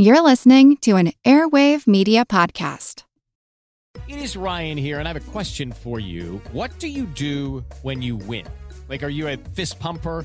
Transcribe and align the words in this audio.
You're 0.00 0.22
listening 0.22 0.76
to 0.82 0.94
an 0.94 1.12
Airwave 1.24 1.88
Media 1.88 2.24
Podcast. 2.24 3.02
It 4.06 4.20
is 4.20 4.36
Ryan 4.36 4.78
here, 4.78 5.00
and 5.00 5.08
I 5.08 5.12
have 5.12 5.28
a 5.28 5.30
question 5.32 5.72
for 5.72 5.98
you. 5.98 6.40
What 6.52 6.70
do 6.78 6.86
you 6.86 7.04
do 7.04 7.64
when 7.82 8.00
you 8.00 8.14
win? 8.14 8.46
Like, 8.88 9.02
are 9.02 9.08
you 9.08 9.26
a 9.26 9.36
fist 9.36 9.80
pumper? 9.80 10.24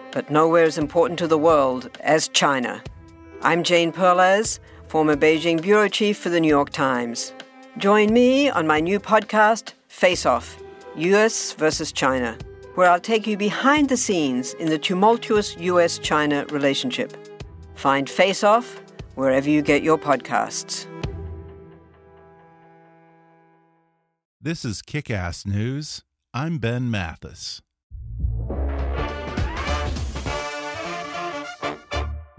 but 0.11 0.29
nowhere 0.29 0.65
as 0.65 0.77
important 0.77 1.17
to 1.19 1.27
the 1.27 1.37
world 1.37 1.89
as 2.01 2.27
China. 2.27 2.83
I'm 3.41 3.63
Jane 3.63 3.91
Perlez, 3.91 4.59
former 4.87 5.15
Beijing 5.15 5.61
bureau 5.61 5.87
chief 5.87 6.17
for 6.17 6.29
the 6.29 6.39
New 6.39 6.47
York 6.47 6.69
Times. 6.71 7.33
Join 7.77 8.13
me 8.13 8.49
on 8.49 8.67
my 8.67 8.79
new 8.79 8.99
podcast, 8.99 9.73
Face 9.87 10.25
Off 10.25 10.61
US 10.95 11.53
versus 11.53 11.91
China, 11.91 12.37
where 12.75 12.89
I'll 12.89 12.99
take 12.99 13.25
you 13.25 13.37
behind 13.37 13.89
the 13.89 13.97
scenes 13.97 14.53
in 14.55 14.69
the 14.69 14.77
tumultuous 14.77 15.57
US 15.57 15.97
China 15.97 16.45
relationship. 16.49 17.15
Find 17.75 18.09
Face 18.09 18.43
Off 18.43 18.81
wherever 19.15 19.49
you 19.49 19.61
get 19.61 19.83
your 19.83 19.97
podcasts. 19.97 20.85
This 24.41 24.65
is 24.65 24.81
Kick 24.81 25.09
Ass 25.09 25.45
News. 25.45 26.03
I'm 26.33 26.57
Ben 26.57 26.89
Mathis. 26.89 27.61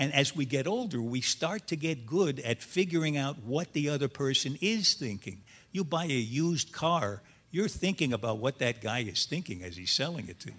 And 0.00 0.14
as 0.14 0.34
we 0.34 0.46
get 0.46 0.66
older, 0.66 1.02
we 1.02 1.20
start 1.20 1.66
to 1.66 1.76
get 1.76 2.06
good 2.06 2.40
at 2.40 2.62
figuring 2.62 3.18
out 3.18 3.42
what 3.44 3.74
the 3.74 3.90
other 3.90 4.08
person 4.08 4.56
is 4.62 4.94
thinking. 4.94 5.42
You 5.72 5.84
buy 5.84 6.04
a 6.04 6.08
used 6.08 6.72
car, 6.72 7.22
you're 7.50 7.68
thinking 7.68 8.12
about 8.12 8.38
what 8.38 8.58
that 8.58 8.80
guy 8.80 9.00
is 9.00 9.26
thinking 9.26 9.62
as 9.62 9.76
he's 9.76 9.90
selling 9.90 10.28
it 10.28 10.40
to 10.40 10.48
you. 10.48 10.56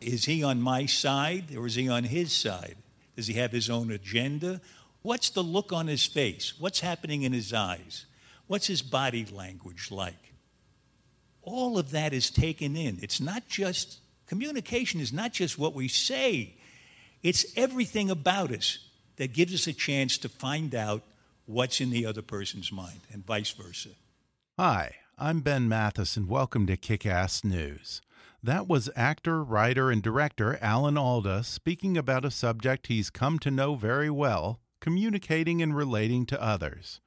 Is 0.00 0.24
he 0.24 0.42
on 0.42 0.62
my 0.62 0.86
side 0.86 1.54
or 1.54 1.66
is 1.66 1.74
he 1.74 1.88
on 1.88 2.04
his 2.04 2.32
side? 2.32 2.76
Does 3.16 3.26
he 3.26 3.34
have 3.34 3.52
his 3.52 3.68
own 3.68 3.90
agenda? 3.90 4.60
What's 5.02 5.30
the 5.30 5.42
look 5.42 5.72
on 5.72 5.86
his 5.86 6.06
face? 6.06 6.54
What's 6.58 6.80
happening 6.80 7.22
in 7.22 7.32
his 7.32 7.52
eyes? 7.52 8.06
What's 8.46 8.66
his 8.66 8.82
body 8.82 9.26
language 9.26 9.90
like? 9.90 10.34
All 11.42 11.78
of 11.78 11.90
that 11.92 12.12
is 12.12 12.30
taken 12.30 12.76
in. 12.76 12.98
It's 13.02 13.20
not 13.20 13.48
just, 13.48 13.98
communication 14.26 15.00
is 15.00 15.12
not 15.12 15.32
just 15.32 15.58
what 15.58 15.74
we 15.74 15.88
say, 15.88 16.54
it's 17.22 17.46
everything 17.56 18.10
about 18.10 18.50
us 18.50 18.78
that 19.16 19.32
gives 19.32 19.54
us 19.54 19.66
a 19.66 19.72
chance 19.72 20.18
to 20.18 20.28
find 20.28 20.74
out 20.74 21.02
what's 21.46 21.80
in 21.80 21.90
the 21.90 22.06
other 22.06 22.22
person's 22.22 22.72
mind, 22.72 23.00
and 23.12 23.24
vice 23.26 23.50
versa. 23.50 23.90
Hi, 24.62 24.96
I'm 25.16 25.40
Ben 25.40 25.70
Mathis, 25.70 26.18
and 26.18 26.28
welcome 26.28 26.66
to 26.66 26.76
Kick 26.76 27.06
Ass 27.06 27.42
News. 27.42 28.02
That 28.42 28.68
was 28.68 28.90
actor, 28.94 29.42
writer, 29.42 29.90
and 29.90 30.02
director 30.02 30.58
Alan 30.60 30.98
Alda 30.98 31.44
speaking 31.44 31.96
about 31.96 32.26
a 32.26 32.30
subject 32.30 32.88
he's 32.88 33.08
come 33.08 33.38
to 33.38 33.50
know 33.50 33.74
very 33.74 34.10
well 34.10 34.60
communicating 34.78 35.62
and 35.62 35.74
relating 35.74 36.26
to 36.26 36.42
others. 36.42 37.00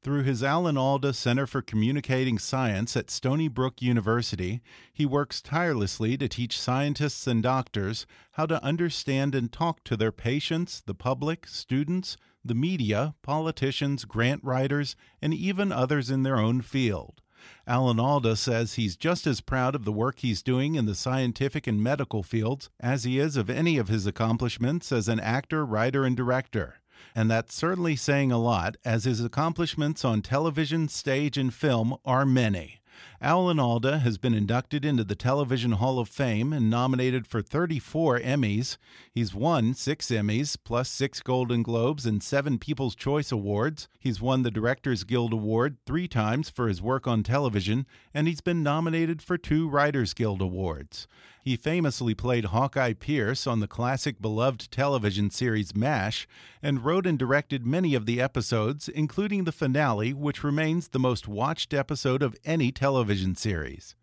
Through 0.00 0.22
his 0.22 0.44
Alan 0.44 0.76
Alda 0.76 1.12
Center 1.12 1.44
for 1.44 1.60
Communicating 1.60 2.38
Science 2.38 2.96
at 2.96 3.10
Stony 3.10 3.48
Brook 3.48 3.82
University, 3.82 4.62
he 4.92 5.04
works 5.04 5.42
tirelessly 5.42 6.16
to 6.18 6.28
teach 6.28 6.58
scientists 6.58 7.26
and 7.26 7.42
doctors 7.42 8.06
how 8.32 8.46
to 8.46 8.62
understand 8.62 9.34
and 9.34 9.50
talk 9.50 9.82
to 9.84 9.96
their 9.96 10.12
patients, 10.12 10.80
the 10.86 10.94
public, 10.94 11.48
students, 11.48 12.16
the 12.44 12.54
media, 12.54 13.16
politicians, 13.22 14.04
grant 14.04 14.42
writers, 14.44 14.94
and 15.20 15.34
even 15.34 15.72
others 15.72 16.10
in 16.10 16.22
their 16.22 16.38
own 16.38 16.62
field. 16.62 17.20
Alan 17.66 17.98
Alda 17.98 18.36
says 18.36 18.74
he's 18.74 18.96
just 18.96 19.26
as 19.26 19.40
proud 19.40 19.74
of 19.74 19.84
the 19.84 19.92
work 19.92 20.20
he's 20.20 20.42
doing 20.42 20.76
in 20.76 20.86
the 20.86 20.94
scientific 20.94 21.66
and 21.66 21.82
medical 21.82 22.22
fields 22.22 22.70
as 22.78 23.02
he 23.02 23.18
is 23.18 23.36
of 23.36 23.50
any 23.50 23.78
of 23.78 23.88
his 23.88 24.06
accomplishments 24.06 24.92
as 24.92 25.08
an 25.08 25.18
actor, 25.18 25.66
writer, 25.66 26.04
and 26.04 26.16
director. 26.16 26.76
And 27.18 27.28
that's 27.28 27.52
certainly 27.52 27.96
saying 27.96 28.30
a 28.30 28.38
lot, 28.38 28.76
as 28.84 29.02
his 29.02 29.20
accomplishments 29.20 30.04
on 30.04 30.22
television, 30.22 30.86
stage, 30.86 31.36
and 31.36 31.52
film 31.52 31.96
are 32.04 32.24
many. 32.24 32.78
Alan 33.20 33.58
Alda 33.58 33.98
has 33.98 34.16
been 34.16 34.32
inducted 34.32 34.84
into 34.84 35.02
the 35.02 35.16
Television 35.16 35.72
Hall 35.72 35.98
of 35.98 36.08
Fame 36.08 36.52
and 36.52 36.70
nominated 36.70 37.26
for 37.26 37.42
34 37.42 38.20
Emmys. 38.20 38.76
He's 39.10 39.34
won 39.34 39.74
six 39.74 40.06
Emmys, 40.06 40.56
plus 40.62 40.88
six 40.88 41.20
Golden 41.20 41.64
Globes 41.64 42.06
and 42.06 42.22
seven 42.22 42.60
People's 42.60 42.94
Choice 42.94 43.32
Awards. 43.32 43.88
He's 43.98 44.20
won 44.20 44.44
the 44.44 44.52
Directors 44.52 45.02
Guild 45.02 45.32
Award 45.32 45.78
three 45.84 46.06
times 46.06 46.48
for 46.48 46.68
his 46.68 46.80
work 46.80 47.08
on 47.08 47.24
television, 47.24 47.86
and 48.14 48.28
he's 48.28 48.40
been 48.40 48.62
nominated 48.62 49.20
for 49.20 49.36
two 49.36 49.68
Writers 49.68 50.14
Guild 50.14 50.40
Awards. 50.40 51.08
He 51.42 51.56
famously 51.56 52.14
played 52.14 52.46
Hawkeye 52.46 52.92
Pierce 52.92 53.46
on 53.46 53.60
the 53.60 53.66
classic 53.66 54.20
beloved 54.20 54.70
television 54.70 55.30
series 55.30 55.74
MASH 55.74 56.28
and 56.62 56.84
wrote 56.84 57.06
and 57.06 57.18
directed 57.18 57.66
many 57.66 57.94
of 57.94 58.04
the 58.04 58.20
episodes, 58.20 58.88
including 58.88 59.44
the 59.44 59.52
finale, 59.52 60.12
which 60.12 60.44
remains 60.44 60.88
the 60.88 60.98
most 60.98 61.26
watched 61.26 61.72
episode 61.72 62.22
of 62.22 62.36
any 62.44 62.70
television 62.70 63.07
series. 63.34 63.94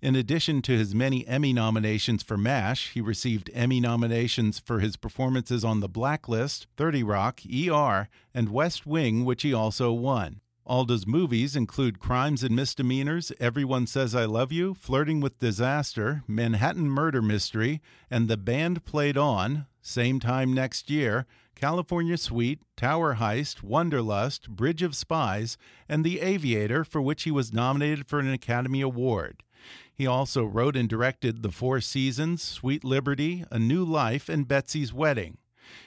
In 0.00 0.14
addition 0.14 0.62
to 0.62 0.78
his 0.78 0.94
many 0.94 1.26
Emmy 1.26 1.52
nominations 1.52 2.22
for 2.22 2.36
MASH, 2.36 2.92
he 2.92 3.00
received 3.00 3.50
Emmy 3.52 3.80
nominations 3.80 4.58
for 4.58 4.80
his 4.80 4.96
performances 4.96 5.64
on 5.64 5.80
The 5.80 5.88
Blacklist, 5.88 6.66
30 6.76 7.02
Rock, 7.02 7.40
ER, 7.44 8.08
and 8.34 8.48
West 8.50 8.86
Wing, 8.86 9.24
which 9.24 9.42
he 9.42 9.52
also 9.52 9.92
won. 9.92 10.40
Alda's 10.68 11.08
movies 11.08 11.56
include 11.56 11.98
Crimes 11.98 12.44
and 12.44 12.54
Misdemeanors, 12.54 13.32
Everyone 13.40 13.86
Says 13.86 14.14
I 14.14 14.26
Love 14.26 14.52
You, 14.52 14.74
Flirting 14.74 15.20
with 15.20 15.40
Disaster, 15.40 16.22
Manhattan 16.28 16.88
Murder 16.88 17.20
Mystery, 17.20 17.80
and 18.08 18.28
The 18.28 18.36
Band 18.36 18.84
Played 18.84 19.16
On, 19.16 19.66
same 19.80 20.20
time 20.20 20.52
next 20.52 20.88
year, 20.88 21.26
California 21.54 22.16
Suite, 22.16 22.60
Tower 22.76 23.16
Heist, 23.16 23.62
Wanderlust, 23.62 24.50
Bridge 24.50 24.82
of 24.82 24.96
Spies, 24.96 25.56
and 25.88 26.04
The 26.04 26.20
Aviator, 26.20 26.84
for 26.84 27.00
which 27.00 27.22
he 27.22 27.30
was 27.30 27.52
nominated 27.52 28.06
for 28.06 28.18
an 28.18 28.32
Academy 28.32 28.80
Award. 28.80 29.42
He 29.94 30.06
also 30.06 30.44
wrote 30.44 30.76
and 30.76 30.88
directed 30.88 31.42
The 31.42 31.52
Four 31.52 31.80
Seasons, 31.80 32.42
Sweet 32.42 32.82
Liberty, 32.82 33.44
A 33.50 33.58
New 33.58 33.84
Life, 33.84 34.28
and 34.28 34.48
Betsy's 34.48 34.92
Wedding. 34.92 35.38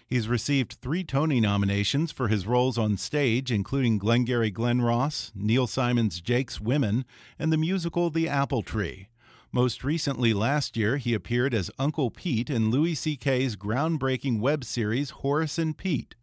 He's 0.07 0.27
received 0.27 0.73
three 0.73 1.03
Tony 1.03 1.41
nominations 1.41 2.11
for 2.11 2.27
his 2.27 2.47
roles 2.47 2.77
on 2.77 2.97
stage, 2.97 3.51
including 3.51 3.97
Glengarry 3.97 4.51
Glen 4.51 4.81
Ross, 4.81 5.31
Neil 5.35 5.67
Simon's 5.67 6.21
Jake's 6.21 6.61
Women, 6.61 7.05
and 7.37 7.51
the 7.51 7.57
musical 7.57 8.09
The 8.09 8.29
Apple 8.29 8.61
Tree. 8.61 9.09
Most 9.55 9.85
recently, 9.85 10.33
last 10.33 10.75
year, 10.75 10.97
he 10.97 11.13
appeared 11.13 11.53
as 11.53 11.71
Uncle 11.79 12.11
Pete 12.11 12.49
in 12.49 12.71
Louis 12.71 12.93
C.K.'s 12.93 13.55
groundbreaking 13.55 14.41
web 14.41 14.65
series 14.65 15.11
Horace 15.11 15.57
and 15.57 15.77
Pete. 15.77 16.13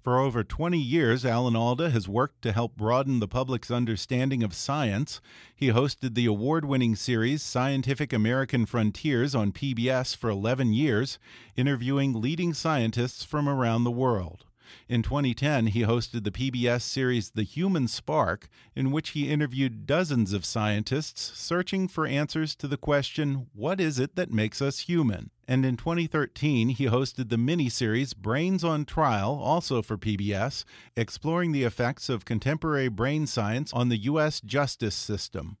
For 0.00 0.20
over 0.20 0.44
20 0.44 0.78
years, 0.78 1.24
Alan 1.24 1.56
Alda 1.56 1.90
has 1.90 2.08
worked 2.08 2.42
to 2.42 2.52
help 2.52 2.76
broaden 2.76 3.18
the 3.18 3.26
public's 3.26 3.72
understanding 3.72 4.44
of 4.44 4.54
science. 4.54 5.20
He 5.52 5.70
hosted 5.70 6.14
the 6.14 6.26
award 6.26 6.64
winning 6.64 6.94
series 6.94 7.42
Scientific 7.42 8.12
American 8.12 8.66
Frontiers 8.66 9.34
on 9.34 9.50
PBS 9.50 10.14
for 10.14 10.30
11 10.30 10.72
years, 10.72 11.18
interviewing 11.56 12.12
leading 12.12 12.54
scientists 12.54 13.24
from 13.24 13.48
around 13.48 13.82
the 13.82 13.90
world. 13.90 14.44
In 14.88 15.02
2010, 15.02 15.68
he 15.68 15.82
hosted 15.82 16.24
the 16.24 16.30
PBS 16.30 16.82
series 16.82 17.30
The 17.30 17.42
Human 17.42 17.88
Spark, 17.88 18.48
in 18.74 18.90
which 18.90 19.10
he 19.10 19.28
interviewed 19.28 19.86
dozens 19.86 20.32
of 20.32 20.44
scientists 20.44 21.32
searching 21.38 21.88
for 21.88 22.06
answers 22.06 22.54
to 22.56 22.68
the 22.68 22.76
question, 22.76 23.46
What 23.52 23.80
is 23.80 23.98
it 23.98 24.16
that 24.16 24.32
makes 24.32 24.62
us 24.62 24.80
human? 24.80 25.30
And 25.48 25.64
in 25.64 25.76
2013, 25.76 26.70
he 26.70 26.86
hosted 26.86 27.28
the 27.28 27.36
miniseries 27.36 28.16
Brains 28.16 28.64
on 28.64 28.84
Trial, 28.84 29.38
also 29.42 29.82
for 29.82 29.96
PBS, 29.96 30.64
exploring 30.96 31.52
the 31.52 31.64
effects 31.64 32.08
of 32.08 32.24
contemporary 32.24 32.88
brain 32.88 33.26
science 33.26 33.72
on 33.72 33.88
the 33.88 33.98
U.S. 33.98 34.40
justice 34.40 34.94
system. 34.94 35.58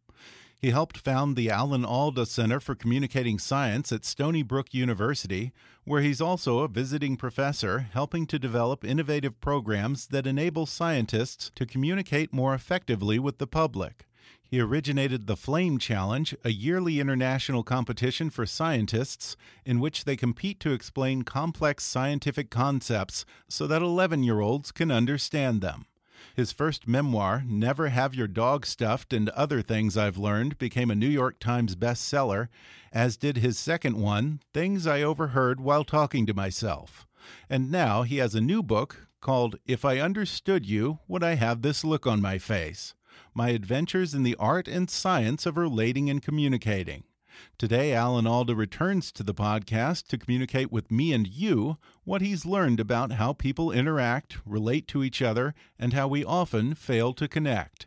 He 0.58 0.70
helped 0.70 0.96
found 0.96 1.36
the 1.36 1.50
Alan 1.50 1.84
Alda 1.84 2.24
Center 2.24 2.60
for 2.60 2.74
Communicating 2.74 3.38
Science 3.38 3.92
at 3.92 4.06
Stony 4.06 4.42
Brook 4.42 4.72
University, 4.72 5.52
where 5.84 6.00
he's 6.00 6.20
also 6.20 6.60
a 6.60 6.68
visiting 6.68 7.16
professor, 7.16 7.80
helping 7.92 8.26
to 8.26 8.38
develop 8.38 8.84
innovative 8.84 9.38
programs 9.40 10.06
that 10.08 10.26
enable 10.26 10.64
scientists 10.64 11.50
to 11.54 11.66
communicate 11.66 12.32
more 12.32 12.54
effectively 12.54 13.18
with 13.18 13.36
the 13.36 13.46
public. 13.46 14.06
He 14.48 14.60
originated 14.60 15.26
the 15.26 15.36
Flame 15.36 15.78
Challenge, 15.78 16.34
a 16.44 16.50
yearly 16.50 17.00
international 17.00 17.62
competition 17.62 18.30
for 18.30 18.46
scientists 18.46 19.36
in 19.64 19.80
which 19.80 20.04
they 20.04 20.16
compete 20.16 20.60
to 20.60 20.72
explain 20.72 21.22
complex 21.22 21.84
scientific 21.84 22.48
concepts 22.48 23.26
so 23.48 23.66
that 23.66 23.82
11 23.82 24.22
year 24.22 24.40
olds 24.40 24.72
can 24.72 24.90
understand 24.90 25.60
them. 25.60 25.86
His 26.36 26.52
first 26.52 26.86
memoir, 26.86 27.42
Never 27.46 27.88
Have 27.88 28.14
Your 28.14 28.26
Dog 28.28 28.66
Stuffed 28.66 29.14
and 29.14 29.30
Other 29.30 29.62
Things 29.62 29.96
I've 29.96 30.18
Learned, 30.18 30.58
became 30.58 30.90
a 30.90 30.94
New 30.94 31.08
York 31.08 31.38
Times 31.38 31.74
bestseller, 31.74 32.48
as 32.92 33.16
did 33.16 33.38
his 33.38 33.58
second 33.58 33.96
one, 33.96 34.40
Things 34.52 34.86
I 34.86 35.00
Overheard 35.00 35.62
While 35.62 35.82
Talking 35.82 36.26
to 36.26 36.34
Myself. 36.34 37.06
And 37.48 37.70
now 37.70 38.02
he 38.02 38.18
has 38.18 38.34
a 38.34 38.42
new 38.42 38.62
book 38.62 39.06
called 39.22 39.56
If 39.64 39.82
I 39.82 39.98
Understood 39.98 40.66
You, 40.66 40.98
Would 41.08 41.24
I 41.24 41.36
Have 41.36 41.62
This 41.62 41.84
Look 41.84 42.06
on 42.06 42.20
My 42.20 42.36
Face? 42.36 42.92
My 43.32 43.48
Adventures 43.48 44.12
in 44.12 44.22
the 44.22 44.36
Art 44.38 44.68
and 44.68 44.90
Science 44.90 45.46
of 45.46 45.56
Relating 45.56 46.10
and 46.10 46.20
Communicating. 46.20 47.04
Today, 47.58 47.92
Alan 47.92 48.26
Alda 48.26 48.54
returns 48.54 49.12
to 49.12 49.22
the 49.22 49.34
podcast 49.34 50.06
to 50.08 50.18
communicate 50.18 50.72
with 50.72 50.90
me 50.90 51.12
and 51.12 51.26
you 51.26 51.78
what 52.04 52.20
he's 52.22 52.46
learned 52.46 52.80
about 52.80 53.12
how 53.12 53.32
people 53.32 53.72
interact, 53.72 54.38
relate 54.44 54.88
to 54.88 55.02
each 55.02 55.20
other, 55.22 55.54
and 55.78 55.92
how 55.92 56.08
we 56.08 56.24
often 56.24 56.74
fail 56.74 57.12
to 57.14 57.28
connect. 57.28 57.86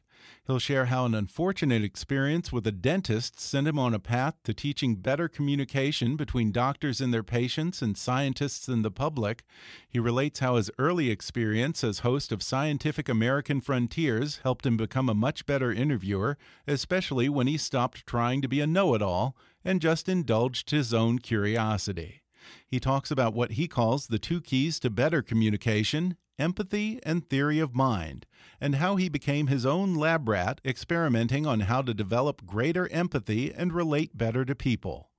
He'll 0.49 0.57
share 0.57 0.85
how 0.85 1.05
an 1.05 1.13
unfortunate 1.13 1.83
experience 1.83 2.51
with 2.51 2.65
a 2.65 2.71
dentist 2.71 3.39
sent 3.39 3.67
him 3.67 3.77
on 3.77 3.93
a 3.93 3.99
path 3.99 4.33
to 4.45 4.51
teaching 4.51 4.95
better 4.95 5.29
communication 5.29 6.15
between 6.15 6.51
doctors 6.51 6.99
and 6.99 7.13
their 7.13 7.21
patients 7.21 7.83
and 7.83 7.95
scientists 7.95 8.67
and 8.67 8.83
the 8.83 8.89
public. 8.89 9.43
He 9.87 9.99
relates 9.99 10.39
how 10.39 10.55
his 10.55 10.71
early 10.79 11.11
experience 11.11 11.83
as 11.83 11.99
host 11.99 12.31
of 12.31 12.41
Scientific 12.41 13.07
American 13.07 13.61
Frontiers 13.61 14.39
helped 14.41 14.65
him 14.65 14.75
become 14.75 15.07
a 15.07 15.13
much 15.13 15.45
better 15.45 15.71
interviewer, 15.71 16.35
especially 16.65 17.29
when 17.29 17.45
he 17.45 17.55
stopped 17.55 18.07
trying 18.07 18.41
to 18.41 18.47
be 18.47 18.59
a 18.59 18.65
know 18.65 18.95
it 18.95 19.03
all 19.03 19.37
and 19.63 19.79
just 19.79 20.09
indulged 20.09 20.71
his 20.71 20.95
own 20.95 21.19
curiosity. 21.19 22.23
He 22.65 22.79
talks 22.79 23.11
about 23.11 23.35
what 23.35 23.51
he 23.51 23.67
calls 23.67 24.07
the 24.07 24.17
two 24.17 24.41
keys 24.41 24.79
to 24.79 24.89
better 24.89 25.21
communication 25.21 26.17
empathy 26.39 26.99
and 27.03 27.29
theory 27.29 27.59
of 27.59 27.75
mind, 27.75 28.25
and 28.61 28.75
how 28.75 28.95
he 28.95 29.09
became 29.09 29.47
his 29.47 29.65
own 29.65 29.93
lab 29.93 30.27
rat 30.27 30.61
experimenting 30.65 31.45
on 31.45 31.61
how 31.61 31.81
to 31.81 31.93
develop 31.93 32.45
greater 32.45 32.87
empathy 32.91 33.53
and 33.53 33.73
relate 33.73 34.17
better 34.17 34.45
to 34.45 34.55
people. 34.55 35.09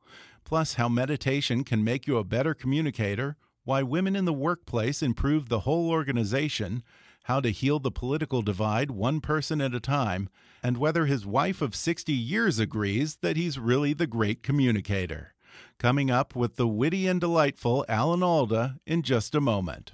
Plus, 0.44 0.75
how 0.75 0.88
meditation 0.88 1.62
can 1.62 1.84
make 1.84 2.06
you 2.06 2.17
a 2.17 2.25
better 2.25 2.55
communicator, 2.55 3.37
why 3.64 3.82
women 3.82 4.17
in 4.17 4.25
the 4.25 4.32
workplace 4.32 5.02
improve 5.02 5.49
the 5.49 5.61
whole 5.61 5.90
organization, 5.90 6.82
how 7.25 7.40
to 7.40 7.50
heal 7.50 7.78
the 7.78 7.90
political 7.90 8.43
divide 8.43 8.90
one 8.90 9.20
person 9.20 9.61
at 9.61 9.75
a 9.75 9.81
time, 9.81 10.28
and 10.62 10.78
whether 10.78 11.06
his 11.06 11.26
wife 11.26 11.62
of 11.62 11.76
60 11.76 12.12
years 12.12 12.58
agrees 12.58 13.19
that 13.23 13.37
he's 13.37 13.58
really 13.58 13.93
the 13.93 14.06
great 14.06 14.43
communicator. 14.43 15.34
Coming 15.78 16.11
up 16.11 16.34
with 16.34 16.56
the 16.56 16.69
witty 16.69 17.06
and 17.06 17.20
delightful 17.20 17.84
Alan 17.88 18.23
Alda 18.23 18.76
in 18.87 19.02
just 19.02 19.34
a 19.34 19.40
moment. 19.40 19.93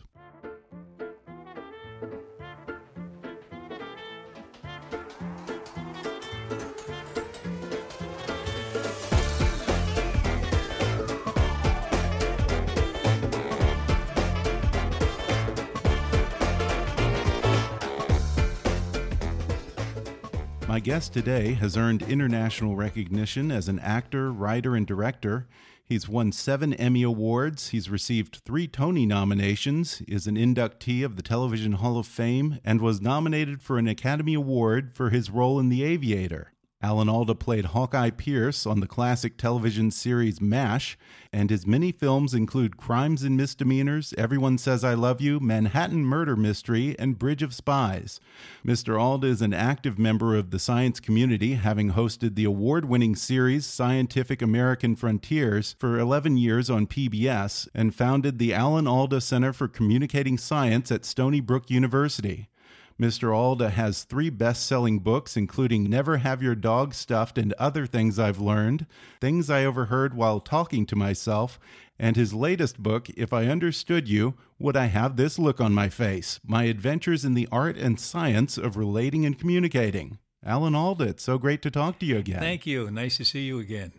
My 20.77 20.81
guest 20.81 21.15
today 21.15 21.55
has 21.55 21.75
earned 21.75 22.03
international 22.03 22.77
recognition 22.77 23.51
as 23.51 23.67
an 23.67 23.79
actor, 23.79 24.31
writer, 24.31 24.77
and 24.77 24.87
director. 24.87 25.47
He's 25.83 26.07
won 26.07 26.33
seven 26.33 26.75
Emmy 26.75 27.03
Awards. 27.03 27.71
He's 27.71 27.89
received 27.89 28.43
three 28.45 28.69
Tony 28.69 29.07
nominations, 29.07 30.03
is 30.07 30.27
an 30.27 30.37
inductee 30.37 31.03
of 31.03 31.17
the 31.17 31.23
Television 31.23 31.73
Hall 31.73 31.97
of 31.99 32.07
Fame, 32.07 32.59
and 32.63 32.83
was 32.83 33.01
nominated 33.01 33.63
for 33.63 33.79
an 33.79 33.89
Academy 33.89 34.35
Award 34.35 34.95
for 34.95 35.09
his 35.09 35.31
role 35.31 35.59
in 35.59 35.71
The 35.71 35.83
Aviator. 35.83 36.53
Alan 36.83 37.09
Alda 37.09 37.35
played 37.35 37.67
Hawkeye 37.67 38.11
Pierce 38.11 38.67
on 38.67 38.81
the 38.81 38.87
classic 38.87 39.39
television 39.39 39.91
series 39.91 40.43
MASH, 40.43 40.99
and 41.33 41.49
his 41.49 41.67
many 41.67 41.91
films 41.91 42.35
include 42.35 42.77
Crimes 42.77 43.23
and 43.23 43.35
Misdemeanors, 43.35 44.13
Everyone 44.19 44.59
Says 44.59 44.85
I 44.85 44.93
Love 44.93 45.23
You, 45.23 45.41
Manhattan 45.41 46.05
Murder 46.05 46.37
Mystery, 46.37 46.95
and 46.99 47.19
Bridge 47.19 47.43
of 47.43 47.55
Spies. 47.55 48.21
Mr. 48.65 49.01
Alda 49.01 49.27
is 49.27 49.41
an 49.41 49.55
active 49.55 49.99
member 49.99 50.37
of 50.37 50.51
the 50.51 50.59
science 50.59 51.01
community, 51.01 51.55
having 51.55 51.93
hosted 51.93 52.35
the 52.35 52.45
award 52.45 52.85
winning 52.85 53.17
series 53.17 53.65
Scientific 53.65 54.43
American 54.43 54.95
Frontiers 54.95 55.75
for 55.79 55.99
11 55.99 56.37
years 56.37 56.69
on 56.69 56.87
PBS, 56.87 57.69
and 57.75 57.95
founded 57.95 58.39
the 58.39 58.53
Alan 58.53 58.87
Alda 58.87 59.23
Center 59.23 59.55
for 59.55 59.67
Communicating 59.67 60.37
Science 60.37 60.93
at 60.93 61.07
Stony 61.07 61.41
Brook 61.41 61.71
University. 61.71 62.51
Mr. 63.01 63.37
Alda 63.37 63.71
has 63.71 64.05
three 64.05 64.31
best 64.31 64.67
selling 64.67 65.01
books, 65.01 65.37
including 65.37 65.85
Never 65.85 66.19
Have 66.19 66.43
Your 66.43 66.55
Dog 66.55 66.95
Stuffed 66.95 67.37
and 67.37 67.53
Other 67.55 67.85
Things 67.85 68.19
I've 68.19 68.41
Learned, 68.41 68.87
Things 69.21 69.51
I 69.51 69.67
Overheard 69.67 70.15
While 70.15 70.41
Talking 70.41 70.87
to 70.87 70.97
Myself, 70.97 71.61
and 71.99 72.17
his 72.17 72.33
latest 72.33 72.83
book, 72.83 73.11
If 73.11 73.35
I 73.35 73.47
Understood 73.47 74.09
You, 74.09 74.35
Would 74.59 74.77
I 74.77 74.87
Have 74.87 75.17
This 75.17 75.39
Look 75.39 75.61
on 75.61 75.75
My 75.75 75.91
Face? 75.91 76.41
My 76.43 76.65
Adventures 76.65 77.25
in 77.25 77.35
the 77.35 77.49
Art 77.53 77.77
and 77.77 78.01
Science 78.01 78.57
of 78.57 78.79
Relating 78.79 79.27
and 79.27 79.39
Communicating. 79.39 80.19
Alan 80.43 80.75
Alda, 80.75 81.05
it's 81.05 81.25
so 81.25 81.37
great 81.37 81.61
to 81.63 81.71
talk 81.71 81.99
to 81.99 82.07
you 82.07 82.17
again. 82.17 82.41
Thank 82.41 82.67
you. 82.67 82.91
Nice 82.91 83.19
to 83.19 83.25
see 83.25 83.43
you 83.43 83.59
again. 83.59 83.93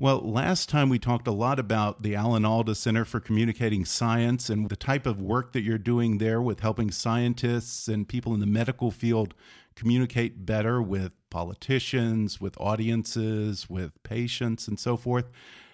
Well, 0.00 0.20
last 0.22 0.70
time 0.70 0.88
we 0.88 0.98
talked 0.98 1.26
a 1.26 1.30
lot 1.30 1.58
about 1.58 2.02
the 2.02 2.14
Alan 2.14 2.46
Alda 2.46 2.74
Center 2.74 3.04
for 3.04 3.20
Communicating 3.20 3.84
Science 3.84 4.48
and 4.48 4.70
the 4.70 4.74
type 4.74 5.04
of 5.04 5.20
work 5.20 5.52
that 5.52 5.60
you're 5.60 5.76
doing 5.76 6.16
there 6.16 6.40
with 6.40 6.60
helping 6.60 6.90
scientists 6.90 7.86
and 7.86 8.08
people 8.08 8.32
in 8.32 8.40
the 8.40 8.46
medical 8.46 8.90
field 8.90 9.34
communicate 9.76 10.46
better 10.46 10.80
with 10.80 11.12
politicians, 11.28 12.40
with 12.40 12.58
audiences, 12.58 13.68
with 13.68 14.02
patients, 14.02 14.66
and 14.66 14.80
so 14.80 14.96
forth. 14.96 15.28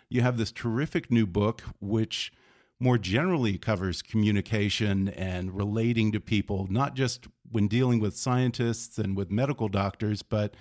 You 0.08 0.22
have 0.22 0.38
this 0.38 0.50
terrific 0.50 1.08
new 1.08 1.28
book, 1.28 1.62
which 1.78 2.32
more 2.80 2.98
generally 2.98 3.58
covers 3.58 4.02
communication 4.02 5.08
and 5.08 5.56
relating 5.56 6.10
to 6.10 6.18
people, 6.18 6.66
not 6.68 6.96
just 6.96 7.28
when 7.52 7.68
dealing 7.68 8.00
with 8.00 8.16
scientists 8.16 8.98
and 8.98 9.16
with 9.16 9.30
medical 9.30 9.68
doctors, 9.68 10.22
but 10.22 10.56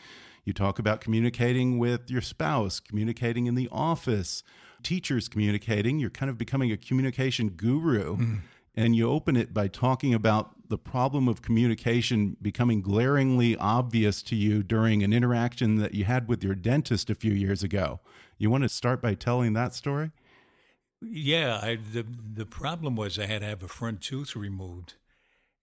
you 0.45 0.53
talk 0.53 0.79
about 0.79 1.01
communicating 1.01 1.77
with 1.77 2.09
your 2.09 2.21
spouse, 2.21 2.79
communicating 2.79 3.47
in 3.47 3.55
the 3.55 3.67
office, 3.71 4.43
teachers 4.83 5.27
communicating. 5.27 5.99
You're 5.99 6.09
kind 6.09 6.29
of 6.29 6.37
becoming 6.37 6.71
a 6.71 6.77
communication 6.77 7.49
guru. 7.49 8.17
Mm. 8.17 8.39
and 8.77 8.95
you 8.95 9.09
open 9.09 9.37
it 9.37 9.53
by 9.53 9.67
talking 9.69 10.13
about 10.13 10.51
the 10.67 10.77
problem 10.77 11.27
of 11.27 11.41
communication 11.41 12.35
becoming 12.41 12.81
glaringly 12.81 13.55
obvious 13.55 14.21
to 14.23 14.35
you 14.35 14.63
during 14.63 15.01
an 15.03 15.13
interaction 15.13 15.77
that 15.77 15.93
you 15.93 16.03
had 16.05 16.27
with 16.27 16.43
your 16.43 16.55
dentist 16.55 17.09
a 17.09 17.15
few 17.15 17.31
years 17.31 17.63
ago. 17.63 17.99
You 18.37 18.49
want 18.49 18.63
to 18.63 18.69
start 18.69 19.01
by 19.01 19.13
telling 19.13 19.53
that 19.53 19.73
story? 19.73 20.11
Yeah, 21.01 21.59
I, 21.61 21.75
the 21.75 22.05
the 22.33 22.45
problem 22.45 22.95
was 22.95 23.19
I 23.19 23.27
had 23.27 23.41
to 23.41 23.47
have 23.47 23.63
a 23.63 23.67
front 23.67 24.01
tooth 24.01 24.35
removed, 24.35 24.95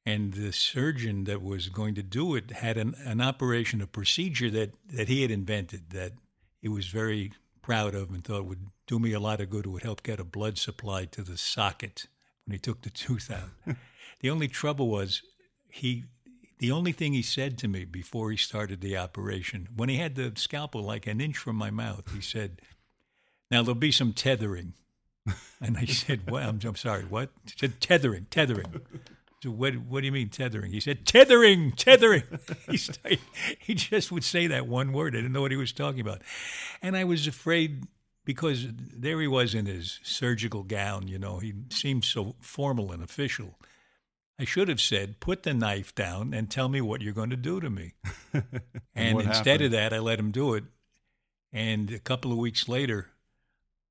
and 0.04 0.35
the 0.35 0.52
surgeon 0.52 1.25
that 1.25 1.42
was 1.42 1.68
going 1.68 1.94
to 1.94 2.02
do 2.02 2.35
it 2.35 2.50
had 2.50 2.76
an, 2.76 2.94
an 3.04 3.21
operation, 3.21 3.80
a 3.80 3.87
procedure 3.87 4.50
that, 4.50 4.73
that 4.92 5.09
he 5.09 5.23
had 5.23 5.30
invented 5.30 5.90
that 5.90 6.12
he 6.61 6.68
was 6.68 6.88
very 6.88 7.32
proud 7.62 7.94
of 7.94 8.11
and 8.11 8.25
thought 8.25 8.44
would 8.44 8.66
do 8.87 8.99
me 8.99 9.12
a 9.12 9.21
lot 9.21 9.40
of 9.40 9.50
good. 9.50 9.66
It 9.66 9.71
would 9.71 9.85
help 9.85 10.02
get 10.02 10.18
a 10.18 10.25
blood 10.25 10.59
supply 10.59 11.04
to 11.06 11.23
the 11.23 11.38
socket 11.38 12.09
when 12.44 12.52
he 12.52 12.59
took 12.59 12.82
the 12.82 12.90
tooth 12.90 13.30
out. 13.30 13.76
the 14.21 14.30
only 14.30 14.49
trouble 14.49 14.88
was 14.88 15.23
he. 15.68 16.04
The 16.59 16.71
only 16.71 16.92
thing 16.92 17.12
he 17.12 17.23
said 17.23 17.59
to 17.59 17.68
me 17.68 17.85
before 17.85 18.30
he 18.30 18.37
started 18.37 18.80
the 18.80 18.97
operation, 18.97 19.68
when 19.75 19.88
he 19.88 19.97
had 19.97 20.14
the 20.14 20.32
scalpel 20.37 20.82
like 20.82 21.09
an 21.09 21.21
inch 21.21 21.37
from 21.37 21.56
my 21.56 21.71
mouth, 21.71 22.12
he 22.12 22.21
said, 22.21 22.61
"Now 23.50 23.62
there'll 23.62 23.75
be 23.75 23.92
some 23.92 24.12
tethering." 24.12 24.75
And 25.61 25.78
I 25.78 25.85
said, 25.85 26.28
"What? 26.28 26.42
I'm, 26.42 26.59
I'm 26.64 26.76
sorry. 26.76 27.04
What?" 27.04 27.30
He 27.44 27.52
said, 27.56 27.80
"Tethering, 27.80 28.26
tethering." 28.30 28.80
So 29.42 29.50
what? 29.50 29.75
What 29.75 30.00
do 30.00 30.06
you 30.06 30.12
mean 30.12 30.28
tethering? 30.28 30.70
He 30.70 30.78
said, 30.78 31.04
"Tethering, 31.04 31.72
tethering." 31.72 32.22
he, 32.70 32.76
started, 32.76 33.18
he 33.58 33.75
just 33.75 34.12
would 34.12 34.22
say 34.22 34.46
that 34.46 34.68
one 34.68 34.92
word. 34.92 35.14
I 35.14 35.18
didn't 35.18 35.32
know 35.32 35.40
what 35.40 35.50
he 35.50 35.56
was 35.56 35.72
talking 35.72 36.00
about, 36.00 36.22
and 36.80 36.96
I 36.96 37.02
was 37.02 37.26
afraid 37.26 37.88
because 38.25 38.68
there 38.70 39.20
he 39.20 39.26
was 39.26 39.52
in 39.52 39.66
his 39.66 39.99
surgical 40.04 40.62
gown. 40.62 41.08
You 41.08 41.18
know, 41.18 41.38
he 41.38 41.54
seemed 41.70 42.04
so 42.04 42.37
formal 42.40 42.92
and 42.92 43.02
official. 43.02 43.58
I 44.38 44.44
should 44.44 44.68
have 44.68 44.80
said, 44.80 45.18
"Put 45.18 45.42
the 45.42 45.54
knife 45.54 45.92
down 45.92 46.32
and 46.32 46.49
tell 46.49 46.68
me 46.68 46.80
what 46.80 47.02
you're 47.02 47.12
going 47.12 47.30
to 47.30 47.37
do 47.37 47.61
to 47.61 47.68
me." 47.68 47.94
and 48.94 49.16
what 49.16 49.25
instead 49.25 49.61
happened? 49.61 49.64
of 49.64 49.70
that, 49.72 49.92
I 49.92 49.99
let 49.99 50.20
him 50.20 50.30
do 50.30 50.54
it. 50.54 50.64
And 51.52 51.90
a 51.90 51.99
couple 51.99 52.30
of 52.30 52.38
weeks 52.38 52.68
later, 52.68 53.08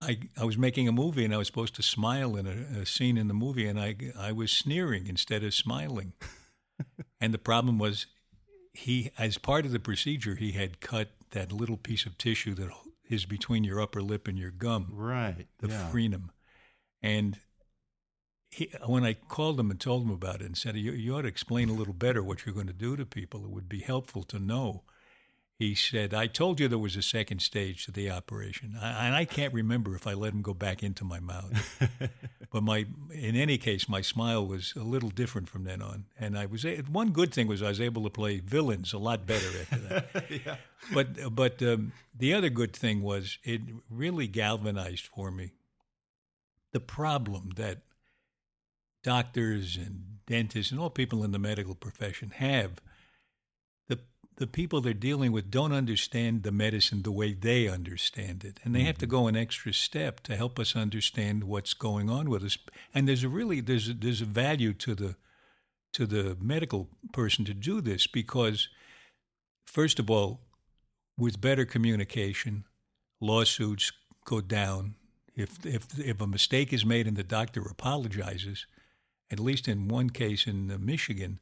I, 0.02 0.20
I 0.40 0.46
was 0.46 0.58
making 0.58 0.88
a 0.88 0.92
movie 0.92 1.24
and 1.24 1.34
I 1.34 1.38
was 1.38 1.48
supposed 1.48 1.76
to 1.76 1.84
smile 1.84 2.36
in 2.36 2.48
a, 2.48 2.82
a 2.82 2.86
scene 2.86 3.18
in 3.18 3.28
the 3.28 3.34
movie, 3.34 3.68
and 3.68 3.80
I 3.80 3.96
I 4.18 4.32
was 4.32 4.52
sneering 4.52 5.08
instead 5.08 5.44
of 5.44 5.54
smiling. 5.54 6.14
and 7.22 7.34
the 7.34 7.38
problem 7.38 7.78
was, 7.78 8.08
he 8.74 9.12
as 9.18 9.38
part 9.38 9.66
of 9.66 9.72
the 9.72 9.80
procedure, 9.80 10.36
he 10.36 10.54
had 10.54 10.80
cut 10.82 11.10
that 11.32 11.52
little 11.52 11.78
piece 11.78 12.06
of 12.06 12.18
tissue 12.18 12.56
that 12.56 12.70
is 13.10 13.26
between 13.26 13.64
your 13.64 13.80
upper 13.82 14.02
lip 14.02 14.28
and 14.28 14.38
your 14.38 14.52
gum, 14.52 14.88
Right. 14.92 15.48
the 15.60 15.68
yeah. 15.68 15.90
frenum. 15.92 16.30
And 17.04 17.40
he, 18.50 18.72
when 18.86 19.04
I 19.04 19.14
called 19.14 19.60
him 19.60 19.70
and 19.72 19.80
told 19.80 20.04
him 20.04 20.12
about 20.12 20.42
it 20.42 20.46
and 20.46 20.58
said, 20.58 20.76
you, 20.78 20.92
you 20.92 21.16
ought 21.16 21.24
to 21.24 21.28
explain 21.28 21.70
a 21.70 21.74
little 21.74 21.94
better 21.94 22.22
what 22.24 22.46
you're 22.46 22.56
going 22.56 22.68
to 22.68 22.74
do 22.74 22.96
to 22.96 23.06
people, 23.06 23.44
it 23.46 23.50
would 23.52 23.70
be 23.70 23.80
helpful 23.80 24.24
to 24.24 24.40
know. 24.40 24.84
He 25.62 25.76
said, 25.76 26.12
I 26.12 26.26
told 26.26 26.60
you 26.60 26.68
there 26.68 26.80
was 26.80 26.96
a 26.96 27.04
second 27.04 27.44
stage 27.44 27.86
to 27.86 27.92
the 27.92 28.10
operation. 28.10 28.76
I, 28.82 29.06
and 29.06 29.16
I 29.16 29.26
can't 29.26 29.54
remember 29.54 29.96
if 29.96 30.08
I 30.08 30.14
let 30.14 30.34
him 30.34 30.42
go 30.42 30.56
back 30.56 30.82
into 30.82 31.04
my 31.04 31.20
mouth. 31.20 31.88
but 32.52 32.64
my, 32.64 32.88
in 33.14 33.36
any 33.36 33.60
case, 33.60 33.88
my 33.88 34.02
smile 34.02 34.44
was 34.44 34.74
a 34.76 34.82
little 34.82 35.12
different 35.12 35.50
from 35.50 35.66
then 35.66 35.84
on. 35.84 36.06
And 36.20 36.36
I 36.36 36.48
was, 36.48 36.66
one 36.92 37.12
good 37.12 37.32
thing 37.32 37.46
was 37.46 37.62
I 37.62 37.68
was 37.68 37.80
able 37.80 38.02
to 38.06 38.10
play 38.10 38.40
villains 38.40 38.92
a 38.92 38.98
lot 38.98 39.28
better 39.28 39.48
after 39.62 39.78
that. 39.78 40.58
But, 40.92 41.36
but 41.36 41.62
um, 41.62 41.92
the 42.18 42.34
other 42.34 42.50
good 42.50 42.74
thing 42.74 43.04
was 43.04 43.38
it 43.44 43.62
really 43.88 44.26
galvanized 44.26 45.06
for 45.06 45.30
me 45.30 45.52
the 46.72 46.80
problem 46.80 47.52
that 47.58 47.82
doctors 49.04 49.78
and 49.78 50.18
dentists 50.26 50.72
and 50.72 50.82
all 50.82 50.90
people 50.90 51.24
in 51.24 51.32
the 51.32 51.38
medical 51.38 51.76
profession 51.76 52.32
have. 52.32 52.82
The, 54.38 54.48
people 54.48 54.82
they're 54.82 54.94
dealing 54.94 55.32
with 55.32 55.52
don't 55.52 55.72
understand 55.72 56.44
the 56.44 56.52
medicine 56.52 57.04
the 57.04 57.12
way 57.12 57.34
they 57.34 57.68
understand 57.68 58.44
it. 58.44 58.60
And 58.64 58.74
they 58.74 58.84
have 58.84 58.98
to 59.00 59.06
mm-hmm. 59.06 59.16
go 59.16 59.28
an 59.28 59.36
extra 59.36 59.74
step 59.74 60.22
to 60.22 60.36
help 60.36 60.58
us 60.58 60.76
understand 60.76 61.44
what's 61.44 61.74
going 61.74 62.10
on 62.10 62.30
with 62.30 62.44
us. 62.44 62.58
And 62.94 63.08
there's 63.08 63.24
a 63.24 63.30
really 63.30 63.62
there's 63.62 63.90
a, 63.90 63.94
there's 63.94 64.22
a 64.22 64.26
value 64.26 64.74
to 64.74 64.96
the 64.96 65.16
to 65.94 66.06
the 66.06 66.38
medical 66.40 66.90
person 67.12 67.46
to 67.46 67.54
do 67.54 67.82
this 67.82 68.08
because 68.08 68.70
first 69.66 70.00
of 70.00 70.10
all, 70.10 70.42
with 71.18 71.42
better 71.42 71.66
communication, 71.66 72.64
lawsuits 73.20 73.92
go 74.26 74.42
down. 74.42 74.96
If 75.36 75.66
if 75.66 76.00
if 76.00 76.22
a 76.22 76.28
mistake 76.28 76.74
is 76.74 76.86
made 76.86 77.08
and 77.08 77.18
the 77.18 77.24
doctor 77.24 77.62
apologizes, 77.62 78.66
at 79.32 79.40
least 79.40 79.68
in 79.68 79.88
one 79.88 80.10
case 80.10 80.48
in 80.48 80.74
Michigan, 80.84 81.40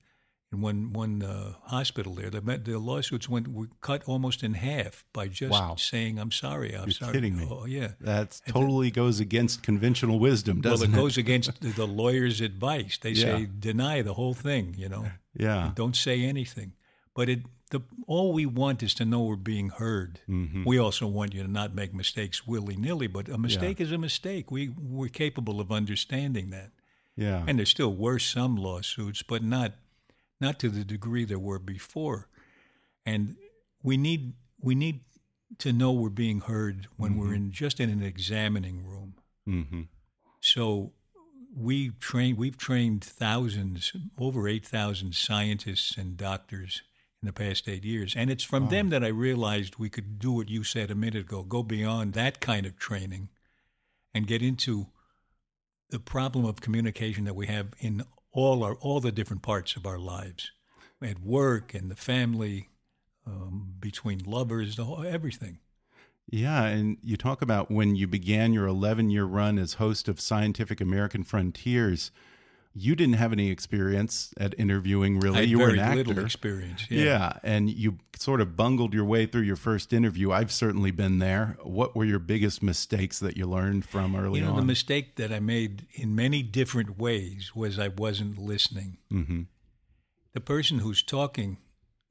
in 0.51 0.61
one 0.61 0.93
one 0.93 1.21
uh, 1.21 1.53
hospital 1.65 2.15
there, 2.15 2.29
the, 2.31 2.41
the 2.41 2.79
lawsuits 2.79 3.29
went 3.29 3.47
were 3.47 3.67
cut 3.81 4.03
almost 4.05 4.43
in 4.43 4.55
half 4.55 5.03
by 5.13 5.27
just 5.27 5.51
Wow. 5.51 5.75
saying 5.75 6.17
"I'm 6.17 6.31
sorry, 6.31 6.73
I'm 6.75 6.85
You're 6.85 6.91
sorry." 6.91 7.13
kidding 7.13 7.37
me. 7.37 7.47
Oh 7.49 7.65
yeah. 7.65 7.91
That 8.01 8.41
totally 8.47 8.89
goes 8.91 9.19
against 9.19 9.61
conventional 9.61 10.17
wisdom, 10.19 10.61
doesn't 10.61 10.91
well, 10.91 10.99
it 10.99 11.03
goes 11.03 11.17
against 11.17 11.61
the, 11.61 11.69
the 11.69 11.85
lawyer's 11.87 12.41
advice. 12.41 12.97
They 12.97 13.13
say 13.13 13.47
deny 13.59 14.01
the 14.01 14.15
whole 14.15 14.33
thing. 14.33 14.75
You 14.77 14.89
know, 14.89 15.05
Yeah. 15.37 15.71
don't 15.75 15.95
say 15.95 16.23
anything. 16.23 16.73
But 17.13 17.29
it 17.29 17.39
the 17.69 17.81
all 18.07 18.33
we 18.33 18.47
want 18.47 18.81
is 18.81 18.95
to 18.95 19.05
know 19.05 19.21
we're 19.21 19.35
being 19.35 19.69
heard. 19.69 20.21
Mm-hmm. 20.27 20.63
We 20.65 20.79
also 20.79 21.05
want 21.05 21.35
you 21.35 21.43
to 21.43 21.51
not 21.51 21.75
make 21.75 21.93
mistakes 21.93 22.47
willy 22.47 22.75
nilly. 22.75 23.05
But 23.07 23.29
a 23.29 23.37
mistake 23.37 23.79
is 23.79 23.91
a 23.91 23.97
mistake. 23.99 24.49
We 24.49 24.69
we're 24.69 25.09
capable 25.09 25.59
of 25.61 25.71
understanding 25.71 26.49
that. 26.49 26.71
Yeah. 27.15 27.43
And 27.45 27.59
there 27.59 27.67
still 27.67 27.93
were 27.93 28.17
some 28.17 28.55
lawsuits, 28.55 29.21
but 29.21 29.43
not 29.43 29.73
not 30.39 30.59
to 30.59 30.69
the 30.69 30.83
degree 30.83 31.25
there 31.25 31.39
were 31.39 31.59
before. 31.59 32.27
And 33.05 33.35
we 33.83 33.97
need 33.97 34.33
we 34.59 34.75
need 34.75 35.01
to 35.57 35.73
know 35.73 35.91
we're 35.91 36.09
being 36.09 36.41
heard 36.41 36.87
when 36.97 37.17
we're 37.17 37.33
in 37.33 37.51
just 37.51 37.79
in 37.79 37.89
an 37.89 38.03
examining 38.03 38.85
room. 38.85 39.15
mm-hmm. 39.47 39.81
So 40.41 40.93
we 41.55 41.89
train 41.89 42.37
we've 42.37 42.57
trained 42.57 43.03
thousands, 43.03 43.93
over 44.17 44.47
eight 44.47 44.65
thousand 44.65 45.15
scientists 45.15 45.97
and 45.97 46.17
doctors 46.17 46.81
in 47.21 47.25
the 47.25 47.33
past 47.33 47.67
eight 47.67 47.83
years, 47.83 48.13
and 48.15 48.29
it's 48.29 48.45
from 48.45 48.69
them 48.69 48.89
that 48.89 49.03
I 49.03 49.07
realized 49.07 49.75
we 49.75 49.89
could 49.89 50.19
do 50.19 50.31
what 50.31 50.49
you 50.49 50.63
said 50.63 50.89
a 50.89 50.95
minute 50.95 51.21
ago, 51.21 51.43
go 51.43 51.63
beyond 51.63 52.13
that 52.13 52.39
kind 52.39 52.65
of 52.65 52.77
training, 52.77 53.27
and 54.13 54.25
get 54.25 54.41
into 54.41 54.87
the 55.89 55.99
problem 55.99 56.45
of 56.45 56.61
communication 56.61 57.25
that 57.25 57.35
we 57.35 57.47
have 57.47 57.73
in 57.79 58.03
all 58.31 58.63
our 58.63 58.75
all 58.75 58.99
the 58.99 59.11
different 59.11 59.41
parts 59.41 59.75
of 59.75 59.85
our 59.85 59.99
lives, 59.99 60.51
at 61.01 61.19
work 61.19 61.73
and 61.73 61.89
the 61.89 61.95
family, 61.95 62.69
um, 63.25 63.75
between 63.79 64.19
lovers, 64.19 64.75
the 64.75 64.85
whole, 64.85 65.05
everything. 65.05 65.59
Yeah, 66.31 66.65
and 66.65 66.97
you 67.01 67.17
talk 67.17 67.41
about 67.41 67.71
when 67.71 67.95
you 67.95 68.07
began 68.07 68.53
your 68.53 68.67
11 68.67 69.09
year 69.09 69.25
run 69.25 69.57
as 69.57 69.75
host 69.75 70.07
of 70.07 70.21
Scientific 70.21 70.79
American 70.79 71.23
Frontiers, 71.23 72.11
you 72.81 72.95
didn't 72.95 73.15
have 73.15 73.31
any 73.33 73.49
experience 73.51 74.33
at 74.37 74.53
interviewing, 74.57 75.19
really. 75.19 75.43
You 75.45 75.59
were 75.59 75.69
an 75.69 75.95
little 75.95 76.13
actor. 76.13 76.25
experience. 76.25 76.85
Yeah. 76.89 77.33
and 77.43 77.69
you 77.69 77.97
sort 78.17 78.41
of 78.41 78.55
bungled 78.55 78.93
your 78.93 79.05
way 79.05 79.25
through 79.25 79.41
your 79.43 79.55
first 79.55 79.93
interview. 79.93 80.31
I've 80.31 80.51
certainly 80.51 80.91
been 80.91 81.19
there. 81.19 81.57
What 81.63 81.95
were 81.95 82.05
your 82.05 82.19
biggest 82.19 82.61
mistakes 82.63 83.19
that 83.19 83.37
you 83.37 83.45
learned 83.45 83.85
from 83.85 84.15
early 84.15 84.39
You 84.39 84.45
know, 84.45 84.51
on? 84.53 84.57
the 84.57 84.65
mistake 84.65 85.15
that 85.17 85.31
I 85.31 85.39
made 85.39 85.87
in 85.93 86.15
many 86.15 86.41
different 86.43 86.97
ways 86.97 87.51
was 87.55 87.77
I 87.79 87.87
wasn't 87.89 88.37
listening. 88.37 88.97
mm-hmm. 89.11 89.41
The 90.33 90.41
person 90.41 90.79
who's 90.79 91.01
talking 91.01 91.57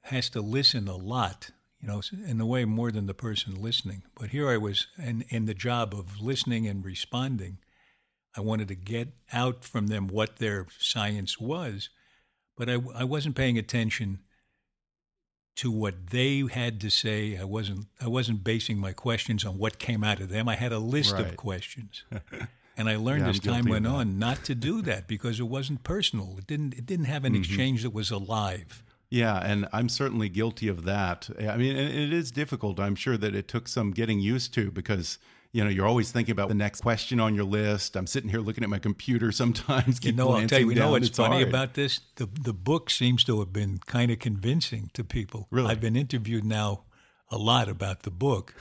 has 0.03 0.29
to 0.31 0.41
listen 0.41 0.89
a 0.89 0.97
lot, 0.97 1.51
you 1.81 1.87
know, 1.89 2.03
in 2.27 2.41
a 2.41 2.47
way 2.47 2.65
more 2.65 2.91
than 2.91 3.07
the 3.07 3.15
person 3.15 3.55
listening. 3.63 4.03
But 4.19 4.31
here 4.31 4.49
I 4.49 4.57
was 4.57 4.87
in, 4.99 5.25
in 5.29 5.47
the 5.47 5.55
job 5.55 5.95
of 5.95 6.21
listening 6.21 6.67
and 6.67 6.85
responding. 6.85 7.59
I 8.37 8.41
wanted 8.41 8.69
to 8.69 8.75
get 8.75 9.09
out 9.33 9.65
from 9.65 9.87
them 9.89 10.07
what 10.09 10.37
their 10.37 10.67
science 10.79 11.41
was, 11.41 11.89
but 12.57 12.69
I, 12.71 12.79
I 12.95 13.05
wasn't 13.05 13.35
paying 13.37 13.59
attention 13.59 14.21
to 15.57 15.71
what 15.73 16.09
they 16.11 16.45
had 16.51 16.81
to 16.83 16.91
say. 16.91 17.37
I 17.37 17.45
wasn't 17.45 17.87
I 18.01 18.07
wasn't 18.07 18.45
basing 18.45 18.79
my 18.79 18.93
questions 18.93 19.45
on 19.45 19.59
what 19.59 19.79
came 19.79 20.05
out 20.05 20.21
of 20.21 20.29
them. 20.29 20.49
I 20.49 20.55
had 20.55 20.73
a 20.73 20.79
list 20.79 21.15
Right. 21.15 21.27
of 21.27 21.37
questions. 21.37 22.05
And 22.81 22.89
I 22.89 22.95
learned 22.95 23.23
Yeah, 23.23 23.25
I'm 23.25 23.31
as 23.31 23.41
time 23.41 23.65
went 23.65 23.89
on 23.89 24.21
not 24.21 24.45
to 24.45 24.55
do 24.55 24.83
that 24.83 25.09
because 25.09 25.41
it 25.41 25.49
wasn't 25.49 25.83
personal. 25.83 26.37
It 26.39 26.47
didn't 26.47 26.75
it 26.75 26.87
didn't 26.87 27.07
have 27.07 27.25
an 27.25 27.33
Mm-hmm. 27.33 27.43
exchange 27.43 27.83
that 27.83 27.91
was 27.93 28.13
alive. 28.13 28.85
Yeah, 29.11 29.37
and 29.39 29.67
I'm 29.73 29.89
certainly 29.89 30.29
guilty 30.29 30.69
of 30.69 30.85
that. 30.85 31.29
I 31.41 31.57
mean, 31.57 31.75
it 31.77 32.13
is 32.13 32.31
difficult. 32.31 32.79
I'm 32.79 32.95
sure 32.95 33.17
that 33.17 33.35
it 33.35 33.49
took 33.49 33.67
some 33.67 33.91
getting 33.91 34.21
used 34.21 34.55
to 34.55 34.71
because 34.71 35.19
you 35.52 35.64
know 35.64 35.71
you're 35.71 35.87
always 35.87 36.12
thinking 36.12 36.33
about 36.33 36.49
the 36.49 36.55
next 36.55 36.83
question 36.83 37.21
on 37.21 37.35
your 37.35 37.45
list. 37.45 37.97
I'm 37.97 38.07
sitting 38.07 38.31
here 38.31 38.40
looking 38.40 38.64
at 38.64 38.71
my 38.71 38.78
computer 38.78 39.33
sometimes. 39.43 40.05
You 40.05 40.12
know, 40.12 40.31
I'll 40.31 40.47
tell 40.47 40.61
you, 40.61 40.71
you 40.71 40.75
know 40.76 40.90
what's 40.90 41.09
funny 41.09 41.37
hard. 41.37 41.49
about 41.49 41.75
this? 41.75 42.00
The 42.17 42.26
the 42.26 42.52
book 42.52 42.90
seems 42.90 43.25
to 43.25 43.38
have 43.40 43.52
been 43.52 43.78
kind 43.87 44.11
of 44.11 44.19
convincing 44.19 44.90
to 44.95 45.05
people. 45.05 45.49
Really? 45.50 45.71
I've 45.71 45.81
been 45.81 45.97
interviewed 45.97 46.45
now 46.45 46.85
a 47.31 47.38
lot 47.38 47.69
about 47.69 48.02
the 48.02 48.11
book, 48.11 48.55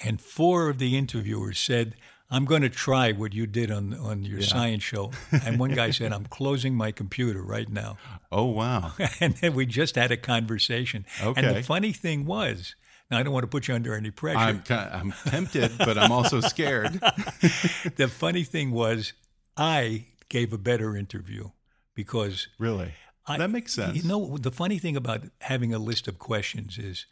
and 0.00 0.20
four 0.20 0.68
of 0.68 0.78
the 0.78 0.96
interviewers 0.96 1.58
said, 1.58 1.94
I'm 2.30 2.46
going 2.46 2.62
to 2.62 2.68
try 2.68 3.12
what 3.12 3.32
you 3.34 3.46
did 3.46 3.70
on 3.70 3.94
on 3.94 4.24
your 4.24 4.42
science 4.42 4.82
show. 4.82 5.12
And 5.30 5.58
one 5.58 5.70
guy 5.70 5.90
said, 5.90 6.12
I'm 6.12 6.26
closing 6.26 6.74
my 6.74 6.90
computer 6.90 7.42
right 7.42 7.68
now. 7.68 7.96
Oh, 8.32 8.46
wow. 8.46 8.92
and 9.20 9.36
then 9.36 9.54
we 9.54 9.66
just 9.66 9.94
had 9.94 10.10
a 10.10 10.16
conversation. 10.16 11.06
Okay. 11.22 11.46
And 11.46 11.56
the 11.56 11.62
funny 11.62 11.92
thing 11.92 12.24
was, 12.24 12.74
now 13.14 13.20
I 13.20 13.22
don't 13.22 13.32
want 13.32 13.44
to 13.44 13.48
put 13.48 13.68
you 13.68 13.74
under 13.74 13.94
any 13.94 14.10
pressure. 14.10 14.38
I'm, 14.38 14.62
I'm 14.68 15.12
tempted, 15.12 15.78
but 15.78 15.96
I'm 15.96 16.10
also 16.12 16.40
scared. 16.40 16.92
the 17.96 18.08
funny 18.08 18.42
thing 18.42 18.72
was, 18.72 19.12
I 19.56 20.06
gave 20.28 20.52
a 20.52 20.58
better 20.58 20.96
interview 20.96 21.50
because 21.94 22.48
Really? 22.58 22.92
I, 23.26 23.38
that 23.38 23.50
makes 23.50 23.72
sense. 23.72 23.96
You 23.96 24.08
know, 24.08 24.36
the 24.36 24.50
funny 24.50 24.78
thing 24.78 24.96
about 24.96 25.22
having 25.42 25.72
a 25.72 25.78
list 25.78 26.08
of 26.08 26.18
questions 26.18 26.76
is 26.76 27.06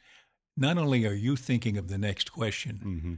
not 0.57 0.77
only 0.77 1.07
are 1.07 1.15
you 1.15 1.37
thinking 1.37 1.79
of 1.79 1.89
the 1.89 1.99
next 1.99 2.33
question, 2.33 2.81
Mm-hmm. 2.85 3.15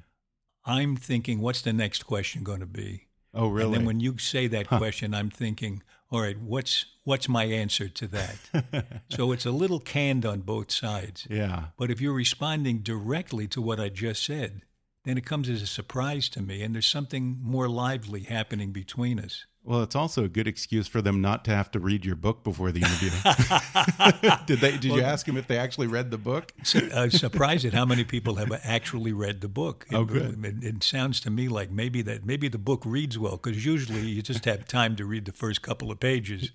I'm 0.66 0.96
thinking, 0.96 1.40
what's 1.40 1.60
the 1.60 1.74
next 1.74 2.04
question 2.04 2.42
going 2.42 2.60
to 2.60 2.66
be? 2.66 3.08
oh, 3.34 3.48
really? 3.48 3.64
And 3.66 3.74
then 3.74 3.84
when 3.84 4.00
you 4.00 4.16
say 4.18 4.46
that 4.46 4.66
question, 4.68 5.12
I'm 5.12 5.28
thinking, 5.28 5.82
all 6.11 6.20
right, 6.20 6.38
what's 6.40 6.87
what's 7.04 7.28
my 7.28 7.44
answer 7.44 7.88
to 7.88 8.06
that? 8.08 8.87
so 9.11 9.32
it's 9.32 9.46
a 9.46 9.50
little 9.50 9.80
canned 9.80 10.25
on 10.25 10.40
both 10.40 10.70
sides. 10.70 11.26
yeah. 11.30 11.66
But 11.76 11.90
if 11.90 12.00
you're 12.00 12.14
responding 12.14 12.78
directly 12.78 13.46
to 13.49 13.61
what 13.61 13.80
I 13.80 13.88
just 13.88 14.25
said, 14.25 14.62
then 15.04 15.18
it 15.18 15.25
comes 15.26 15.49
as 15.49 15.62
a 15.62 15.66
surprise 15.66 16.28
to 16.30 16.42
me, 16.42 16.62
and 16.62 16.75
there's 16.75 16.87
something 16.87 17.38
more 17.42 17.68
lively 17.68 18.23
happening 18.23 18.73
between 18.73 19.18
us. 19.18 19.46
Well, 19.66 19.82
it's 19.82 19.96
also 19.96 20.25
a 20.25 20.28
good 20.28 20.46
excuse 20.46 20.88
for 20.88 21.00
them 21.00 21.23
not 21.23 21.42
to 21.46 21.50
have 21.50 21.70
to 21.70 21.80
read 21.80 22.04
your 22.04 22.16
book 22.16 22.44
before 22.44 22.70
the 22.70 22.80
interview. 22.80 23.11
did 24.46 24.58
they? 24.61 24.73
Did 24.73 24.84
you 24.84 25.00
ask 25.00 25.25
them 25.25 25.38
if 25.38 25.46
they 25.46 25.56
actually 25.56 25.87
read 25.87 26.11
the 26.11 26.18
book? 26.18 26.52
So, 26.64 26.80
uh, 26.80 27.08
surprised 27.08 27.64
at 27.64 27.73
how 27.73 27.84
many 27.87 28.04
people 28.04 28.34
have 28.37 28.52
actually 28.62 29.12
read 29.12 29.40
the 29.40 29.49
book. 29.49 29.87
It, 29.90 29.94
Oh, 29.94 30.04
good. 30.04 30.44
It, 30.44 30.64
it 30.64 30.84
sounds 30.84 31.20
to 31.20 31.30
me 31.30 31.49
like 31.49 31.70
maybe 31.70 32.02
that 32.02 32.25
maybe 32.26 32.49
the 32.49 32.58
book 32.58 32.82
reads 32.84 33.18
well 33.18 33.38
because 33.42 33.64
usually 33.64 34.02
you 34.02 34.23
just 34.23 34.44
have 34.44 34.66
time 34.66 34.96
to 34.96 35.04
read 35.06 35.25
the 35.25 35.32
first 35.32 35.62
couple 35.62 35.90
of 35.90 35.99
pages. 36.00 36.50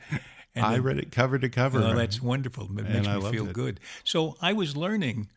And 0.56 0.65
I 0.65 0.74
then- 0.74 0.84
read 0.84 0.98
it 0.98 1.12
cover 1.12 1.39
to 1.39 1.50
cover. 1.50 1.79
Oh, 1.79 1.96
that's 1.96 2.22
wonderful. 2.22 2.65
It 2.65 2.89
makes 2.89 3.08
me 3.08 3.32
feel 3.32 3.48
it. 3.48 3.53
good. 3.53 3.79
So 4.03 4.36
I 4.41 4.53
was 4.53 4.75
learning. 4.75 5.29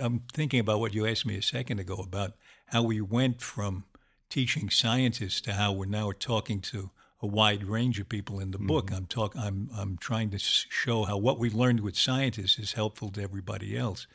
I'm 0.00 0.20
thinking 0.32 0.60
about 0.60 0.80
what 0.80 0.94
you 0.94 1.06
asked 1.06 1.24
me 1.26 1.36
a 1.36 1.42
second 1.42 1.78
ago 1.80 1.96
about 1.96 2.34
how 2.70 2.82
we 2.82 3.00
went 3.00 3.40
from 3.40 3.84
teaching 4.28 4.70
scientists 4.70 5.40
to 5.42 5.54
how 5.54 5.72
we're 5.72 5.86
now 5.86 6.12
talking 6.18 6.60
to 6.60 6.90
a 7.20 7.26
wide 7.26 7.64
range 7.64 7.98
of 7.98 8.08
people 8.08 8.38
in 8.38 8.52
the 8.52 8.58
book. 8.58 8.86
Mm-hmm. 8.86 8.96
I'm 8.96 9.06
talk. 9.06 9.34
I'm 9.36 9.70
I'm 9.76 9.96
trying 9.98 10.30
to 10.30 10.38
show 10.38 11.04
how 11.04 11.16
what 11.16 11.38
we've 11.38 11.54
learned 11.54 11.80
with 11.80 11.96
scientists 11.96 12.58
is 12.58 12.72
helpful 12.74 13.10
to 13.10 13.22
everybody 13.22 13.76
else. 13.76 14.06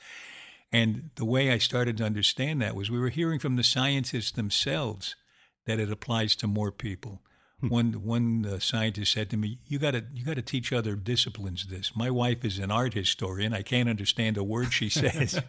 And 0.71 1.09
the 1.15 1.25
way 1.25 1.51
I 1.51 1.57
started 1.57 1.97
to 1.97 2.05
understand 2.05 2.61
that 2.61 2.75
was 2.75 2.89
we 2.89 2.99
were 2.99 3.09
hearing 3.09 3.39
from 3.39 3.57
the 3.57 3.63
scientists 3.63 4.31
themselves 4.31 5.15
that 5.65 5.79
it 5.79 5.91
applies 5.91 6.35
to 6.37 6.47
more 6.47 6.71
people. 6.71 7.21
One 7.69 7.93
one 8.03 8.45
uh, 8.45 8.59
scientist 8.59 9.13
said 9.13 9.29
to 9.29 9.37
me, 9.37 9.59
"You 9.67 9.79
got 9.79 9.91
to 9.91 10.03
you 10.13 10.25
got 10.25 10.35
to 10.35 10.41
teach 10.41 10.73
other 10.73 10.95
disciplines 10.95 11.67
this. 11.67 11.95
My 11.95 12.09
wife 12.09 12.43
is 12.43 12.59
an 12.59 12.71
art 12.71 12.93
historian. 12.93 13.53
I 13.53 13.61
can't 13.61 13.87
understand 13.87 14.37
a 14.37 14.43
word 14.43 14.73
she 14.73 14.89
says." 14.89 15.41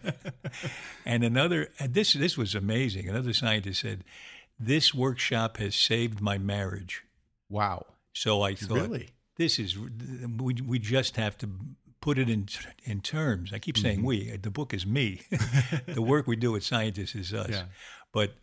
and 1.06 1.24
another 1.24 1.68
and 1.78 1.94
this 1.94 2.12
this 2.12 2.36
was 2.36 2.54
amazing. 2.54 3.08
Another 3.08 3.32
scientist 3.32 3.80
said, 3.80 4.04
"This 4.58 4.94
workshop 4.94 5.56
has 5.58 5.74
saved 5.74 6.20
my 6.20 6.38
marriage." 6.38 7.02
wow. 7.48 7.86
So 8.16 8.42
I 8.42 8.54
thought, 8.54 8.78
Really? 8.90 9.08
this 9.38 9.58
is 9.58 9.76
we 9.76 10.54
we 10.64 10.78
just 10.78 11.16
have 11.16 11.36
to 11.38 11.48
put 12.00 12.16
it 12.16 12.28
in 12.28 12.46
in 12.84 13.00
terms. 13.00 13.52
I 13.52 13.58
keep 13.58 13.74
Mm-hmm. 13.74 13.82
saying 13.82 14.02
we. 14.04 14.36
The 14.36 14.50
book 14.50 14.72
is 14.72 14.86
me. 14.86 15.22
the 15.88 16.00
work 16.02 16.26
we 16.28 16.36
do 16.36 16.52
with 16.52 16.62
scientists 16.64 17.16
is 17.16 17.34
us. 17.34 17.48
Yeah. 17.50 17.64
But 18.12 18.34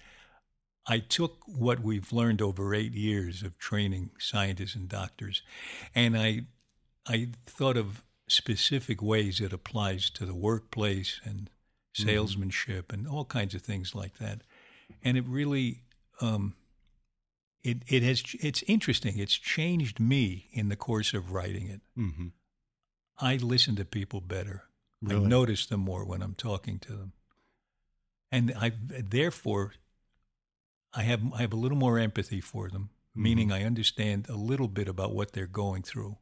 I 0.88 1.00
took 1.00 1.40
what 1.46 1.82
we've 1.82 2.12
learned 2.12 2.42
over 2.42 2.74
eight 2.74 2.94
years 2.94 3.44
of 3.44 3.58
training 3.58 4.12
scientists 4.20 4.76
and 4.76 4.90
doctors, 4.90 5.44
and 5.94 6.18
I 6.18 6.42
I 7.08 7.30
thought 7.46 7.78
of 7.78 8.04
specific 8.28 9.02
ways 9.02 9.42
it 9.42 9.54
applies 9.54 10.10
to 10.12 10.26
the 10.26 10.34
workplace 10.34 11.20
and 11.24 11.50
salesmanship 11.94 12.94
and 12.94 13.08
all 13.08 13.26
kinds 13.26 13.54
of 13.54 13.62
things 13.62 13.94
like 13.94 14.18
that. 14.18 14.42
And 15.04 15.18
it 15.18 15.26
really 15.28 15.82
um, 16.22 16.56
it 17.64 17.84
it 17.88 18.04
has 18.04 18.24
it's 18.40 18.64
interesting. 18.64 19.18
It's 19.20 19.38
changed 19.38 20.00
me 20.00 20.48
in 20.52 20.70
the 20.70 20.76
course 20.76 21.14
of 21.14 21.32
writing 21.32 21.68
it. 21.68 21.82
hmm 21.96 22.28
I 23.20 23.36
listen 23.36 23.76
to 23.76 23.86
people 23.86 24.20
better. 24.22 24.64
I 25.08 25.14
notice 25.16 25.66
them 25.68 25.82
more 25.82 26.06
when 26.06 26.22
I'm 26.22 26.34
talking 26.36 26.80
to 26.80 26.92
them, 26.94 27.14
and 28.32 28.54
I 28.60 28.72
therefore 28.88 29.74
I 30.94 31.04
have 31.04 31.22
I 31.34 31.42
have 31.42 31.54
a 31.54 31.58
little 31.58 31.78
more 31.78 31.98
empathy 31.98 32.42
for 32.42 32.70
them, 32.70 32.90
meaning 33.16 33.50
mm-hmm. 33.50 33.64
I 33.64 33.66
understand 33.66 34.28
a 34.30 34.36
little 34.36 34.68
bit 34.68 34.88
about 34.88 35.14
what 35.14 35.34
they're 35.34 35.48
going 35.48 35.84
through. 35.84 36.18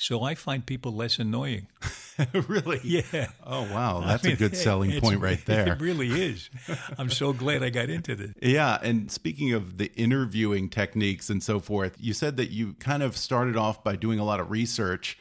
So 0.00 0.22
I 0.22 0.34
find 0.34 0.64
people 0.64 0.94
less 0.94 1.18
annoying. 1.18 1.66
really? 2.48 2.80
Yeah. 2.82 3.26
Oh, 3.44 3.70
wow. 3.70 4.00
I 4.02 4.06
That's 4.06 4.24
mean, 4.24 4.32
a 4.32 4.36
good 4.36 4.56
selling 4.56 4.98
point 4.98 5.20
right 5.20 5.38
there. 5.44 5.74
It 5.74 5.80
really 5.82 6.08
is. 6.08 6.48
I'm 6.96 7.10
so 7.10 7.34
glad 7.34 7.62
I 7.62 7.68
got 7.68 7.90
into 7.90 8.16
this. 8.16 8.32
Yeah, 8.40 8.78
and 8.82 9.10
speaking 9.10 9.52
of 9.52 9.76
the 9.76 9.92
interviewing 9.96 10.70
techniques 10.70 11.28
and 11.28 11.42
so 11.42 11.60
forth, 11.60 11.96
you 11.98 12.14
said 12.14 12.38
that 12.38 12.50
you 12.50 12.72
kind 12.74 13.02
of 13.02 13.14
started 13.14 13.58
off 13.58 13.84
by 13.84 13.94
doing 13.94 14.18
a 14.18 14.24
lot 14.24 14.40
of 14.40 14.50
research 14.50 15.18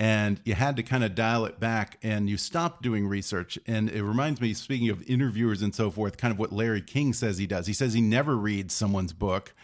and 0.00 0.40
you 0.46 0.54
had 0.54 0.76
to 0.76 0.82
kind 0.82 1.04
of 1.04 1.14
dial 1.14 1.44
it 1.44 1.60
back 1.60 1.98
and 2.02 2.30
you 2.30 2.38
stopped 2.38 2.80
doing 2.80 3.06
research. 3.06 3.58
And 3.66 3.90
it 3.90 4.02
reminds 4.02 4.40
me, 4.40 4.54
speaking 4.54 4.88
of 4.88 5.02
interviewers 5.02 5.60
and 5.60 5.74
so 5.74 5.90
forth, 5.90 6.16
kind 6.16 6.32
of 6.32 6.38
what 6.38 6.52
Larry 6.52 6.80
King 6.80 7.12
says 7.12 7.36
he 7.36 7.46
does. 7.46 7.66
He 7.66 7.74
says 7.74 7.92
he 7.92 8.00
never 8.00 8.34
reads 8.34 8.72
someone's 8.72 9.12
book. 9.12 9.54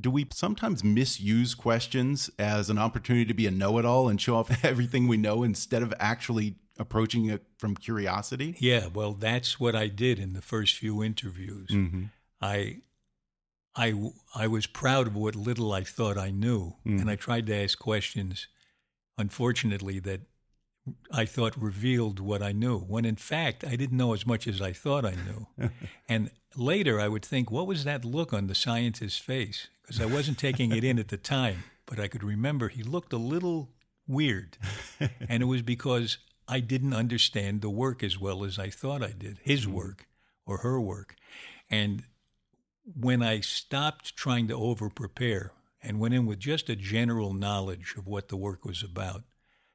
Do 0.00 0.08
we 0.08 0.28
sometimes 0.32 0.84
misuse 0.84 1.56
questions 1.56 2.30
as 2.38 2.70
an 2.70 2.78
opportunity 2.78 3.24
to 3.24 3.34
be 3.34 3.48
a 3.48 3.50
know 3.50 3.76
it 3.78 3.84
all 3.84 4.08
and 4.08 4.20
show 4.20 4.36
off 4.36 4.64
everything 4.64 5.08
we 5.08 5.16
know 5.16 5.42
instead 5.42 5.82
of 5.82 5.92
actually 5.98 6.54
approaching 6.78 7.24
it 7.24 7.42
from 7.58 7.74
curiosity? 7.74 8.54
Yeah, 8.60 8.86
well, 8.86 9.14
that's 9.14 9.58
what 9.58 9.74
I 9.74 9.88
did 9.88 10.20
in 10.20 10.32
the 10.32 10.42
first 10.42 10.76
few 10.76 11.02
interviews. 11.02 11.70
Mm-hmm. 11.70 12.04
I, 12.40 12.82
I, 13.74 14.12
I 14.32 14.46
was 14.46 14.68
proud 14.68 15.08
of 15.08 15.16
what 15.16 15.34
little 15.34 15.72
I 15.72 15.82
thought 15.82 16.16
I 16.16 16.30
knew, 16.30 16.76
and 16.84 17.10
I 17.10 17.16
tried 17.16 17.48
to 17.48 17.64
ask 17.64 17.76
questions, 17.76 18.46
unfortunately, 19.18 19.98
that 20.00 20.22
I 21.12 21.24
thought 21.24 21.56
revealed 21.56 22.18
what 22.18 22.42
I 22.42 22.52
knew, 22.52 22.78
when 22.78 23.04
in 23.04 23.16
fact 23.16 23.64
I 23.64 23.76
didn't 23.76 23.96
know 23.96 24.14
as 24.14 24.26
much 24.26 24.48
as 24.48 24.60
I 24.60 24.72
thought 24.72 25.04
I 25.04 25.14
knew. 25.14 25.70
and 26.08 26.30
later 26.56 26.98
I 26.98 27.08
would 27.08 27.24
think, 27.24 27.50
what 27.50 27.66
was 27.66 27.84
that 27.84 28.04
look 28.04 28.32
on 28.32 28.46
the 28.46 28.54
scientist's 28.54 29.18
face? 29.18 29.68
Because 29.82 30.00
I 30.00 30.06
wasn't 30.06 30.38
taking 30.38 30.72
it 30.72 30.84
in 30.84 30.98
at 30.98 31.08
the 31.08 31.16
time, 31.16 31.64
but 31.86 32.00
I 32.00 32.08
could 32.08 32.24
remember 32.24 32.68
he 32.68 32.82
looked 32.82 33.12
a 33.12 33.18
little 33.18 33.70
weird. 34.08 34.58
and 35.28 35.42
it 35.42 35.46
was 35.46 35.62
because 35.62 36.18
I 36.48 36.60
didn't 36.60 36.94
understand 36.94 37.60
the 37.60 37.70
work 37.70 38.02
as 38.02 38.18
well 38.18 38.44
as 38.44 38.58
I 38.58 38.70
thought 38.70 39.02
I 39.02 39.12
did, 39.12 39.38
his 39.42 39.62
mm-hmm. 39.62 39.74
work 39.74 40.06
or 40.46 40.58
her 40.58 40.80
work. 40.80 41.14
And 41.70 42.04
when 42.84 43.22
I 43.22 43.40
stopped 43.40 44.16
trying 44.16 44.48
to 44.48 44.54
over 44.54 44.90
prepare 44.90 45.52
and 45.82 45.98
went 45.98 46.14
in 46.14 46.26
with 46.26 46.38
just 46.38 46.68
a 46.68 46.76
general 46.76 47.34
knowledge 47.34 47.94
of 47.96 48.06
what 48.06 48.28
the 48.28 48.36
work 48.36 48.64
was 48.64 48.82
about, 48.82 49.22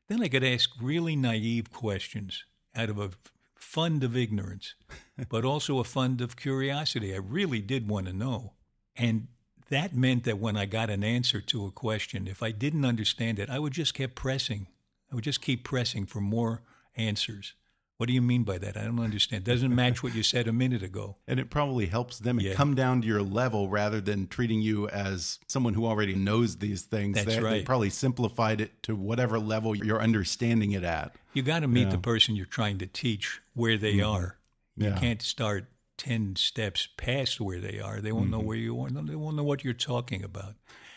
then 0.08 0.24
I 0.24 0.30
could 0.30 0.43
ask 0.43 0.70
really 0.82 1.15
naive 1.15 1.72
questions 1.72 2.46
out 2.76 2.89
of 2.89 2.98
a 2.98 3.12
fund 3.56 4.04
of 4.04 4.15
ignorance, 4.15 4.76
but 5.30 5.43
also 5.43 5.80
a 5.80 5.84
fund 5.84 6.22
of 6.22 6.38
curiosity. 6.38 7.13
I 7.13 7.17
really 7.17 7.62
did 7.62 7.89
want 7.89 8.08
to 8.08 8.13
know. 8.13 8.54
And 8.96 9.28
that 9.70 9.93
meant 9.93 10.24
that 10.24 10.39
when 10.39 10.56
I 10.56 10.65
got 10.65 10.89
an 10.89 11.04
answer 11.04 11.41
to 11.41 11.65
a 11.65 11.72
question, 11.72 12.28
if 12.28 12.41
I 12.41 12.52
didn't 12.52 12.86
understand 12.86 13.39
it, 13.39 13.50
I 13.50 13.60
would 13.60 13.74
just 13.74 13.93
keep 13.93 14.15
pressing. 14.15 14.67
I 15.12 15.15
would 15.15 15.24
just 15.24 15.41
keep 15.41 15.63
pressing 15.63 16.06
for 16.06 16.22
more 16.22 16.62
answers. 16.96 17.54
What 17.97 18.05
do 18.07 18.13
you 18.13 18.21
mean 18.21 18.43
by 18.43 18.60
that? 18.60 18.77
I 18.77 18.83
don't 18.83 18.99
understand. 18.99 19.43
Doesn't 19.43 19.73
match 19.73 20.03
what 20.03 20.13
you 20.13 20.21
said 20.21 20.47
a 20.47 20.53
minute 20.53 20.83
ago. 20.83 21.15
And 21.27 21.39
it 21.39 21.49
probably 21.49 21.88
helps 21.88 22.19
them 22.19 22.39
Yeah. 22.39 22.53
come 22.53 22.75
down 22.75 23.01
to 23.01 23.07
your 23.07 23.23
level 23.23 23.69
rather 23.69 23.99
than 23.99 24.27
treating 24.27 24.62
you 24.62 24.88
as 24.89 25.39
someone 25.47 25.73
who 25.73 25.86
already 25.88 26.13
knows 26.13 26.57
these 26.57 26.83
things. 26.83 27.15
That's 27.15 27.36
they, 27.36 27.41
They 27.41 27.62
probably 27.63 27.89
simplified 27.89 28.62
it 28.62 28.81
to 28.83 28.95
whatever 28.95 29.39
level 29.39 29.75
you're 29.75 30.01
understanding 30.01 30.71
it 30.73 30.83
at. 30.83 31.15
You 31.33 31.41
got 31.41 31.60
to 31.62 31.67
meet 31.67 31.86
Yeah. 31.86 31.89
The 31.89 31.97
person 31.97 32.36
you're 32.36 32.45
trying 32.45 32.77
to 32.79 32.86
teach 32.88 33.41
where 33.55 33.77
they 33.77 33.99
are. 33.99 34.38
You 34.75 34.89
Yeah. 34.89 34.99
can't 34.99 35.21
start 35.23 35.65
10 35.97 36.36
steps 36.36 36.88
past 36.97 37.41
where 37.41 37.60
they 37.60 37.79
are. 37.79 37.99
They 37.99 38.12
won't 38.12 38.29
know 38.29 38.38
Mm-hmm. 38.38 38.47
where 38.47 38.57
you 38.57 38.79
are. 38.79 38.89
They 38.89 39.15
won't 39.15 39.36
know 39.36 39.43
what 39.43 39.63
you're 39.63 39.73
talking 39.73 40.23
about. 40.23 40.53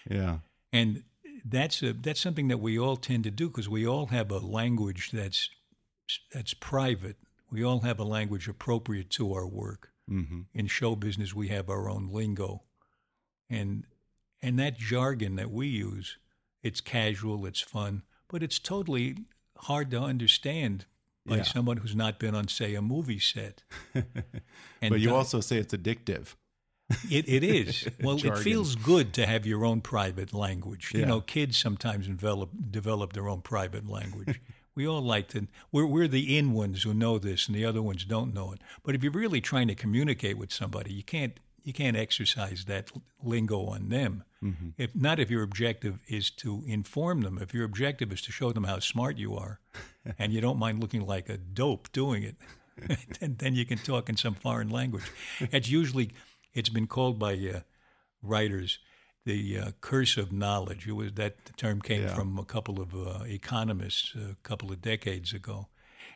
Yeah. 0.08 0.38
And 0.70 1.02
that's 1.46 1.82
a, 1.82 1.94
that's 1.94 2.20
something 2.20 2.48
that 2.48 2.58
we 2.58 2.78
all 2.78 2.96
tend 2.96 3.24
to 3.24 3.30
do 3.30 3.48
because 3.48 3.68
we 3.70 3.86
all 3.86 4.06
have 4.08 4.30
a 4.30 4.38
language 4.38 5.10
that's 5.12 5.48
that's 6.33 6.55
private. 6.55 7.16
We 7.51 7.64
all 7.64 7.81
have 7.81 7.99
a 7.99 8.05
language 8.05 8.49
appropriate 8.49 9.11
to 9.11 9.33
our 9.35 9.46
work. 9.46 9.92
hmm 10.09 10.42
In 10.55 10.66
show 10.66 10.96
business, 10.96 11.35
we 11.35 11.49
have 11.49 11.68
our 11.70 11.88
own 11.88 12.09
lingo, 12.09 12.62
and 13.49 13.85
and 14.42 14.59
that 14.59 14.79
jargon 14.79 15.37
that 15.37 15.51
we 15.51 15.66
use, 15.68 16.18
it's 16.62 16.81
casual, 16.81 17.46
it's 17.46 17.61
fun, 17.61 18.03
but 18.29 18.42
it's 18.42 18.59
totally 18.59 19.16
hard 19.68 19.90
to 19.90 20.01
understand 20.01 20.87
by 21.27 21.37
Yeah. 21.37 21.42
someone 21.44 21.77
who's 21.79 21.94
not 21.94 22.18
been 22.18 22.35
on, 22.35 22.49
say, 22.49 22.75
a 22.75 22.81
movie 22.83 23.18
set. 23.18 23.62
And 24.83 24.90
But 24.90 25.01
you 25.01 25.11
uh, 25.11 25.18
also 25.18 25.40
say 25.40 25.59
it's 25.59 25.75
addictive. 25.75 26.35
It, 27.11 27.29
it 27.29 27.44
is. 27.44 27.87
Well, 28.03 28.25
it 28.25 28.38
feels 28.38 28.75
good 28.75 29.12
to 29.14 29.27
have 29.27 29.44
your 29.46 29.64
own 29.64 29.81
private 29.83 30.33
language. 30.33 30.92
You 30.94 31.05
know, 31.07 31.20
kids 31.20 31.59
sometimes 31.59 32.07
develop 32.07 32.51
develop 32.70 33.12
their 33.12 33.29
own 33.29 33.42
private 33.42 33.87
language. 33.88 34.40
we 34.80 34.88
all 34.88 35.02
like 35.02 35.28
to. 35.28 35.46
We're 35.70 35.86
we're 35.86 36.08
the 36.08 36.38
in 36.38 36.52
ones 36.54 36.84
who 36.84 36.94
know 36.94 37.18
this, 37.18 37.46
and 37.46 37.54
the 37.54 37.66
other 37.66 37.82
ones 37.82 38.04
don't 38.04 38.32
know 38.32 38.52
it. 38.52 38.60
But 38.82 38.94
if 38.94 39.02
you're 39.02 39.12
really 39.12 39.42
trying 39.42 39.68
to 39.68 39.74
communicate 39.74 40.38
with 40.38 40.52
somebody, 40.52 40.92
you 40.94 41.02
can't 41.02 41.38
you 41.62 41.74
can't 41.74 41.98
exercise 41.98 42.64
that 42.64 42.90
lingo 43.22 43.66
on 43.66 43.90
them. 43.90 44.24
If 44.78 44.96
not, 44.96 45.20
if 45.20 45.30
your 45.30 45.42
objective 45.42 45.98
is 46.08 46.30
to 46.42 46.64
inform 46.66 47.20
them, 47.20 47.38
if 47.42 47.52
your 47.52 47.64
objective 47.64 48.10
is 48.10 48.22
to 48.22 48.32
show 48.32 48.52
them 48.52 48.64
how 48.64 48.78
smart 48.78 49.18
you 49.18 49.36
are, 49.36 49.60
and 50.18 50.32
you 50.32 50.40
don't 50.40 50.58
mind 50.58 50.80
looking 50.80 51.06
like 51.06 51.28
a 51.28 51.36
dope 51.36 51.92
doing 51.92 52.22
it, 52.22 52.36
then, 53.20 53.36
then 53.38 53.54
you 53.54 53.66
can 53.66 53.76
talk 53.76 54.08
in 54.08 54.16
some 54.16 54.34
foreign 54.34 54.70
language. 54.70 55.04
It's 55.40 55.68
usually 55.68 56.12
it's 56.54 56.70
been 56.70 56.86
called 56.86 57.18
by 57.18 57.34
uh, 57.34 57.60
writers 58.22 58.78
the 59.24 59.59
uh, 59.59 59.70
curse 59.80 60.16
of 60.16 60.33
knowledge. 60.33 60.87
It 60.88 60.92
was 60.92 61.12
that 61.14 61.56
term 61.56 61.80
came 61.80 62.02
Yeah. 62.02 62.14
from 62.14 62.38
a 62.38 62.44
couple 62.44 62.80
of 62.80 62.94
uh, 62.94 63.24
economists 63.26 64.14
a 64.14 64.37
couple 64.42 64.72
of 64.72 64.80
decades 64.80 65.33
ago, 65.33 65.68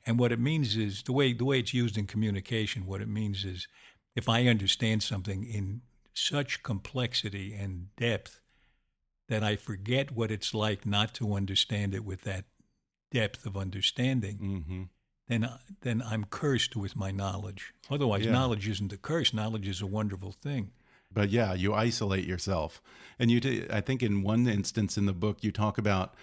and 0.06 0.18
what 0.18 0.32
it 0.32 0.40
means 0.40 0.76
is 0.76 1.02
the 1.02 1.12
way 1.12 1.32
the 1.32 1.44
way 1.44 1.58
it's 1.60 1.74
used 1.74 1.98
in 1.98 2.06
communication. 2.06 2.86
What 2.86 3.00
it 3.00 3.08
means 3.08 3.44
is 3.44 3.68
if 4.16 4.28
I 4.28 4.46
understand 4.46 5.02
something 5.02 5.44
in 5.44 5.82
such 6.14 6.62
complexity 6.62 7.52
and 7.54 7.94
depth 7.96 8.40
that 9.28 9.42
I 9.42 9.56
forget 9.56 10.12
what 10.12 10.30
it's 10.30 10.54
like 10.54 10.86
not 10.86 11.14
to 11.14 11.34
understand 11.34 11.94
it 11.94 12.04
with 12.04 12.22
that 12.22 12.44
depth 13.10 13.46
of 13.46 13.56
understanding, 13.56 14.38
Mm-hmm. 14.38 14.82
then 15.28 15.48
then 15.80 16.02
I'm 16.02 16.24
cursed 16.24 16.76
with 16.76 16.96
my 16.96 17.10
knowledge. 17.10 17.72
Otherwise, 17.90 18.24
Yeah. 18.24 18.32
knowledge 18.32 18.68
isn't 18.68 18.92
a 18.92 18.96
curse. 18.98 19.32
Knowledge 19.34 19.68
is 19.68 19.80
a 19.82 19.86
wonderful 19.86 20.32
thing. 20.32 20.72
But 21.14 21.30
yeah, 21.30 21.54
you 21.54 21.72
isolate 21.72 22.26
yourself. 22.26 22.82
And 23.18 23.30
you, 23.30 23.40
t- 23.40 23.66
I 23.70 23.80
think 23.80 24.02
in 24.02 24.22
one 24.22 24.46
instance 24.48 24.98
in 24.98 25.06
the 25.06 25.12
book, 25.12 25.38
you 25.42 25.52
talk 25.52 25.78
about 25.78 26.14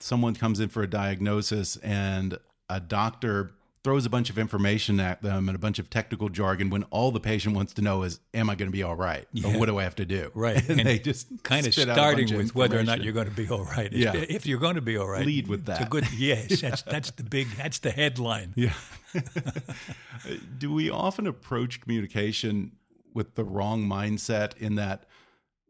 someone 0.00 0.34
comes 0.34 0.58
in 0.60 0.70
for 0.70 0.82
a 0.82 0.86
diagnosis 0.88 1.76
and 1.76 2.38
a 2.68 2.80
doctor 2.80 3.52
throws 3.82 4.04
a 4.04 4.10
bunch 4.10 4.28
of 4.28 4.38
information 4.38 5.00
at 5.00 5.22
them 5.22 5.48
and 5.48 5.56
a 5.56 5.58
bunch 5.58 5.78
of 5.78 5.88
technical 5.88 6.28
jargon 6.28 6.68
when 6.68 6.82
all 6.84 7.10
the 7.10 7.20
patient 7.20 7.54
wants 7.56 7.72
to 7.72 7.80
know 7.80 8.02
is, 8.02 8.20
am 8.34 8.50
I 8.50 8.54
going 8.54 8.68
to 8.68 8.72
be 8.72 8.82
all 8.82 8.94
right? 8.94 9.26
Or 9.42 9.58
what 9.58 9.66
do 9.66 9.78
I 9.78 9.84
have 9.84 9.94
to 9.96 10.04
do? 10.04 10.30
Right. 10.34 10.62
And, 10.68 10.80
And 10.80 10.88
they 10.88 10.98
just 10.98 11.28
kind 11.42 11.66
of 11.66 11.72
spit 11.72 11.88
out 11.88 11.96
a 11.96 12.00
bunch 12.00 12.28
starting 12.28 12.32
of 12.34 12.36
with 12.38 12.54
whether 12.54 12.78
or 12.78 12.82
not 12.82 13.02
you're 13.02 13.14
going 13.14 13.28
to 13.28 13.34
be 13.34 13.48
all 13.48 13.64
right. 13.64 13.90
Yeah. 13.90 14.14
If 14.14 14.44
you're 14.44 14.58
going 14.58 14.74
to 14.74 14.82
be 14.82 14.98
all 14.98 15.08
right, 15.08 15.24
Lead 15.24 15.48
with 15.48 15.64
that. 15.64 15.88
good 15.88 16.06
yes. 16.16 16.60
That's 16.60 16.82
that's 16.82 17.10
the 17.12 17.22
big. 17.22 17.48
That's 17.56 17.78
the 17.78 17.90
headline. 17.90 18.52
Yeah. 18.54 18.74
Do 20.58 20.72
we 20.72 20.90
often 20.90 21.26
approach 21.26 21.80
communication 21.80 22.72
with 23.14 23.34
the 23.34 23.44
wrong 23.44 23.84
mindset 23.84 24.56
in 24.58 24.74
that 24.76 25.06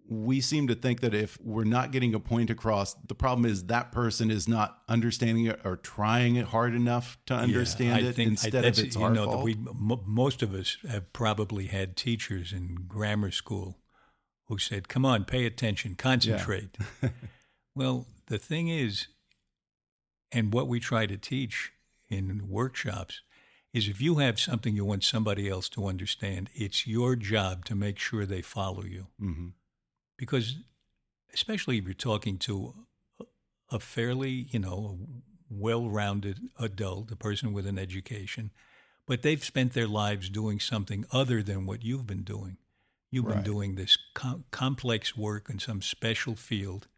we 0.08 0.40
seem 0.40 0.66
to 0.66 0.74
think 0.74 1.00
that 1.00 1.14
if 1.14 1.38
we're 1.40 1.62
not 1.62 1.92
getting 1.92 2.14
a 2.14 2.20
point 2.20 2.50
across, 2.50 2.94
the 2.94 3.14
problem 3.14 3.46
is 3.48 3.66
that 3.66 3.92
person 3.92 4.28
is 4.28 4.48
not 4.48 4.82
understanding 4.88 5.44
it 5.46 5.60
or 5.64 5.76
trying 5.76 6.34
it 6.34 6.46
hard 6.46 6.74
enough 6.74 7.16
to 7.26 7.34
understand 7.34 8.04
I 8.04 8.08
it 8.08 8.16
think 8.16 8.28
I- 8.28 8.30
instead 8.32 8.54
of 8.56 8.62
that's- 8.62 8.78
it's 8.80 8.96
you 8.96 9.02
our 9.04 9.10
know, 9.10 9.26
fault. 9.26 9.44
We, 9.44 9.54
mo 9.54 10.02
most 10.04 10.42
of 10.42 10.52
us 10.52 10.78
have 10.88 11.12
probably 11.12 11.66
had 11.66 11.96
teachers 11.96 12.52
in 12.52 12.86
grammar 12.88 13.30
school 13.30 13.78
who 14.46 14.58
said, 14.58 14.88
"Come 14.88 15.04
on, 15.06 15.24
pay 15.24 15.46
attention, 15.46 15.94
concentrate." 15.94 16.76
well, 17.76 18.08
the 18.26 18.38
thing 18.38 18.66
is, 18.66 19.06
and 20.32 20.52
what 20.52 20.66
we 20.66 20.80
try 20.80 21.06
to 21.06 21.16
teach 21.16 21.72
in 22.08 22.48
workshops 22.48 23.20
is 23.72 23.88
if 23.88 24.00
you 24.00 24.16
have 24.16 24.40
something 24.40 24.74
you 24.74 24.84
want 24.84 25.04
somebody 25.04 25.48
else 25.48 25.68
to 25.70 25.86
understand, 25.86 26.50
it's 26.54 26.86
your 26.86 27.14
job 27.16 27.64
to 27.66 27.74
make 27.74 27.98
sure 27.98 28.26
they 28.26 28.42
follow 28.42 28.84
you. 28.84 29.06
Mhm. 29.20 29.52
Because, 30.16 30.56
especially 31.32 31.78
if 31.78 31.84
you're 31.84 31.94
talking 31.94 32.38
to 32.38 32.86
a- 33.70 33.78
fairly, 33.78 34.48
you 34.50 34.58
know, 34.58 35.22
well 35.48 35.88
rounded 35.88 36.48
adult, 36.58 37.10
a 37.12 37.16
person 37.16 37.52
with 37.52 37.66
an 37.66 37.78
education, 37.78 38.50
but 39.06 39.22
they've 39.22 39.44
spent 39.44 39.72
their 39.72 39.86
lives 39.88 40.28
doing 40.28 40.58
something 40.60 41.04
other 41.12 41.42
than 41.42 41.66
what 41.66 41.84
you've 41.84 42.06
been 42.06 42.24
doing. 42.24 42.56
You've 43.12 43.26
been 43.26 43.44
doing 43.44 43.74
this 43.76 43.96
com- 44.14 44.44
complex 44.50 45.16
work 45.16 45.48
in 45.50 45.58
some 45.58 45.82
special 45.82 46.34
field, 46.36 46.88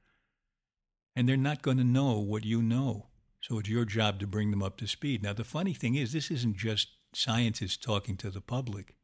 and 1.14 1.28
they're 1.28 1.37
not 1.37 1.62
going 1.62 1.76
to 1.78 1.85
know 1.85 2.18
what 2.18 2.44
you 2.44 2.62
know. 2.62 3.08
So 3.42 3.59
it's 3.59 3.68
your 3.68 3.85
job 3.85 4.20
to 4.20 4.26
bring 4.26 4.52
them 4.52 4.62
up 4.62 4.76
to 4.78 4.87
speed. 4.87 5.22
Now, 5.22 5.33
the 5.33 5.44
funny 5.44 5.74
thing 5.74 5.96
is, 5.96 6.12
this 6.12 6.31
isn't 6.31 6.57
just 6.57 6.88
scientists 7.12 7.76
talking 7.76 8.16
to 8.18 8.31
the 8.31 8.40
public. 8.40 8.94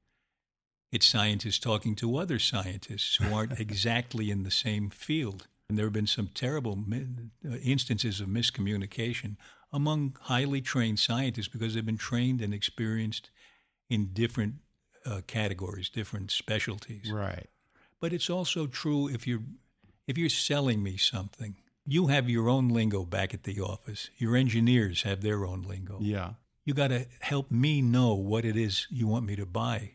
It's 0.92 1.08
scientists 1.08 1.58
talking 1.58 1.94
to 1.96 2.16
other 2.16 2.38
scientists 2.38 3.16
who 3.16 3.34
aren't 3.34 3.58
exactly 3.60 4.30
in 4.30 4.44
the 4.44 4.50
same 4.50 4.90
field. 4.90 5.48
And 5.68 5.76
there 5.76 5.86
have 5.86 5.92
been 5.92 6.06
some 6.06 6.30
terrible 6.32 6.78
uh, 6.90 7.56
instances 7.56 8.20
of 8.20 8.28
miscommunication 8.28 9.36
among 9.72 10.16
highly 10.22 10.62
trained 10.62 10.98
scientists 10.98 11.48
because 11.48 11.74
they've 11.74 11.84
been 11.84 11.98
trained 11.98 12.40
and 12.40 12.54
experienced 12.54 13.30
in 13.90 14.12
different 14.12 14.54
uh, 15.04 15.20
categories, 15.26 15.90
different 15.90 16.30
specialties. 16.30 17.10
Right. 17.10 17.48
But 18.00 18.12
it's 18.12 18.30
also 18.30 18.66
true 18.66 19.08
if 19.08 19.26
you're 19.26 19.42
if 20.06 20.16
you're 20.16 20.30
selling 20.30 20.82
me 20.82 20.96
something, 20.96 21.56
you 21.88 22.08
have 22.08 22.28
your 22.28 22.48
own 22.48 22.68
lingo 22.68 23.04
back 23.04 23.32
at 23.34 23.44
the 23.44 23.60
office. 23.60 24.10
Your 24.18 24.36
engineers 24.36 25.02
have 25.02 25.22
their 25.22 25.44
own 25.44 25.62
lingo. 25.62 25.98
Yeah. 26.00 26.34
You 26.64 26.74
got 26.74 26.88
to 26.88 27.06
help 27.20 27.50
me 27.50 27.80
know 27.80 28.12
what 28.14 28.44
it 28.44 28.56
is 28.56 28.86
you 28.90 29.06
want 29.06 29.24
me 29.24 29.36
to 29.36 29.46
buy. 29.46 29.92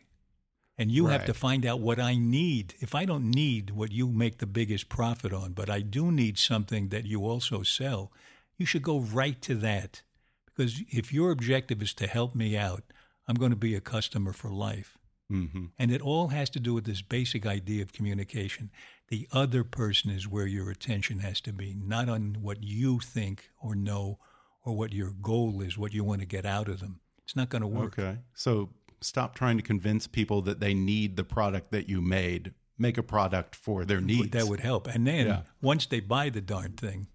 And 0.76 0.90
you 0.90 1.06
have 1.06 1.24
to 1.26 1.34
find 1.34 1.64
out 1.64 1.78
what 1.78 2.00
I 2.00 2.16
need. 2.16 2.74
If 2.80 2.96
I 2.96 3.04
don't 3.04 3.30
need 3.30 3.70
what 3.70 3.92
you 3.92 4.08
make 4.08 4.38
the 4.38 4.46
biggest 4.46 4.88
profit 4.88 5.32
on, 5.32 5.52
but 5.52 5.70
I 5.70 5.80
do 5.82 6.10
need 6.10 6.36
something 6.36 6.88
that 6.88 7.04
you 7.04 7.24
also 7.24 7.62
sell, 7.62 8.10
you 8.58 8.66
should 8.66 8.82
go 8.82 8.98
right 8.98 9.40
to 9.42 9.54
that. 9.54 10.02
Because 10.46 10.82
if 10.88 11.12
your 11.12 11.30
objective 11.30 11.80
is 11.80 11.94
to 11.94 12.08
help 12.08 12.34
me 12.34 12.56
out, 12.56 12.82
I'm 13.28 13.36
going 13.36 13.52
to 13.52 13.56
be 13.56 13.76
a 13.76 13.80
customer 13.80 14.32
for 14.32 14.50
life. 14.50 14.98
hmm 15.30 15.66
And 15.78 15.92
it 15.92 16.00
all 16.00 16.28
has 16.28 16.50
to 16.50 16.60
do 16.60 16.74
with 16.74 16.86
this 16.86 17.02
basic 17.02 17.46
idea 17.46 17.82
of 17.82 17.92
communication. 17.92 18.70
The 19.14 19.28
other 19.30 19.62
person 19.62 20.10
is 20.10 20.26
where 20.26 20.44
your 20.48 20.70
attention 20.70 21.20
has 21.20 21.40
to 21.42 21.52
be, 21.52 21.72
not 21.80 22.08
on 22.08 22.38
what 22.40 22.64
you 22.64 22.98
think 22.98 23.50
or 23.62 23.76
know 23.76 24.18
or 24.64 24.76
what 24.76 24.92
your 24.92 25.10
goal 25.22 25.60
is, 25.60 25.78
what 25.78 25.94
you 25.94 26.02
want 26.02 26.20
to 26.20 26.26
get 26.26 26.44
out 26.44 26.66
of 26.68 26.80
them. 26.80 26.98
It's 27.22 27.36
not 27.36 27.48
going 27.48 27.62
to 27.62 27.68
work. 27.68 27.96
Okay. 27.96 28.18
So 28.34 28.70
stop 29.00 29.36
trying 29.36 29.56
to 29.56 29.62
convince 29.62 30.08
people 30.08 30.42
that 30.42 30.58
they 30.58 30.74
need 30.74 31.14
the 31.16 31.22
product 31.22 31.70
that 31.70 31.88
you 31.88 32.02
made. 32.02 32.54
Make 32.76 32.98
a 32.98 33.04
product 33.04 33.54
for 33.54 33.84
their 33.84 34.00
needs. 34.00 34.30
That 34.30 34.46
would 34.48 34.58
help. 34.60 34.88
And 34.88 35.06
then 35.06 35.28
Yeah. 35.28 35.42
once 35.62 35.86
they 35.86 36.00
buy 36.00 36.28
the 36.28 36.40
darn 36.40 36.72
thing, 36.72 37.06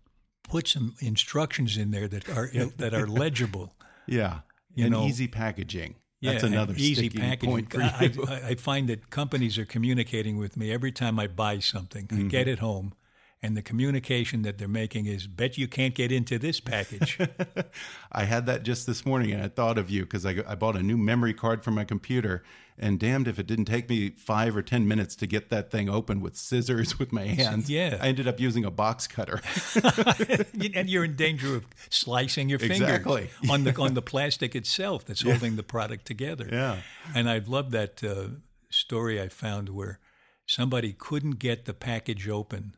put 0.44 0.70
some 0.70 0.96
instructions 1.02 1.76
in 1.76 1.92
there 1.92 2.08
that 2.08 2.30
are 2.30 2.48
that 2.78 2.94
are 2.94 3.08
legible. 3.26 3.76
yeah. 4.08 4.40
You 4.74 4.86
and 4.86 4.94
know- 4.94 5.06
easy 5.06 5.28
packaging. 5.28 5.96
Yeah, 6.22 6.32
That's 6.34 6.44
another 6.44 6.74
easy 6.76 7.10
packaging. 7.10 7.40
point 7.40 7.70
for 7.70 7.82
I, 7.82 8.12
you. 8.12 8.26
I, 8.28 8.42
I 8.50 8.56
find 8.56 8.90
that 8.90 9.10
companies 9.10 9.58
are 9.58 9.66
communicating 9.66 10.38
with 10.38 10.58
me 10.58 10.72
every 10.72 10.92
time 10.92 11.20
I 11.20 11.28
buy 11.28 11.60
something. 11.60 12.10
I 12.14 12.24
get 12.24 12.48
Mm-hmm. 12.48 12.50
it 12.50 12.60
home, 12.60 12.94
and 13.42 13.56
the 13.56 13.62
communication 13.62 14.42
that 14.42 14.58
they're 14.58 14.68
making 14.68 15.06
is, 15.06 15.28
"Bet 15.28 15.58
you 15.58 15.68
can't 15.68 15.96
get 15.96 16.12
into 16.12 16.38
this 16.38 16.60
package." 16.60 17.20
I 18.12 18.26
had 18.26 18.46
that 18.48 18.64
just 18.64 18.86
this 18.88 19.06
morning, 19.06 19.32
and 19.32 19.42
I 19.44 19.48
thought 19.48 19.78
of 19.78 19.90
you 19.90 20.02
because 20.04 20.26
I, 20.26 20.44
I 20.48 20.56
bought 20.56 20.76
a 20.76 20.84
new 20.84 20.98
memory 20.98 21.34
card 21.34 21.64
for 21.64 21.72
my 21.72 21.84
computer, 21.84 22.44
and 22.80 23.00
damned 23.00 23.28
if 23.28 23.38
it 23.40 23.48
didn't 23.48 23.66
take 23.66 23.90
me 23.90 24.10
five 24.12 24.56
or 24.56 24.62
ten 24.62 24.88
minutes 24.88 25.16
to 25.18 25.28
get 25.28 25.50
that 25.50 25.70
thing 25.72 25.90
open 25.90 26.22
with 26.22 26.36
scissors 26.38 26.98
with 26.98 27.12
my 27.12 27.26
hands. 27.28 27.70
Yeah. 27.70 27.98
I 28.02 28.08
ended 28.08 28.28
up 28.28 28.40
using 28.40 28.66
a 28.66 28.72
box 28.72 29.08
cutter. 29.08 29.42
and 30.76 30.90
you're 30.90 31.04
in 31.04 31.16
danger 31.16 31.56
of 31.56 31.66
slicing 31.90 32.50
your 32.50 32.60
fingers 32.60 32.82
Exactly. 32.82 33.30
on 33.50 33.64
the 33.64 33.76
on 33.80 33.94
the 33.94 34.02
plastic 34.02 34.56
itself 34.56 35.06
that's 35.06 35.22
holding 35.22 35.56
the 35.56 35.64
product 35.64 36.06
together. 36.06 36.48
Yeah. 36.52 36.78
And 37.14 37.30
I 37.30 37.40
love 37.40 37.72
that 37.72 38.04
uh, 38.04 38.30
story 38.70 39.22
I 39.22 39.28
found 39.30 39.70
where 39.70 40.00
somebody 40.46 40.94
couldn't 40.94 41.40
get 41.40 41.66
the 41.66 41.74
package 41.74 42.28
open, 42.28 42.76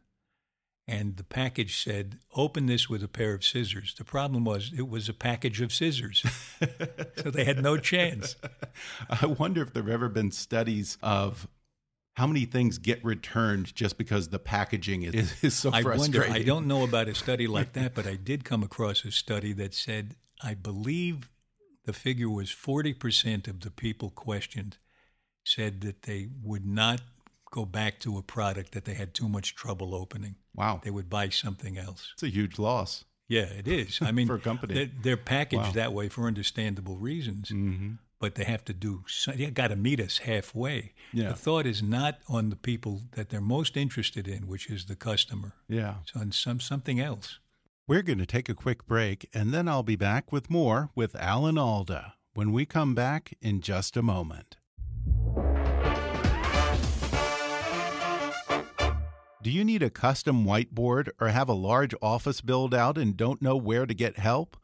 and 0.88 1.18
the 1.18 1.24
package 1.24 1.82
said, 1.84 2.20
"Open 2.36 2.66
this 2.66 2.90
with 2.90 3.04
a 3.04 3.08
pair 3.08 3.34
of 3.34 3.44
scissors." 3.44 3.94
The 3.96 4.04
problem 4.04 4.44
was 4.44 4.72
it 4.76 4.88
was 4.88 5.08
a 5.08 5.14
package 5.14 5.62
of 5.62 5.74
scissors, 5.74 6.24
so 7.18 7.32
they 7.32 7.46
had 7.46 7.62
no 7.62 7.78
chance. 7.78 8.36
I 9.10 9.26
wonder 9.28 9.62
if 9.62 9.74
there 9.74 9.84
have 9.84 9.92
ever 9.92 10.10
been 10.10 10.32
studies 10.32 10.98
of 11.02 11.48
how 12.16 12.28
many 12.28 12.46
things 12.46 12.78
get 12.78 13.04
returned 13.06 13.74
just 13.74 13.98
because 13.98 14.30
the 14.30 14.40
packaging 14.40 15.04
is, 15.04 15.34
is 15.44 15.54
so 15.54 15.72
I 15.72 15.82
frustrating. 15.82 16.20
wonder. 16.20 16.40
I 16.40 16.44
don't 16.44 16.68
know 16.68 16.84
about 16.84 17.08
a 17.08 17.16
study 17.16 17.48
like 17.48 17.74
that, 17.74 17.94
but 17.94 18.06
I 18.06 18.16
did 18.16 18.44
come 18.44 18.64
across 18.64 19.06
a 19.06 19.12
study 19.12 19.54
that 19.54 19.74
said 19.74 20.16
I 20.44 20.56
believe 20.56 21.30
the 21.86 21.94
figure 21.94 22.30
was 22.30 22.52
forty 22.52 22.94
percent 22.94 23.48
of 23.48 23.62
the 23.62 23.72
people 23.72 24.10
questioned 24.10 24.78
said 25.44 25.82
that 25.82 26.04
they 26.04 26.28
would 26.44 26.66
not 26.66 27.02
go 27.52 27.66
back 27.66 28.00
to 28.00 28.18
a 28.18 28.22
product 28.24 28.72
that 28.72 28.86
they 28.86 28.96
had 28.96 29.14
too 29.14 29.30
much 29.30 29.54
trouble 29.56 29.94
opening. 29.94 30.36
Wow. 30.56 30.82
They 30.84 30.90
would 30.90 31.10
buy 31.10 31.30
something 31.30 31.78
else. 31.78 32.10
It's 32.14 32.24
a 32.24 32.30
huge 32.30 32.58
loss. 32.58 33.06
Yeah, 33.28 33.44
it 33.44 33.68
is. 33.68 34.00
I 34.02 34.12
mean, 34.18 34.28
For 34.28 34.36
a 34.36 34.40
company. 34.40 34.74
they're, 34.74 34.90
they're 35.04 35.18
packaged 35.18 35.62
Wow. 35.64 35.72
that 35.74 35.94
way 35.94 36.10
for 36.10 36.26
understandable 36.28 36.98
reasons. 36.98 37.50
Mm-hmm. 37.50 37.92
but 38.20 38.36
they 38.36 38.44
have 38.44 38.64
to 38.66 38.74
do. 38.74 39.04
so- 39.08 39.32
They 39.32 39.50
got 39.52 39.70
to 39.70 39.76
meet 39.76 40.00
us 40.00 40.20
halfway. 40.20 40.94
Yeah. 41.14 41.30
The 41.30 41.36
thought 41.36 41.66
is 41.66 41.82
not 41.84 42.20
on 42.28 42.50
the 42.50 42.56
people 42.56 43.02
that 43.14 43.30
they're 43.30 43.42
most 43.42 43.76
interested 43.78 44.28
in, 44.28 44.48
which 44.48 44.70
is 44.70 44.86
the 44.86 44.96
customer. 44.96 45.54
Yeah. 45.68 45.96
It's 46.04 46.16
on 46.16 46.32
some 46.32 46.60
something 46.60 47.00
else. 47.00 47.40
We're 47.88 48.04
going 48.04 48.20
to 48.20 48.26
take 48.26 48.48
a 48.48 48.54
quick 48.54 48.86
break, 48.86 49.28
and 49.34 49.52
then 49.54 49.68
I'll 49.68 49.84
be 49.84 49.96
back 49.98 50.32
with 50.32 50.50
more 50.50 50.92
with 50.96 51.16
Alan 51.16 51.58
Alda 51.58 52.14
when 52.36 52.52
we 52.54 52.66
come 52.66 52.94
back 52.96 53.34
in 53.42 53.60
just 53.60 53.98
a 53.98 54.02
moment. 54.04 54.58
Do 59.44 59.50
you 59.50 59.64
need 59.64 59.82
a 59.82 59.90
custom 59.90 60.46
whiteboard 60.46 61.10
or 61.20 61.30
have 61.30 61.50
a 61.50 61.54
large 61.54 61.96
office 62.00 62.42
build 62.42 62.76
out 62.76 62.96
and 62.96 63.18
don't 63.18 63.42
know 63.42 63.56
where 63.56 63.88
to 63.88 63.94
get 63.96 64.20
help? 64.20 64.56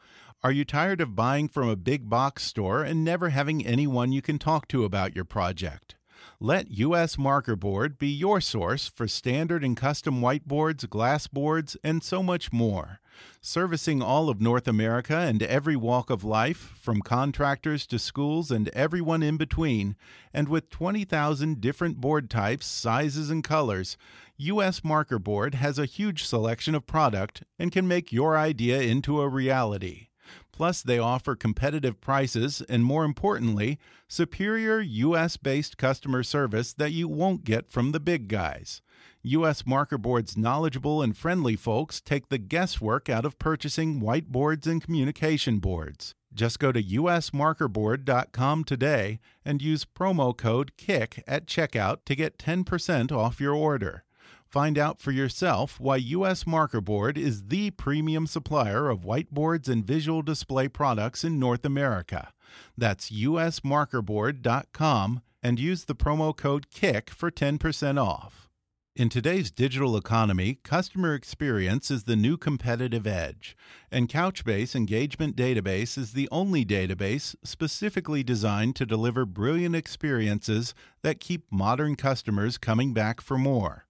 Are 0.44 0.52
you 0.52 0.66
tired 0.66 1.02
of 1.02 1.16
buying 1.16 1.48
from 1.48 1.68
a 1.68 1.76
big 1.76 2.12
box 2.12 2.44
store 2.44 2.84
and 2.84 3.04
never 3.04 3.30
having 3.30 3.66
anyone 3.66 4.12
you 4.12 4.22
can 4.22 4.38
talk 4.38 4.68
to 4.68 4.86
about 4.86 5.16
your 5.16 5.26
project? 5.26 5.96
Let 6.40 6.70
US 6.70 7.18
Marker 7.18 7.56
Board 7.56 7.98
be 7.98 8.10
your 8.10 8.40
source 8.40 8.88
for 8.88 9.08
standard 9.08 9.64
and 9.64 9.76
custom 9.76 10.22
whiteboards, 10.22 10.88
glass 10.88 11.26
boards, 11.26 11.76
and 11.84 12.04
so 12.04 12.22
much 12.22 12.54
more. 12.54 13.00
Servicing 13.42 14.04
all 14.04 14.30
of 14.30 14.40
North 14.40 14.68
America 14.68 15.18
and 15.18 15.42
every 15.42 15.76
walk 15.76 16.12
of 16.12 16.24
life, 16.24 16.76
from 16.80 17.02
contractors 17.02 17.88
to 17.88 17.98
schools 17.98 18.52
and 18.52 18.70
everyone 18.70 19.24
in 19.24 19.38
between, 19.38 19.96
and 20.32 20.48
with 20.48 20.70
20,000 20.70 21.60
different 21.60 21.98
board 21.98 22.30
types, 22.30 22.68
sizes, 22.68 23.32
and 23.32 23.44
colors, 23.44 23.98
US 24.40 24.84
Marker 24.84 25.18
Board 25.18 25.56
has 25.56 25.80
a 25.80 25.86
huge 25.86 26.24
selection 26.24 26.76
of 26.76 26.86
product 26.86 27.44
and 27.58 27.72
can 27.72 27.88
make 27.88 28.12
your 28.12 28.38
idea 28.38 28.80
into 28.80 29.20
a 29.20 29.28
reality. 29.28 30.10
Plus, 30.52 30.84
they 30.84 31.00
offer 31.00 31.36
competitive 31.36 32.00
prices 32.00 32.62
and, 32.70 32.86
more 32.86 33.04
importantly, 33.04 33.80
superior 34.08 34.80
US 34.80 35.38
based 35.38 35.78
customer 35.80 36.22
service 36.22 36.72
that 36.74 36.92
you 36.92 37.08
won't 37.08 37.46
get 37.46 37.68
from 37.68 37.94
the 37.94 38.00
big 38.00 38.28
guys. 38.28 38.84
US 39.24 39.66
Marker 39.66 39.98
Board's 39.98 40.38
knowledgeable 40.38 41.02
and 41.02 41.18
friendly 41.18 41.56
folks 41.56 42.00
take 42.00 42.30
the 42.30 42.38
guesswork 42.38 43.10
out 43.10 43.26
of 43.26 43.40
purchasing 43.40 44.00
whiteboards 44.02 44.68
and 44.68 44.84
communication 44.84 45.58
boards. 45.58 46.14
Just 46.32 46.60
go 46.60 46.72
to 46.72 46.84
usmarkerboard.com 46.84 48.64
today 48.66 49.20
and 49.44 49.64
use 49.64 49.84
promo 49.84 50.38
code 50.38 50.78
KICK 50.78 51.24
at 51.28 51.48
checkout 51.48 52.06
to 52.06 52.16
get 52.16 52.38
10% 52.38 53.12
off 53.12 53.42
your 53.42 53.56
order. 53.56 54.04
Find 54.58 54.80
out 54.80 55.00
for 55.00 55.12
yourself 55.12 55.80
why 55.80 55.98
US 55.98 56.48
Marker 56.48 56.82
Board 56.82 57.16
is 57.16 57.50
the 57.50 57.70
premium 57.70 58.26
supplier 58.26 58.90
of 58.90 59.02
whiteboards 59.02 59.70
and 59.70 59.86
visual 59.86 60.24
display 60.24 60.68
products 60.68 61.24
in 61.24 61.38
North 61.38 61.64
America. 61.64 62.34
That's 62.76 63.12
usmarkerboard.com 63.12 65.22
and 65.44 65.60
use 65.60 65.86
the 65.86 65.94
promo 65.94 66.36
code 66.36 66.72
KICK 66.72 67.12
for 67.12 67.30
10% 67.30 68.04
off. 68.04 68.50
In 68.96 69.10
today's 69.10 69.52
digital 69.52 69.96
economy, 69.96 70.58
customer 70.64 71.14
experience 71.14 71.92
is 71.92 72.06
the 72.06 72.16
new 72.16 72.36
competitive 72.36 73.06
edge, 73.06 73.56
and 73.92 74.10
Couchbase 74.10 74.76
Engagement 74.76 75.36
Database 75.36 76.00
is 76.00 76.14
the 76.14 76.28
only 76.32 76.66
database 76.66 77.36
specifically 77.44 78.24
designed 78.24 78.76
to 78.78 78.88
deliver 78.88 79.24
brilliant 79.24 79.76
experiences 79.76 80.74
that 81.04 81.20
keep 81.20 81.44
modern 81.52 81.96
customers 81.96 82.58
coming 82.58 82.96
back 82.96 83.22
for 83.22 83.38
more. 83.38 83.87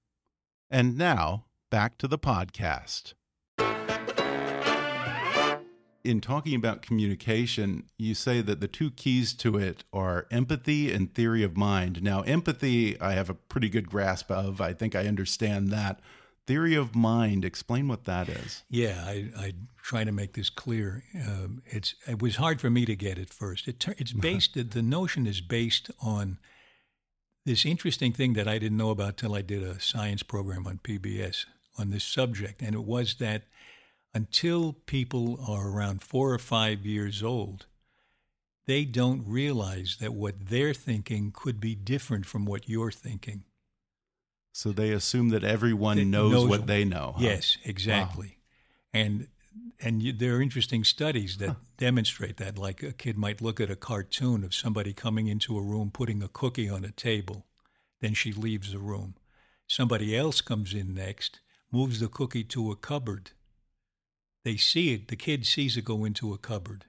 And 0.71 0.99
now, 0.99 1.47
back 1.71 1.97
to 1.97 2.07
the 2.07 2.19
podcast. 2.19 3.15
In 6.05 6.21
talking 6.21 6.55
about 6.55 6.81
communication, 6.81 7.85
you 7.99 8.15
say 8.15 8.41
that 8.41 8.61
the 8.61 8.69
two 8.69 8.91
keys 8.91 9.33
to 9.35 9.57
it 9.57 9.85
are 9.93 10.27
empathy 10.31 10.93
and 10.93 11.13
theory 11.13 11.43
of 11.43 11.57
mind. 11.57 12.03
Now, 12.03 12.23
empathy, 12.23 12.99
I 13.01 13.13
have 13.13 13.29
a 13.29 13.35
pretty 13.35 13.69
good 13.69 13.89
grasp 13.89 14.31
of. 14.31 14.61
I 14.61 14.73
think 14.73 14.95
I 14.95 15.07
understand 15.07 15.69
that. 15.69 16.01
Theory 16.47 16.75
of 16.75 16.95
mind, 16.95 17.45
explain 17.45 17.89
what 17.89 18.05
that 18.05 18.29
is. 18.29 18.63
Yeah, 18.71 19.05
I, 19.05 19.29
I 19.37 19.53
try 19.83 20.05
to 20.05 20.13
make 20.13 20.33
this 20.33 20.49
clear. 20.49 21.05
Um, 21.15 21.63
it's 21.67 21.95
it 22.07 22.23
was 22.23 22.37
hard 22.37 22.61
for 22.61 22.71
me 22.71 22.87
to 22.87 22.97
get 22.97 23.19
at 23.19 23.29
first. 23.29 23.69
It, 23.69 23.85
it's 23.99 24.13
based. 24.29 24.55
the 24.55 24.83
notion 24.83 25.27
is 25.27 25.43
based 25.43 25.91
on 26.01 26.39
this 27.45 27.67
interesting 27.67 28.13
thing 28.13 28.35
that 28.35 28.49
I 28.49 28.59
didn't 28.59 28.79
know 28.79 28.91
about 28.91 29.17
till 29.17 29.35
I 29.35 29.43
did 29.43 29.63
a 29.63 29.81
science 29.81 30.23
program 30.23 30.67
on 30.67 30.79
PBS 30.79 31.45
on 31.79 31.91
this 31.91 32.05
subject, 32.05 32.63
and 32.63 32.75
it 32.75 32.85
was 32.85 33.15
that 33.17 33.45
until 34.15 34.73
people 34.87 35.39
are 35.47 35.69
around 35.69 36.03
four 36.03 36.33
or 36.33 36.39
five 36.39 36.85
years 36.87 37.23
old, 37.23 37.67
they 38.67 38.85
don't 38.85 39.25
realize 39.27 39.97
that 40.01 40.13
what 40.15 40.35
they're 40.49 40.75
thinking 40.75 41.33
could 41.35 41.61
be 41.61 41.75
different 41.75 42.27
from 42.27 42.45
what 42.45 42.69
you're 42.69 42.91
thinking. 42.93 43.45
So 44.53 44.73
they 44.73 44.91
assume 44.91 45.29
that 45.31 45.45
everyone 45.45 45.99
That 45.99 46.05
knows, 46.07 46.33
knows- 46.33 46.49
what 46.49 46.67
they 46.67 46.85
know. 46.85 47.15
huh? 47.17 47.23
Yes, 47.25 47.59
exactly. 47.65 48.39
And 48.93 49.29
and 49.81 50.03
you, 50.03 50.13
there 50.13 50.35
are 50.37 50.43
interesting 50.43 50.83
studies 50.83 51.37
that 51.37 51.57
demonstrate 51.77 52.37
that. 52.39 52.59
Like 52.59 52.83
a 52.83 52.93
kid 52.93 53.17
might 53.17 53.41
look 53.41 53.61
at 53.61 53.71
a 53.71 53.77
cartoon 53.77 54.43
of 54.43 54.53
somebody 54.55 54.93
coming 54.93 55.29
into 55.29 55.57
a 55.57 55.63
room, 55.63 55.91
putting 55.93 56.21
a 56.23 56.29
cookie 56.29 56.69
on 56.69 56.85
a 56.85 56.91
table, 56.91 57.47
then 58.01 58.13
she 58.15 58.33
leaves 58.33 58.73
the 58.73 58.79
room. 58.81 59.15
Somebody 59.69 60.17
else 60.17 60.41
comes 60.41 60.75
in 60.75 60.95
next, 60.95 61.39
moves 61.71 62.01
the 62.01 62.09
cookie 62.09 62.43
to 62.45 62.73
a 62.73 62.77
cupboard. 62.77 63.31
They 64.45 64.57
see 64.57 64.93
it. 64.95 65.09
The 65.09 65.17
kid 65.17 65.47
sees 65.47 65.77
it 65.77 65.85
go 65.85 66.05
into 66.05 66.33
a 66.33 66.39
cupboard. 66.39 66.85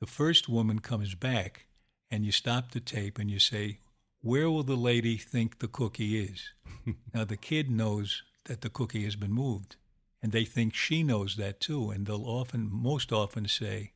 The 0.00 0.06
first 0.06 0.48
woman 0.48 0.80
comes 0.80 1.14
back, 1.14 1.66
and 2.10 2.24
you 2.24 2.32
stop 2.32 2.72
the 2.72 2.80
tape 2.80 3.18
and 3.18 3.30
you 3.30 3.38
say, 3.38 3.78
"Where 4.20 4.50
will 4.50 4.64
the 4.64 4.76
lady 4.76 5.16
think 5.16 5.58
the 5.58 5.68
cookie 5.68 6.18
is?" 6.20 6.50
now 7.14 7.24
the 7.24 7.36
kid 7.36 7.70
knows 7.70 8.22
that 8.44 8.60
the 8.60 8.70
cookie 8.70 9.04
has 9.04 9.16
been 9.16 9.32
moved 9.32 9.76
and 10.22 10.32
they 10.32 10.44
think 10.44 10.74
she 10.74 11.02
knows 11.02 11.36
that 11.36 11.60
too 11.60 11.90
and 11.90 12.06
they'll 12.06 12.26
often 12.26 12.68
most 12.70 13.12
often 13.12 13.46
say 13.48 13.92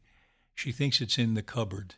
she 0.54 0.72
thinks 0.72 1.00
it's 1.00 1.18
in 1.18 1.34
the 1.34 1.42
cupboard 1.42 1.96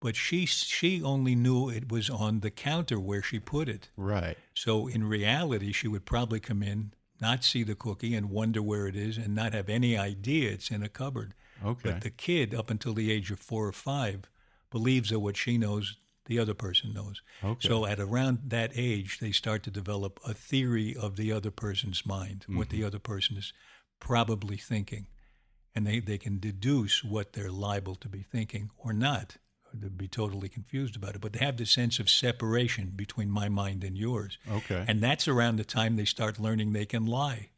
but 0.00 0.16
she 0.16 0.46
she 0.46 1.00
only 1.02 1.34
knew 1.36 1.68
it 1.68 1.90
was 1.92 2.10
on 2.10 2.40
the 2.40 2.50
counter 2.50 2.98
where 2.98 3.22
she 3.22 3.38
put 3.38 3.68
it 3.68 3.88
Right. 3.96 4.36
so 4.52 4.88
in 4.88 5.04
reality 5.04 5.70
she 5.72 5.86
would 5.88 6.04
probably 6.06 6.40
come 6.40 6.62
in 6.62 6.92
not 7.20 7.44
see 7.44 7.62
the 7.62 7.74
cookie 7.74 8.14
and 8.14 8.30
wonder 8.30 8.62
where 8.62 8.86
it 8.86 8.96
is 8.96 9.16
and 9.18 9.34
not 9.34 9.52
have 9.52 9.68
any 9.68 9.96
idea 9.96 10.50
it's 10.50 10.70
in 10.70 10.82
a 10.82 10.88
cupboard 10.88 11.34
Okay. 11.64 11.90
but 11.90 12.00
the 12.00 12.10
kid 12.10 12.54
up 12.54 12.70
until 12.70 12.94
the 12.94 13.10
age 13.12 13.30
of 13.30 13.38
4 13.38 13.66
or 13.66 13.72
5 13.72 14.30
believes 14.70 15.10
that 15.10 15.20
what 15.20 15.36
she 15.36 15.58
knows 15.58 15.96
the 16.26 16.38
other 16.38 16.54
person 16.54 16.92
knows 16.94 17.20
Okay. 17.44 17.68
so 17.68 17.84
at 17.86 17.98
around 18.00 18.38
that 18.48 18.70
age, 18.74 19.18
they 19.18 19.32
start 19.32 19.62
to 19.64 19.70
develop 19.70 20.20
a 20.24 20.32
theory 20.32 20.94
of 20.96 21.16
the 21.16 21.32
other 21.32 21.50
person's 21.50 22.06
mind, 22.06 22.44
what 22.48 22.68
Mm-hmm. 22.68 22.76
the 22.76 22.84
other 22.84 22.98
person 23.00 23.36
is 23.36 23.52
probably 23.98 24.56
thinking. 24.56 25.06
And 25.74 25.86
they, 25.86 26.00
they 26.00 26.18
can 26.18 26.38
deduce 26.38 27.02
what 27.04 27.32
they're 27.32 27.50
liable 27.50 27.94
to 27.96 28.08
be 28.08 28.22
thinking 28.22 28.70
or 28.78 28.92
not. 28.92 29.36
To 29.80 29.90
be 29.90 30.08
totally 30.08 30.48
confused 30.48 30.96
about 30.96 31.14
it, 31.14 31.20
but 31.20 31.32
they 31.32 31.44
have 31.44 31.56
the 31.56 31.66
sense 31.66 31.98
of 31.98 32.08
separation 32.08 32.92
between 32.94 33.30
my 33.30 33.48
mind 33.48 33.84
and 33.84 33.96
yours. 33.96 34.38
Okay. 34.50 34.84
And 34.88 35.00
that's 35.00 35.28
around 35.28 35.56
the 35.56 35.64
time 35.64 35.96
they 35.96 36.04
start 36.04 36.38
learning 36.38 36.72
they 36.72 36.86
can 36.86 37.06
lie. 37.06 37.48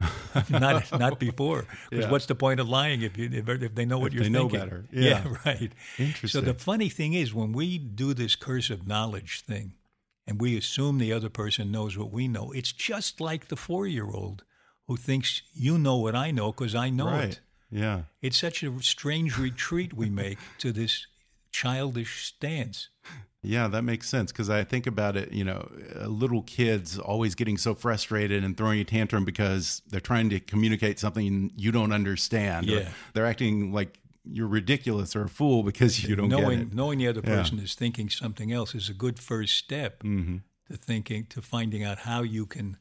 not 0.50 0.98
not 0.98 1.18
before. 1.18 1.66
Because 1.90 2.04
Yeah. 2.06 2.10
what's 2.10 2.26
the 2.26 2.34
point 2.34 2.60
of 2.60 2.68
lying 2.68 3.02
if 3.02 3.16
you 3.16 3.30
if, 3.32 3.48
if 3.48 3.74
they 3.74 3.84
know 3.84 3.98
what 3.98 4.08
If 4.08 4.14
you're 4.14 4.24
they 4.24 4.30
know 4.30 4.48
better. 4.48 4.84
Yeah. 4.92 5.22
Yeah. 5.24 5.36
right. 5.46 5.72
Interesting. 5.98 6.28
So 6.28 6.40
the 6.40 6.54
funny 6.54 6.88
thing 6.88 7.14
is 7.14 7.32
when 7.32 7.52
we 7.52 7.78
do 7.78 8.14
this 8.14 8.36
curse 8.36 8.70
of 8.70 8.86
knowledge 8.86 9.42
thing 9.42 9.74
and 10.26 10.40
we 10.40 10.56
assume 10.56 10.98
the 10.98 11.12
other 11.12 11.30
person 11.30 11.70
knows 11.70 11.96
what 11.96 12.10
we 12.10 12.28
know, 12.28 12.50
it's 12.52 12.72
just 12.72 13.20
like 13.20 13.48
the 13.48 13.56
four 13.56 13.86
year 13.86 14.10
old 14.10 14.44
who 14.86 14.96
thinks 14.96 15.42
you 15.54 15.78
know 15.78 15.96
what 15.96 16.14
I 16.14 16.30
know 16.30 16.52
because 16.52 16.74
I 16.74 16.90
know 16.90 17.06
right. 17.06 17.30
it. 17.30 17.40
Yeah. 17.70 18.02
It's 18.20 18.36
such 18.38 18.62
a 18.62 18.82
strange 18.82 19.38
retreat 19.38 19.94
we 19.94 20.10
make 20.10 20.38
to 20.58 20.72
this 20.72 21.06
childish 21.54 22.24
stance. 22.26 22.88
Yeah, 23.42 23.68
that 23.68 23.82
makes 23.82 24.08
sense 24.08 24.32
because 24.32 24.50
I 24.50 24.64
think 24.64 24.86
about 24.86 25.16
it, 25.16 25.32
you 25.32 25.44
know, 25.44 25.70
uh, 26.00 26.06
little 26.06 26.42
kids 26.42 26.98
always 26.98 27.34
getting 27.34 27.58
so 27.58 27.74
frustrated 27.74 28.42
and 28.42 28.56
throwing 28.56 28.80
a 28.80 28.84
tantrum 28.84 29.24
because 29.24 29.82
they're 29.86 30.00
trying 30.00 30.30
to 30.30 30.40
communicate 30.40 30.98
something 30.98 31.52
you 31.54 31.70
don't 31.70 31.92
understand. 31.92 32.66
Yeah. 32.66 32.88
they're 33.12 33.26
acting 33.26 33.70
like 33.72 33.98
you're 34.24 34.48
ridiculous 34.48 35.14
or 35.14 35.24
a 35.24 35.28
fool 35.28 35.62
because 35.62 36.02
you 36.02 36.16
don't 36.16 36.30
knowing 36.30 36.58
get 36.58 36.68
it. 36.68 36.74
knowing 36.74 36.98
the 36.98 37.06
other 37.08 37.20
Yeah. 37.22 37.36
person 37.36 37.58
is 37.60 37.74
thinking 37.74 38.08
something 38.10 38.50
else 38.50 38.74
is 38.74 38.88
a 38.88 38.94
good 38.94 39.18
first 39.20 39.54
step 39.56 40.02
Mm-hmm. 40.02 40.38
to 40.72 40.76
thinking 40.78 41.26
to 41.26 41.40
finding 41.42 41.84
out 41.84 41.98
how 42.00 42.22
you 42.22 42.46
can 42.46 42.78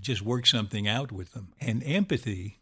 just 0.00 0.22
work 0.22 0.46
something 0.46 0.88
out 0.88 1.12
with 1.12 1.32
them. 1.32 1.52
And 1.60 1.82
empathy, 1.84 2.58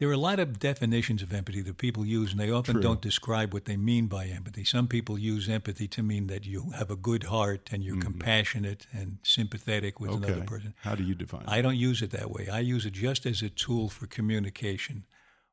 there 0.00 0.08
are 0.08 0.12
a 0.14 0.16
lot 0.16 0.40
of 0.40 0.58
definitions 0.58 1.22
of 1.22 1.30
empathy 1.30 1.60
that 1.60 1.76
people 1.76 2.06
use, 2.06 2.30
and 2.32 2.40
they 2.40 2.50
often 2.50 2.76
True. 2.76 2.82
don't 2.82 3.02
describe 3.02 3.52
what 3.52 3.66
they 3.66 3.76
mean 3.76 4.06
by 4.06 4.24
empathy. 4.24 4.64
Some 4.64 4.88
people 4.88 5.18
use 5.18 5.46
empathy 5.46 5.86
to 5.88 6.02
mean 6.02 6.26
that 6.28 6.46
you 6.46 6.70
have 6.70 6.90
a 6.90 6.96
good 6.96 7.24
heart 7.24 7.68
and 7.70 7.84
you're 7.84 8.00
compassionate 8.00 8.86
and 8.92 9.18
sympathetic 9.22 10.00
with 10.00 10.10
another 10.10 10.32
Mm-hmm. 10.36 10.44
Person. 10.46 10.74
How 10.80 10.94
do 10.94 11.04
you 11.04 11.14
define 11.14 11.42
it? 11.42 11.48
I 11.50 11.60
don't 11.60 11.76
use 11.76 12.00
it 12.00 12.12
that 12.12 12.30
way. 12.30 12.48
I 12.48 12.60
use 12.60 12.86
it 12.86 12.94
just 12.94 13.26
as 13.26 13.42
a 13.42 13.50
tool 13.50 13.90
for 13.90 14.06
communication 14.06 15.04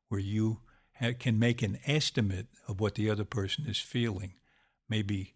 where 0.08 0.18
you 0.20 0.60
ha- 0.98 1.12
can 1.18 1.38
make 1.38 1.60
an 1.62 1.78
estimate 1.86 2.46
of 2.66 2.80
what 2.80 2.94
the 2.94 3.10
other 3.10 3.24
person 3.26 3.66
is 3.68 3.78
feeling, 3.78 4.32
maybe, 4.88 5.34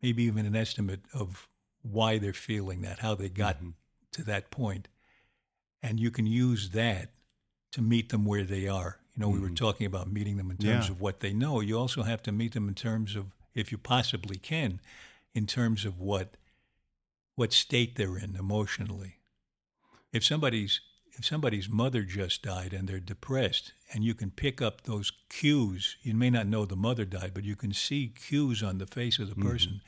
maybe 0.00 0.22
even 0.22 0.46
an 0.46 0.54
estimate 0.54 1.00
of 1.12 1.48
why 1.82 2.18
they're 2.18 2.32
feeling 2.32 2.82
that, 2.82 3.00
how 3.00 3.16
they 3.16 3.28
got 3.28 3.56
to 4.12 4.22
that 4.22 4.52
point. 4.52 4.86
And 5.82 5.98
you 5.98 6.12
can 6.12 6.26
use 6.26 6.70
that 6.70 7.10
to 7.74 7.82
meet 7.82 8.10
them 8.10 8.24
where 8.24 8.44
they 8.44 8.68
are. 8.68 8.98
You 9.16 9.20
know, 9.20 9.28
we 9.28 9.40
were 9.40 9.48
mm. 9.48 9.56
talking 9.56 9.84
about 9.84 10.10
meeting 10.10 10.36
them 10.36 10.50
in 10.50 10.56
terms 10.56 10.86
Yeah. 10.86 10.92
of 10.92 11.00
what 11.00 11.20
they 11.20 11.32
know. 11.32 11.60
You 11.60 11.76
also 11.76 12.04
have 12.04 12.22
to 12.22 12.32
meet 12.32 12.52
them 12.52 12.68
in 12.68 12.74
terms 12.74 13.16
of, 13.16 13.32
if 13.52 13.72
you 13.72 13.78
possibly 13.78 14.36
can, 14.36 14.80
in 15.34 15.46
terms 15.46 15.84
of 15.84 15.98
what 16.00 16.36
what 17.36 17.52
state 17.52 17.96
they're 17.96 18.16
in 18.16 18.36
emotionally. 18.36 19.16
If 20.12 20.24
somebody's 20.24 20.80
if 21.18 21.24
somebody's 21.24 21.68
mother 21.68 22.02
just 22.02 22.42
died 22.42 22.72
and 22.72 22.88
they're 22.88 23.00
depressed 23.00 23.72
and 23.92 24.04
you 24.04 24.14
can 24.14 24.30
pick 24.30 24.62
up 24.62 24.82
those 24.82 25.12
cues, 25.28 25.96
you 26.02 26.14
may 26.14 26.30
not 26.30 26.46
know 26.46 26.64
the 26.64 26.76
mother 26.76 27.04
died, 27.04 27.32
but 27.34 27.44
you 27.44 27.56
can 27.56 27.72
see 27.72 28.08
cues 28.08 28.62
on 28.62 28.78
the 28.78 28.86
face 28.86 29.18
of 29.18 29.28
the 29.28 29.34
mm-hmm. 29.34 29.48
person. 29.48 29.80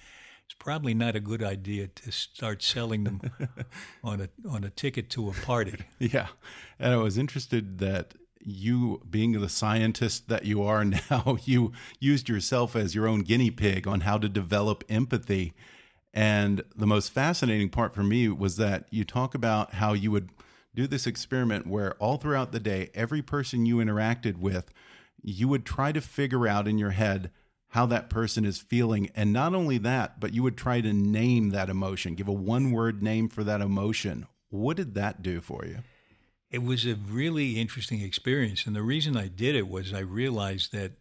It's 0.46 0.54
probably 0.58 0.94
not 0.94 1.16
a 1.16 1.20
good 1.20 1.42
idea 1.42 1.88
to 1.88 2.12
start 2.12 2.62
selling 2.62 3.04
them 3.04 3.20
on 4.04 4.20
a 4.20 4.28
on 4.48 4.62
a 4.62 4.70
ticket 4.70 5.10
to 5.10 5.28
a 5.28 5.32
party. 5.32 5.74
Yeah. 5.98 6.28
And 6.78 6.92
I 6.92 6.96
was 6.96 7.18
interested 7.18 7.78
that 7.78 8.14
you, 8.46 9.02
being 9.10 9.32
the 9.32 9.48
scientist 9.48 10.28
that 10.28 10.44
you 10.44 10.62
are 10.62 10.84
now, 11.10 11.38
you 11.44 11.72
used 11.98 12.28
yourself 12.28 12.76
as 12.76 12.94
your 12.94 13.08
own 13.08 13.20
guinea 13.20 13.50
pig 13.50 13.88
on 13.88 14.02
how 14.02 14.18
to 14.18 14.28
develop 14.28 14.84
empathy. 14.88 15.52
And 16.14 16.62
the 16.74 16.86
most 16.86 17.12
fascinating 17.12 17.68
part 17.68 17.94
for 17.94 18.04
me 18.04 18.28
was 18.28 18.56
that 18.56 18.86
you 18.90 19.04
talk 19.04 19.34
about 19.34 19.74
how 19.74 19.92
you 19.92 20.10
would 20.12 20.30
do 20.74 20.86
this 20.86 21.06
experiment 21.06 21.66
where 21.66 21.94
all 21.94 22.18
throughout 22.18 22.52
the 22.52 22.60
day, 22.60 22.90
every 22.94 23.20
person 23.20 23.66
you 23.66 23.78
interacted 23.78 24.36
with, 24.36 24.72
you 25.22 25.48
would 25.48 25.66
try 25.66 25.90
to 25.90 26.00
figure 26.00 26.46
out 26.46 26.68
in 26.68 26.78
your 26.78 26.90
head 26.90 27.30
how 27.70 27.86
that 27.86 28.08
person 28.08 28.44
is 28.44 28.58
feeling. 28.58 29.10
And 29.14 29.32
not 29.32 29.54
only 29.54 29.78
that, 29.78 30.20
but 30.20 30.32
you 30.32 30.42
would 30.42 30.56
try 30.56 30.80
to 30.80 30.92
name 30.92 31.50
that 31.50 31.68
emotion, 31.68 32.14
give 32.14 32.28
a 32.28 32.32
one 32.32 32.70
word 32.70 33.02
name 33.02 33.28
for 33.28 33.44
that 33.44 33.60
emotion. 33.60 34.26
What 34.50 34.76
did 34.76 34.94
that 34.94 35.22
do 35.22 35.40
for 35.40 35.64
you? 35.66 35.78
It 36.50 36.62
was 36.62 36.86
a 36.86 36.94
really 36.94 37.60
interesting 37.60 38.00
experience, 38.00 38.66
and 38.66 38.76
the 38.76 38.82
reason 38.82 39.16
I 39.16 39.26
did 39.28 39.56
it 39.56 39.68
was 39.68 39.92
I 39.92 40.00
realized 40.00 40.72
that 40.72 40.92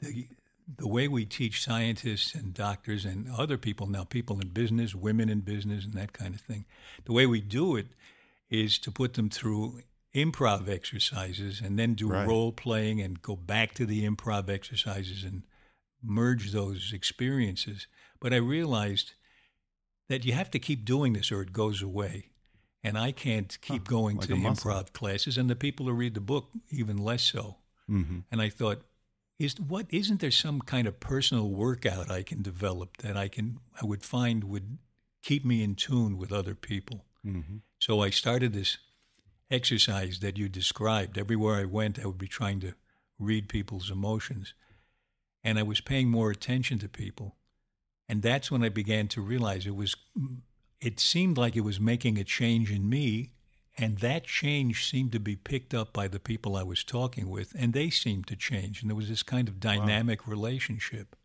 the 0.00 0.28
the 0.66 0.88
way 0.88 1.06
we 1.08 1.26
teach 1.26 1.62
scientists 1.62 2.34
and 2.34 2.54
doctors 2.54 3.04
and 3.04 3.28
other 3.30 3.58
people 3.58 3.86
now, 3.86 4.04
people 4.04 4.40
in 4.40 4.48
business, 4.48 4.94
women 4.94 5.28
in 5.28 5.40
business, 5.40 5.84
and 5.84 5.92
that 5.92 6.14
kind 6.14 6.34
of 6.34 6.40
thing, 6.40 6.64
the 7.04 7.12
way 7.12 7.26
we 7.26 7.42
do 7.42 7.76
it 7.76 7.88
is 8.48 8.78
to 8.78 8.90
put 8.90 9.12
them 9.12 9.28
through 9.28 9.82
improv 10.14 10.68
exercises 10.68 11.60
and 11.60 11.78
then 11.78 11.94
do 11.94 12.08
Right. 12.08 12.26
role 12.26 12.50
playing 12.52 13.00
and 13.00 13.20
go 13.20 13.36
back 13.36 13.74
to 13.74 13.84
the 13.84 14.08
improv 14.08 14.48
exercises 14.48 15.22
and 15.22 15.42
merge 16.04 16.52
those 16.52 16.92
experiences. 16.92 17.86
But 18.20 18.32
I 18.32 18.36
realized 18.36 19.12
that 20.08 20.24
you 20.24 20.32
have 20.32 20.50
to 20.52 20.58
keep 20.58 20.84
doing 20.84 21.12
this 21.12 21.32
or 21.32 21.40
it 21.42 21.52
goes 21.52 21.82
away. 21.82 22.30
And 22.82 22.98
I 22.98 23.12
can't 23.12 23.56
keep 23.62 23.88
going 23.88 24.18
like 24.18 24.28
to 24.28 24.34
improv 24.34 24.92
classes, 24.92 25.38
and 25.38 25.48
the 25.48 25.56
people 25.56 25.86
who 25.86 25.92
read 25.92 26.12
the 26.12 26.20
book 26.20 26.50
even 26.68 26.98
less 26.98 27.22
so. 27.22 27.56
Mm-hmm. 27.90 28.18
And 28.30 28.42
I 28.42 28.50
thought, 28.50 28.82
is 29.38 29.58
what 29.58 29.86
isn't 29.88 30.20
there 30.20 30.30
some 30.30 30.60
kind 30.60 30.86
of 30.86 31.00
personal 31.00 31.48
workout 31.48 32.10
I 32.10 32.22
can 32.22 32.42
develop 32.42 32.98
that 32.98 33.16
I 33.16 33.28
can 33.28 33.58
I 33.80 33.86
would 33.86 34.02
find 34.02 34.44
would 34.44 34.78
keep 35.22 35.46
me 35.46 35.62
in 35.62 35.74
tune 35.76 36.18
with 36.18 36.30
other 36.30 36.54
people? 36.54 37.06
Mm-hmm. 37.26 37.56
So 37.78 38.02
I 38.02 38.10
started 38.10 38.52
this 38.52 38.76
exercise 39.50 40.20
that 40.20 40.36
you 40.36 40.50
described. 40.50 41.16
Everywhere 41.16 41.56
I 41.56 41.64
went, 41.64 41.98
I 41.98 42.06
would 42.06 42.18
be 42.18 42.28
trying 42.28 42.60
to 42.60 42.74
read 43.18 43.48
people's 43.48 43.90
emotions. 43.90 44.52
And 45.44 45.58
I 45.58 45.62
was 45.62 45.80
paying 45.80 46.10
more 46.10 46.30
attention 46.30 46.78
to 46.80 46.88
people. 46.88 47.36
And 48.08 48.22
that's 48.22 48.50
when 48.50 48.64
I 48.64 48.68
began 48.70 49.08
to 49.08 49.20
realize 49.20 49.66
it 49.66 49.76
was, 49.76 49.94
it 50.80 50.98
seemed 50.98 51.36
like 51.38 51.54
it 51.54 51.60
was 51.60 51.78
making 51.78 52.18
a 52.18 52.24
change 52.24 52.70
in 52.70 52.88
me. 52.88 53.30
And 53.76 53.98
that 53.98 54.24
change 54.24 54.88
seemed 54.88 55.12
to 55.12 55.20
be 55.20 55.36
picked 55.36 55.74
up 55.74 55.92
by 55.92 56.06
the 56.08 56.20
people 56.20 56.54
I 56.56 56.62
was 56.62 56.84
talking 56.84 57.28
with, 57.28 57.52
and 57.58 57.72
they 57.72 57.90
seemed 57.90 58.28
to 58.28 58.36
change. 58.36 58.80
And 58.80 58.88
there 58.90 58.96
was 58.96 59.08
this 59.08 59.24
kind 59.24 59.48
of 59.48 59.58
dynamic 59.58 60.28
relationship. 60.28 61.16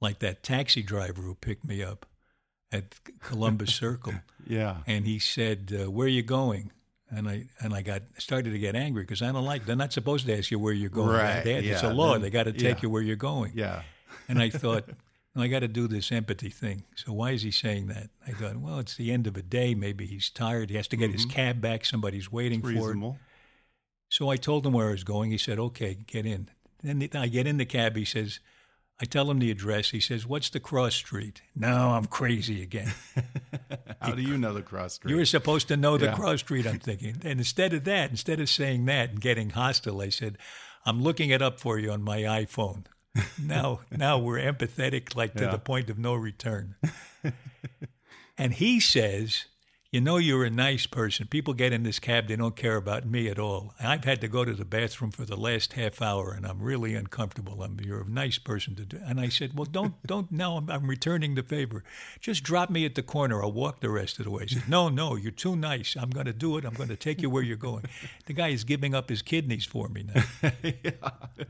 Like 0.00 0.20
that 0.20 0.42
taxi 0.44 0.82
driver 0.82 1.22
who 1.22 1.34
picked 1.34 1.64
me 1.64 1.82
up 1.82 2.06
at 2.70 2.94
Columbus 3.20 3.74
Circle 3.84 4.14
Yeah. 4.46 4.78
and 4.86 5.04
he 5.06 5.18
said, 5.18 5.72
uh, 5.76 5.90
"Where 5.90 6.06
are 6.06 6.10
you 6.10 6.22
going?" 6.22 6.70
And 7.14 7.28
I 7.28 7.44
and 7.60 7.74
I 7.74 7.82
got 7.82 8.02
started 8.16 8.52
to 8.52 8.58
get 8.58 8.74
angry 8.74 9.02
because 9.02 9.20
I 9.20 9.30
don't 9.32 9.44
like. 9.44 9.66
They're 9.66 9.76
not 9.76 9.92
supposed 9.92 10.24
to 10.26 10.38
ask 10.38 10.50
you 10.50 10.58
where 10.58 10.72
you're 10.72 10.88
going. 10.88 11.10
Right, 11.10 11.44
They- 11.44 11.56
it's 11.56 11.82
yeah, 11.82 11.90
a 11.90 11.92
law. 11.92 12.12
then- 12.12 12.22
they 12.22 12.30
got 12.30 12.44
to 12.44 12.52
take 12.52 12.76
yeah. 12.76 12.82
you 12.84 12.90
where 12.90 13.02
you're 13.02 13.16
going. 13.16 13.52
Yeah. 13.54 13.82
And 14.28 14.40
I 14.40 14.48
thought, 14.62 14.88
I 15.36 15.46
got 15.48 15.60
to 15.60 15.68
do 15.68 15.88
this 15.88 16.10
empathy 16.10 16.48
thing. 16.48 16.84
So 16.94 17.12
why 17.12 17.32
is 17.32 17.42
he 17.42 17.50
saying 17.50 17.88
that? 17.88 18.08
I 18.26 18.32
thought, 18.32 18.56
well, 18.56 18.78
it's 18.78 18.96
the 18.96 19.12
end 19.12 19.26
of 19.26 19.36
a 19.36 19.42
day. 19.42 19.74
Maybe 19.74 20.06
he's 20.06 20.30
tired. 20.30 20.70
He 20.70 20.76
has 20.76 20.88
to 20.88 20.96
get 20.96 21.10
his 21.10 21.26
cab 21.26 21.60
back. 21.60 21.84
Somebody's 21.84 22.32
waiting 22.32 22.60
for 22.62 22.68
it. 22.68 22.74
Mm-hmm. 22.74 22.84
Reasonable. 22.84 23.18
So 24.08 24.28
I 24.30 24.36
told 24.36 24.66
him 24.66 24.72
where 24.72 24.88
I 24.88 24.92
was 24.92 25.04
going. 25.04 25.30
He 25.30 25.38
said, 25.38 25.58
okay, 25.58 25.94
get 26.06 26.26
in. 26.26 26.48
Then 26.82 27.08
I 27.14 27.28
get 27.28 27.46
in 27.46 27.56
the 27.58 27.64
cab. 27.64 27.96
He 27.96 28.04
says, 28.04 28.40
I 29.00 29.04
tell 29.04 29.28
him 29.30 29.40
the 29.40 29.50
address. 29.50 29.90
He 29.90 29.98
says, 30.00 30.26
what's 30.26 30.48
the 30.50 30.60
cross 30.60 30.94
street? 30.94 31.42
Now 31.56 31.94
I'm 31.96 32.04
crazy 32.04 32.62
again. 32.62 32.92
How 34.00 34.12
do 34.12 34.22
you 34.22 34.38
know 34.38 34.54
the 34.54 34.62
cross 34.62 34.94
street? 34.94 35.10
You 35.10 35.16
were 35.16 35.24
supposed 35.24 35.68
to 35.68 35.76
know 35.76 35.98
the 35.98 36.06
Yeah. 36.06 36.14
cross 36.14 36.40
street, 36.40 36.66
I'm 36.66 36.78
thinking. 36.78 37.16
And 37.24 37.40
instead 37.40 37.72
of 37.72 37.84
that, 37.84 38.10
instead 38.10 38.38
of 38.40 38.48
saying 38.48 38.84
that 38.86 39.10
and 39.10 39.20
getting 39.20 39.50
hostile, 39.50 40.00
I 40.02 40.08
said, 40.10 40.38
I'm 40.86 41.02
looking 41.02 41.30
it 41.30 41.42
up 41.42 41.58
for 41.60 41.78
you 41.78 41.90
on 41.90 42.02
my 42.02 42.18
iPhone. 42.20 42.84
Now, 43.42 43.80
now 43.90 44.18
we're 44.18 44.38
empathetic, 44.38 45.14
like 45.16 45.34
to 45.34 45.44
Yeah. 45.44 45.50
the 45.50 45.58
point 45.58 45.90
of 45.90 45.98
no 45.98 46.14
return. 46.14 46.76
and 48.38 48.54
he 48.54 48.80
says, 48.80 49.44
You 49.92 50.00
know, 50.00 50.16
you're 50.16 50.46
a 50.46 50.48
nice 50.50 50.86
person. 50.86 51.26
People 51.26 51.52
get 51.52 51.70
in 51.74 51.82
this 51.82 51.98
cab, 51.98 52.26
they 52.26 52.36
don't 52.36 52.56
care 52.56 52.76
about 52.76 53.04
me 53.04 53.28
at 53.28 53.38
all. 53.38 53.74
I've 53.78 54.04
had 54.04 54.22
to 54.22 54.26
go 54.28 54.42
to 54.42 54.54
the 54.54 54.64
bathroom 54.64 55.10
for 55.10 55.26
the 55.26 55.36
last 55.36 55.74
half 55.74 56.00
hour, 56.00 56.32
and 56.32 56.46
I'm 56.46 56.62
really 56.62 56.94
uncomfortable. 56.94 57.62
I'm, 57.62 57.78
you're 57.78 58.00
a 58.00 58.08
nice 58.08 58.38
person 58.38 58.74
to 58.76 58.86
do. 58.86 58.98
And 59.04 59.20
I 59.20 59.28
said, 59.28 59.50
Well, 59.54 59.66
don't, 59.66 60.02
don't, 60.06 60.32
now 60.32 60.56
I'm, 60.56 60.70
I'm 60.70 60.86
returning 60.88 61.34
the 61.34 61.42
favor. 61.42 61.84
Just 62.20 62.42
drop 62.42 62.70
me 62.70 62.86
at 62.86 62.94
the 62.94 63.02
corner. 63.02 63.42
I'll 63.42 63.52
walk 63.52 63.80
the 63.80 63.90
rest 63.90 64.18
of 64.18 64.24
the 64.24 64.30
way. 64.30 64.44
He 64.48 64.54
said, 64.54 64.66
No, 64.66 64.88
no, 64.88 65.14
you're 65.14 65.30
too 65.30 65.56
nice. 65.56 65.94
I'm 65.94 66.08
going 66.08 66.24
to 66.24 66.32
do 66.32 66.56
it. 66.56 66.64
I'm 66.64 66.72
going 66.72 66.88
to 66.88 66.96
take 66.96 67.20
you 67.20 67.28
where 67.28 67.42
you're 67.42 67.58
going. 67.58 67.84
The 68.24 68.32
guy 68.32 68.48
is 68.48 68.64
giving 68.64 68.94
up 68.94 69.10
his 69.10 69.20
kidneys 69.20 69.66
for 69.66 69.88
me 69.88 70.04
now. 70.14 70.22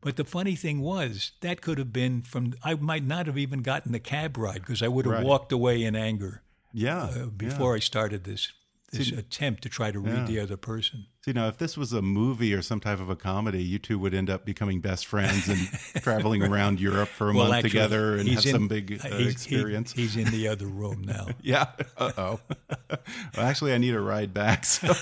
But 0.00 0.16
the 0.16 0.24
funny 0.24 0.54
thing 0.56 0.80
was, 0.80 1.32
that 1.40 1.60
could 1.60 1.78
have 1.78 1.92
been 1.92 2.22
from, 2.22 2.54
I 2.62 2.74
might 2.74 3.04
not 3.04 3.26
have 3.26 3.38
even 3.38 3.62
gotten 3.62 3.92
the 3.92 4.00
cab 4.00 4.36
ride 4.36 4.60
because 4.60 4.82
I 4.82 4.88
would 4.88 5.04
have 5.06 5.14
Right. 5.14 5.24
walked 5.24 5.52
away 5.52 5.82
in 5.82 5.94
anger 5.96 6.42
yeah. 6.72 7.04
uh, 7.04 7.26
before 7.26 7.74
I 7.76 7.78
started 7.80 8.24
this 8.24 8.52
this 8.94 9.10
attempt 9.10 9.62
to 9.62 9.70
try 9.70 9.90
to 9.90 9.98
read 9.98 10.14
Yeah. 10.18 10.24
the 10.26 10.38
other 10.40 10.58
person. 10.58 11.06
See, 11.24 11.32
now 11.32 11.48
if 11.48 11.56
this 11.56 11.78
was 11.78 11.94
a 11.94 12.02
movie 12.02 12.52
or 12.52 12.60
some 12.60 12.78
type 12.78 13.00
of 13.00 13.08
a 13.08 13.16
comedy, 13.16 13.62
you 13.64 13.78
two 13.78 13.98
would 13.98 14.12
end 14.12 14.28
up 14.28 14.44
becoming 14.44 14.80
best 14.82 15.06
friends 15.06 15.48
and 15.48 15.60
traveling 16.02 16.42
around 16.42 16.78
Europe 16.78 17.08
for 17.08 17.30
a 17.30 17.32
month 17.32 17.54
actually, 17.54 17.70
together 17.70 18.16
and 18.18 18.28
have 18.28 18.44
in- 18.44 18.52
some 18.52 18.68
big 18.68 18.92
uh, 18.92 19.08
he's- 19.08 19.18
he- 19.18 19.28
experience. 19.30 19.92
he's 19.94 20.14
in 20.14 20.30
the 20.30 20.46
other 20.46 20.66
room 20.66 21.00
now. 21.06 21.28
yeah. 21.40 21.68
Uh 21.96 22.12
oh. 22.18 22.40
well, 22.90 23.46
actually, 23.46 23.72
I 23.72 23.78
need 23.78 23.94
a 23.94 24.00
ride 24.00 24.34
back. 24.34 24.66
So, 24.66 24.92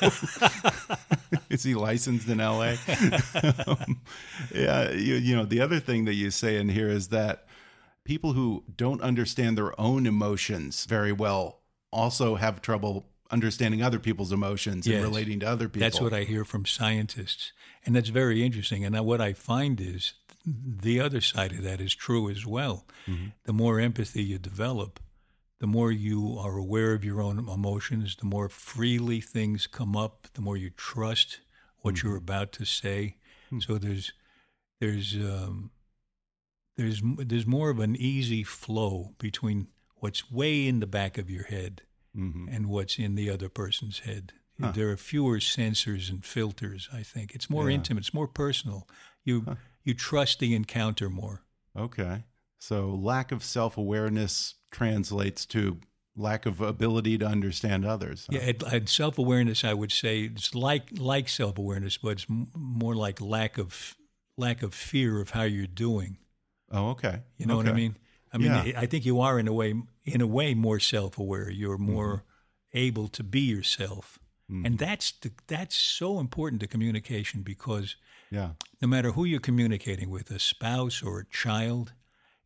is 1.49 1.65
he 1.65 1.75
licensed 1.75 2.29
in 2.29 2.39
L.A.? 2.41 2.79
Um, 3.67 4.01
yeah. 4.55 4.91
You, 4.93 5.15
you 5.17 5.35
know, 5.35 5.45
the 5.45 5.61
other 5.61 5.81
thing 5.81 6.05
that 6.05 6.15
you 6.15 6.31
say 6.31 6.57
in 6.59 6.69
here 6.69 6.89
is 6.89 7.09
that 7.09 7.45
people 8.05 8.35
who 8.35 8.63
don't 8.77 9.01
understand 9.03 9.59
their 9.59 9.79
own 9.81 10.07
emotions 10.07 10.85
very 10.87 11.13
well 11.13 11.60
also 11.93 12.37
have 12.37 12.63
trouble 12.63 13.07
understanding 13.31 13.83
other 13.83 13.99
people's 13.99 14.33
emotions 14.33 14.87
Yes. 14.87 14.97
and 14.97 15.05
relating 15.05 15.41
to 15.41 15.47
other 15.47 15.69
people. 15.69 15.81
That's 15.81 16.01
what 16.01 16.13
I 16.13 16.25
hear 16.25 16.45
from 16.45 16.67
scientists. 16.67 17.53
And 17.85 17.95
that's 17.95 18.09
very 18.09 18.45
interesting. 18.45 18.85
And 18.85 18.95
now 18.95 19.03
what 19.03 19.21
I 19.21 19.33
find 19.33 19.81
is 19.81 20.15
the 20.45 21.01
other 21.01 21.21
side 21.21 21.53
of 21.53 21.63
that 21.63 21.81
is 21.81 21.95
true 21.95 22.29
as 22.29 22.45
well. 22.47 22.87
Mm-hmm. 23.07 23.29
The 23.45 23.53
more 23.53 23.79
empathy 23.79 24.23
you 24.23 24.39
develop, 24.39 25.01
the 25.61 25.67
more 25.67 25.93
you 25.93 26.39
are 26.39 26.57
aware 26.57 26.95
of 26.95 27.05
your 27.05 27.21
own 27.21 27.39
emotions, 27.39 28.17
the 28.17 28.27
more 28.27 28.49
freely 28.49 29.21
things 29.21 29.67
come 29.67 29.97
up, 29.97 30.27
the 30.35 30.41
more 30.41 30.57
you 30.57 30.71
trust 30.71 31.41
what 31.81 32.03
you're 32.03 32.13
mm-hmm. 32.13 32.31
about 32.31 32.53
to 32.53 32.65
say. 32.65 33.17
Hmm. 33.51 33.61
So 33.61 33.79
there's 33.79 34.13
there's 34.81 35.15
um, 35.15 35.71
there's 36.77 37.03
there's 37.19 37.47
more 37.47 37.71
of 37.71 37.79
an 37.79 37.95
easy 37.95 38.43
flow 38.43 39.15
between 39.19 39.69
what's 40.01 40.31
way 40.31 40.67
in 40.67 40.81
the 40.81 40.87
back 40.87 41.17
of 41.19 41.31
your 41.31 41.45
head 41.45 41.83
mm-hmm. 42.17 42.49
and 42.51 42.67
what's 42.67 42.99
in 42.99 43.15
the 43.15 43.31
other 43.31 43.49
person's 43.49 44.01
head. 44.01 44.33
There 44.75 44.91
are 44.91 44.97
fewer 44.99 45.39
sensors 45.39 46.11
and 46.11 46.23
filters. 46.23 46.87
I 46.93 47.03
think 47.03 47.35
it's 47.35 47.49
more 47.49 47.71
Yeah. 47.71 47.77
intimate. 47.77 48.01
It's 48.01 48.13
more 48.13 48.29
personal. 48.29 48.87
You 49.25 49.57
you 49.85 49.95
trust 49.95 50.39
the 50.39 50.55
encounter 50.55 51.09
more. 51.09 51.45
Okay. 51.75 52.25
So 52.59 52.91
lack 52.91 53.33
of 53.33 53.43
self 53.43 53.79
awareness 53.79 54.57
translates 54.71 55.47
to 55.47 55.79
lack 56.15 56.45
of 56.45 56.61
ability 56.61 57.17
to 57.19 57.27
understand 57.27 57.87
others. 57.87 58.27
huh? 58.31 58.37
Yeah, 58.39 58.49
and, 58.51 58.63
and 58.65 58.89
self 58.89 59.17
awareness. 59.17 59.65
I 59.65 59.73
would 59.73 59.93
say 59.93 60.25
it's 60.25 60.55
like 60.55 60.91
like 60.99 61.31
self 61.31 61.57
awareness, 61.57 61.97
but 61.97 62.11
it's 62.11 62.27
m- 62.29 62.49
more 62.55 62.95
like 62.95 63.19
lack 63.19 63.57
of 63.57 63.97
lack 64.37 64.63
of 64.63 64.75
fear 64.75 65.23
of 65.23 65.31
how 65.31 65.45
you're 65.45 65.67
doing. 65.67 66.19
Oh, 66.71 66.91
okay. 66.91 67.21
You 67.39 67.47
know 67.47 67.57
what 67.57 67.65
I 67.67 67.71
Okay. 67.71 67.77
mean? 67.81 67.97
I 68.31 68.37
mean, 68.37 68.53
Yeah. 68.53 68.79
I 68.81 68.85
think 68.85 69.07
you 69.07 69.21
are 69.21 69.39
in 69.39 69.49
a 69.49 69.53
way, 69.55 69.73
in 70.15 70.21
a 70.21 70.27
way, 70.27 70.55
more 70.55 70.81
self-aware. 70.81 71.51
You're 71.51 71.79
Mm-hmm. 71.79 71.93
more 71.93 72.25
able 72.73 73.09
to 73.09 73.23
be 73.23 73.41
yourself, 73.41 74.19
and 74.65 74.79
that's 74.79 75.13
the, 75.13 75.31
that's 75.47 75.77
so 75.77 76.19
important 76.19 76.61
to 76.63 76.67
communication 76.67 77.43
because 77.43 77.97
Yeah. 78.31 78.51
no 78.83 78.89
matter 78.89 79.13
who 79.13 79.25
you're 79.25 79.41
communicating 79.51 80.11
with, 80.11 80.31
a 80.31 80.39
spouse 80.41 81.03
or 81.07 81.21
a 81.21 81.27
child, 81.27 81.93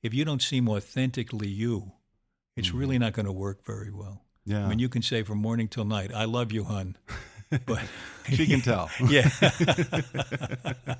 if 0.03 0.13
you 0.13 0.25
don't 0.25 0.43
seem 0.43 0.69
authentically 0.69 1.49
you, 1.49 1.93
it's 2.57 2.73
really 2.75 2.99
not 2.99 3.15
going 3.15 3.27
to 3.27 3.33
work 3.33 3.65
very 3.65 3.91
well. 3.91 4.19
Mm-hmm. 4.47 4.53
Yeah. 4.53 4.65
I 4.67 4.69
mean, 4.69 4.79
you 4.79 4.89
can 4.91 5.03
say 5.03 5.23
from 5.23 5.39
morning 5.39 5.69
till 5.69 5.87
night, 5.87 6.11
"I 6.15 6.25
love 6.27 6.53
you, 6.53 6.65
hun," 6.65 6.97
but 7.67 7.83
She 8.33 8.47
can 8.47 8.63
tell. 8.63 8.89
yeah, 9.09 9.29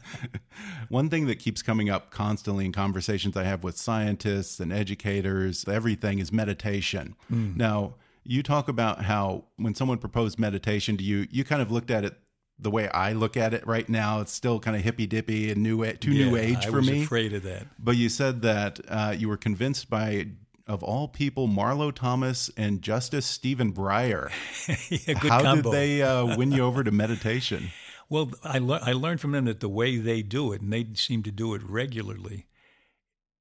One 0.89 1.09
thing 1.09 1.27
that 1.27 1.39
keeps 1.39 1.63
coming 1.63 1.89
up 1.89 2.11
constantly 2.11 2.65
in 2.67 2.73
conversations 2.73 3.37
I 3.37 3.45
have 3.45 3.65
with 3.65 3.77
scientists 3.77 4.61
and 4.61 4.73
educators, 4.73 5.67
everything 5.67 6.19
is 6.19 6.33
meditation. 6.33 7.17
Hmm. 7.29 7.53
Now, 7.57 7.95
you 8.25 8.43
talk 8.43 8.69
about 8.69 9.05
how 9.05 9.45
when 9.57 9.75
someone 9.75 9.99
proposed 9.99 10.39
meditation 10.39 10.97
to 10.99 11.05
you, 11.05 11.27
you 11.31 11.45
kind 11.45 11.63
of 11.63 11.71
looked 11.71 11.91
at 11.91 12.05
it 12.05 12.15
the 12.59 12.71
way 12.71 12.89
I 12.91 13.13
look 13.13 13.37
at 13.37 13.53
it 13.55 13.67
right 13.67 13.89
now. 13.89 14.21
It's 14.21 14.33
still 14.33 14.61
kind 14.61 14.77
of 14.77 14.83
hippy 14.83 15.07
dippy 15.07 15.51
and 15.51 15.63
new, 15.63 15.85
too 15.95 16.11
new 16.11 16.37
Yeah, 16.37 16.43
age 16.43 16.67
I 16.67 16.71
for 16.71 16.77
was 16.77 16.91
me. 16.91 17.03
afraid 17.05 17.33
of 17.33 17.43
that. 17.43 17.67
But 17.79 17.97
you 17.97 18.09
said 18.09 18.43
that 18.43 18.81
uh, 18.89 19.15
you 19.17 19.29
were 19.29 19.37
convinced 19.37 19.91
by, 19.91 20.29
of 20.67 20.83
all 20.83 21.09
people, 21.09 21.49
Marlo 21.49 21.95
Thomas 21.95 22.51
and 22.57 22.81
Justice 22.81 23.27
Stephen 23.27 23.73
Breyer. 23.73 24.31
yeah, 25.07 25.15
good 25.21 25.31
How 25.31 25.43
combo. 25.43 25.71
did 25.71 25.73
they 25.73 26.03
uh, 26.03 26.37
win 26.37 26.53
you 26.53 26.65
over 26.65 26.83
to 26.83 26.91
meditation? 26.91 27.69
Well, 28.09 28.31
I, 28.43 28.59
lear- 28.59 28.81
I 28.83 28.93
learned 28.93 29.21
from 29.21 29.33
them 29.33 29.45
that 29.47 29.61
the 29.61 29.69
way 29.69 29.97
they 29.97 30.23
do 30.23 30.53
it, 30.53 30.61
and 30.63 30.73
they 30.73 30.87
seem 30.95 31.23
to 31.25 31.31
do 31.31 31.55
it 31.55 31.63
regularly, 31.63 32.47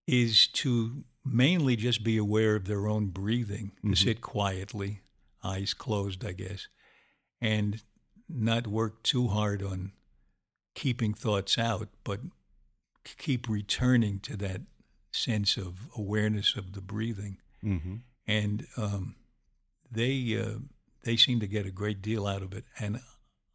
is 0.08 0.48
to 0.48 1.04
mainly 1.26 1.76
just 1.76 2.04
be 2.04 2.18
aware 2.18 2.56
of 2.56 2.66
their 2.66 2.88
own 2.88 3.08
breathing, 3.08 3.72
to 3.86 3.96
sit 3.96 4.22
quietly, 4.22 5.02
eyes 5.44 5.74
closed, 5.74 6.26
I 6.26 6.34
guess, 6.34 6.68
and 7.40 7.82
not 8.28 8.68
work 8.68 9.04
too 9.04 9.30
hard 9.30 9.64
on 9.64 9.94
keeping 10.76 11.14
thoughts 11.14 11.58
out, 11.58 11.88
but 12.04 12.20
keep 13.18 13.48
returning 13.48 14.20
to 14.22 14.36
that 14.38 14.62
sense 15.16 15.58
of 15.58 15.88
awareness 15.96 16.56
of 16.56 16.74
the 16.74 16.82
breathing. 16.82 17.38
hmm 17.62 17.96
and 18.26 18.66
um, 18.78 19.16
they 19.92 20.38
uh, 20.42 20.60
they 21.04 21.18
seem 21.18 21.40
to 21.42 21.48
get 21.48 21.66
a 21.66 21.72
great 21.72 22.02
deal 22.02 22.26
out 22.26 22.42
of 22.42 22.54
it, 22.54 22.64
and 22.80 23.00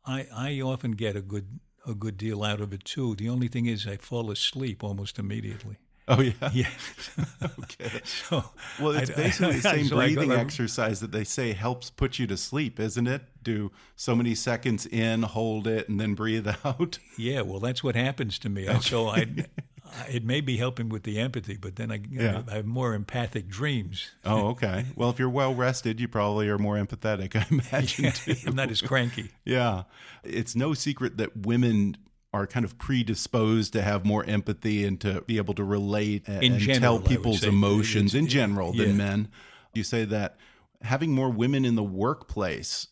I 0.05 0.27
I 0.35 0.61
often 0.61 0.93
get 0.93 1.17
a 1.17 1.23
good 1.23 1.59
a 1.87 1.95
good 1.95 2.17
deal 2.19 2.45
out 2.45 2.61
of 2.61 2.73
it 2.75 2.85
too. 2.85 3.15
The 3.15 3.29
only 3.31 3.49
thing 3.49 3.65
is 3.67 3.87
I 3.87 3.97
fall 3.97 4.31
asleep 4.31 4.85
almost 4.85 5.19
immediately. 5.19 5.77
Oh, 6.07 6.21
yeah. 6.23 6.33
Yeah. 6.53 6.71
Okay. 7.59 8.01
so 8.05 8.45
Well, 8.81 8.93
it's 8.93 9.11
I- 9.11 9.15
basically 9.15 9.57
the 9.61 9.69
same 9.75 9.87
so 9.87 9.99
I 9.99 10.09
go- 10.09 10.15
breathing 10.15 10.33
exercise 10.33 11.01
that 11.01 11.13
they 11.13 11.25
say 11.25 11.53
helps 11.53 11.91
put 11.91 12.19
you 12.19 12.27
to 12.29 12.37
sleep, 12.37 12.79
isn't 12.81 13.07
it? 13.07 13.23
Do 13.43 13.71
so 13.97 14.15
many 14.15 14.35
seconds 14.35 14.87
in, 14.87 15.23
hold 15.23 15.67
it, 15.67 15.89
and 15.89 15.99
then 16.01 16.15
breathe 16.15 16.49
out. 16.65 16.99
Yeah, 17.19 17.43
well, 17.43 17.61
that's 17.61 17.83
what 17.85 17.95
happens 17.95 18.39
to 18.41 18.49
me. 18.49 18.69
I 18.69 18.79
So 18.81 19.09
I, 19.09 19.17
I, 19.19 19.47
Uh, 19.89 20.05
it 20.11 20.25
may 20.25 20.41
be 20.41 20.57
helping 20.57 20.89
with 20.89 21.03
the 21.03 21.19
empathy, 21.19 21.57
but 21.57 21.77
then 21.77 21.91
I, 21.91 22.01
Yeah. 22.11 22.43
I 22.49 22.57
have 22.57 22.67
more 22.67 22.95
empathic 22.95 23.49
dreams. 23.49 24.11
Oh, 24.25 24.49
okay. 24.49 24.87
Well, 24.97 25.11
if 25.11 25.19
you're 25.19 25.29
well 25.29 25.55
rested, 25.55 26.01
you 26.01 26.09
probably 26.09 26.49
are 26.49 26.59
more 26.59 26.77
empathetic, 26.77 27.35
I 27.37 27.47
imagine. 27.51 28.13
Too. 28.13 28.35
I'm 28.47 28.55
not 28.55 28.71
as 28.71 28.81
cranky. 28.81 29.31
Yeah. 29.45 29.85
It's 30.25 30.55
no 30.55 30.75
secret 30.75 31.17
that 31.17 31.37
women 31.37 31.97
are 32.33 32.47
kind 32.47 32.65
of 32.65 32.79
predisposed 32.79 33.73
to 33.73 33.83
have 33.83 34.05
more 34.05 34.25
empathy 34.25 34.85
and 34.85 35.01
to 35.01 35.23
be 35.23 35.39
able 35.39 35.55
to 35.55 35.65
relate 35.65 36.29
and, 36.29 36.43
and 36.45 36.59
general, 36.59 36.99
tell 36.99 37.09
people's 37.09 37.43
emotions 37.43 38.15
in 38.15 38.27
general 38.27 38.75
yeah. 38.75 38.85
than 38.85 38.97
men. 38.97 39.29
You 39.75 39.83
say 39.83 40.05
that 40.05 40.37
having 40.83 41.13
more 41.13 41.31
women 41.31 41.65
in 41.65 41.75
the 41.75 41.83
workplace 41.83 42.89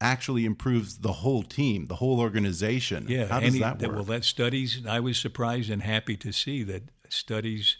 actually 0.00 0.44
improves 0.44 0.98
the 0.98 1.12
whole 1.12 1.42
team, 1.42 1.86
the 1.86 1.96
whole 1.96 2.20
organization. 2.20 3.06
Yeah, 3.08 3.26
How 3.26 3.40
does 3.40 3.50
any- 3.54 3.60
that 3.60 3.80
work? 3.82 3.94
Well, 3.94 4.04
that 4.04 4.24
studies. 4.24 4.86
I 4.86 5.00
was 5.00 5.18
surprised 5.18 5.70
and 5.70 5.82
happy 5.82 6.16
to 6.18 6.32
see 6.32 6.62
that 6.64 6.84
studies 7.08 7.76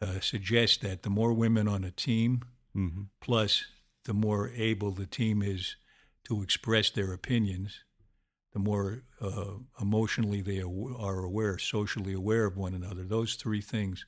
uh, 0.00 0.18
suggest 0.18 0.80
that 0.80 1.02
the 1.04 1.10
more 1.10 1.32
women 1.32 1.68
on 1.68 1.84
a 1.84 1.90
team, 1.92 2.42
Mhm. 2.74 3.06
plus 3.20 3.64
the 4.04 4.12
more 4.14 4.48
able 4.50 4.90
the 4.90 5.06
team 5.06 5.42
is 5.42 5.76
to 6.24 6.42
express 6.42 6.90
their 6.90 7.12
opinions, 7.12 7.84
the 8.52 8.58
more 8.58 9.04
uh, 9.20 9.58
emotionally 9.80 10.40
they 10.40 10.58
are 10.60 11.18
aware, 11.24 11.56
socially 11.58 12.12
aware 12.14 12.46
of 12.46 12.56
one 12.56 12.74
another. 12.74 13.04
Those 13.04 13.36
three 13.36 13.60
things 13.60 14.04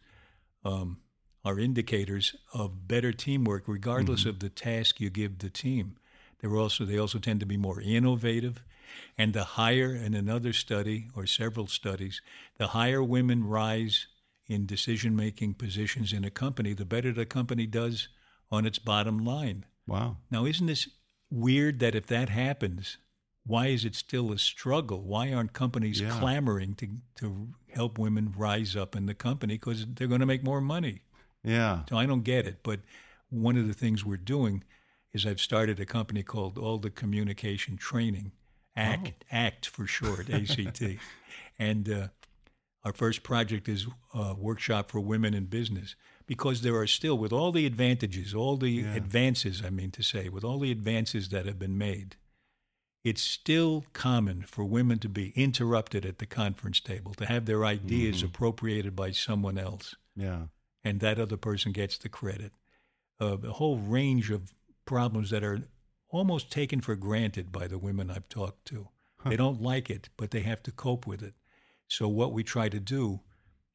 um, 0.65 1.01
are 1.45 1.61
indicators 1.61 2.35
of 2.53 2.89
better 2.89 3.13
teamwork, 3.13 3.69
regardless 3.69 4.25
of 4.25 4.41
the 4.41 4.49
task 4.51 4.99
you 5.01 5.11
give 5.11 5.39
the 5.39 5.51
team. 5.51 5.97
They're 6.45 6.59
also 6.59 6.85
they 6.85 6.99
also 6.99 7.19
tend 7.19 7.41
to 7.41 7.47
be 7.47 7.57
more 7.57 7.81
innovative, 7.81 8.63
and 9.17 9.33
the 9.33 9.45
higher 9.45 9.95
in 9.95 10.13
another 10.13 10.53
study 10.53 11.09
or 11.17 11.25
several 11.27 11.67
studies, 11.67 12.21
the 12.59 12.69
higher 12.69 13.03
women 13.03 13.45
rise 13.45 14.09
in 14.47 14.67
decision 14.67 15.17
making 15.17 15.55
positions 15.55 16.13
in 16.13 16.23
a 16.23 16.29
company, 16.31 16.75
the 16.75 16.85
better 16.85 17.13
the 17.15 17.25
company 17.25 17.67
does 17.67 18.09
on 18.51 18.67
its 18.67 18.79
bottom 18.79 19.25
line. 19.25 19.65
Wow. 19.87 20.19
Now, 20.31 20.45
isn't 20.45 20.67
this 20.67 20.87
weird 21.31 21.79
that 21.79 21.95
if 21.95 22.07
that 22.09 22.29
happens, 22.29 22.99
why 23.47 23.69
is 23.69 23.87
it 23.87 23.95
still 23.95 24.31
a 24.31 24.39
struggle? 24.39 25.01
Why 25.01 25.33
aren't 25.33 25.55
companies 25.55 26.03
Yeah. 26.03 26.19
clamoring 26.19 26.75
to, 26.75 26.89
to 27.21 27.55
help 27.69 27.99
women 27.99 28.35
rise 28.37 28.77
up 28.77 28.95
in 28.95 29.07
the 29.07 29.15
company 29.15 29.55
because 29.55 29.87
they're 29.95 30.09
going 30.09 30.21
to 30.21 30.27
make 30.27 30.45
more 30.45 30.61
money? 30.61 31.01
Yeah. 31.43 31.85
So 31.89 31.97
I 31.97 32.05
don't 32.05 32.23
get 32.23 32.47
it. 32.47 32.59
But 32.63 32.81
one 33.31 33.57
of 33.57 33.67
the 33.67 33.73
things 33.75 34.05
we're 34.05 34.19
doing 34.19 34.63
is 35.15 35.25
I've 35.25 35.41
started 35.41 35.79
a 35.81 35.87
company 35.87 36.23
called 36.23 36.59
Alda 36.59 36.91
Communication 36.91 37.77
Training, 37.77 38.33
ACT, 38.77 39.25
ACT 39.31 39.67
for 39.67 39.87
short, 39.87 40.29
ACT. 40.29 40.83
and 41.59 41.89
uh, 41.89 42.09
our 42.85 42.93
first 42.93 43.23
project 43.23 43.69
is 43.69 43.87
a 44.13 44.35
workshop 44.35 44.91
for 44.91 45.01
women 45.01 45.33
in 45.33 45.45
business 45.45 45.95
because 46.27 46.63
there 46.63 46.75
are 46.75 46.87
still, 46.89 47.17
with 47.17 47.33
all 47.33 47.53
the 47.53 47.65
advantages, 47.65 48.35
all 48.35 48.57
the 48.57 48.85
advances, 48.85 49.63
I 49.65 49.71
mean 49.71 49.93
to 49.93 50.03
say, 50.03 50.29
with 50.29 50.43
all 50.43 50.59
the 50.59 50.73
advances 50.73 51.29
that 51.29 51.47
have 51.47 51.59
been 51.59 51.79
made, 51.79 52.17
it's 53.05 53.23
still 53.23 53.85
common 53.93 54.43
for 54.43 54.65
women 54.65 54.99
to 55.01 55.09
be 55.09 55.33
interrupted 55.37 56.05
at 56.05 56.19
the 56.19 56.27
conference 56.27 56.81
table, 56.81 57.15
to 57.15 57.27
have 57.27 57.45
their 57.47 57.65
ideas 57.65 58.23
appropriated 58.23 58.97
by 58.97 59.13
someone 59.13 59.59
else 59.59 59.95
Yeah. 60.17 60.47
and 60.83 61.01
that 61.01 61.21
other 61.21 61.37
person 61.37 61.71
gets 61.73 61.99
the 61.99 62.09
credit. 62.09 62.53
Uh, 63.21 63.37
a 63.45 63.53
whole 63.53 63.79
range 63.79 64.31
of 64.31 64.53
problems 64.85 65.31
that 65.31 65.45
are 65.45 65.61
almost 66.11 66.51
taken 66.51 66.81
for 66.81 66.95
granted 66.95 67.51
by 67.51 67.67
the 67.67 67.79
women 67.79 68.11
I've 68.11 68.29
talked 68.29 68.67
to. 68.67 68.89
They 69.25 69.37
don't 69.37 69.63
like 69.63 69.89
it, 69.89 70.11
but 70.17 70.31
they 70.31 70.41
have 70.41 70.63
to 70.65 70.71
cope 70.71 71.07
with 71.07 71.23
it. 71.23 71.35
So 71.89 72.09
what 72.09 72.33
we 72.33 72.45
try 72.45 72.69
to 72.69 72.81
do 72.81 73.21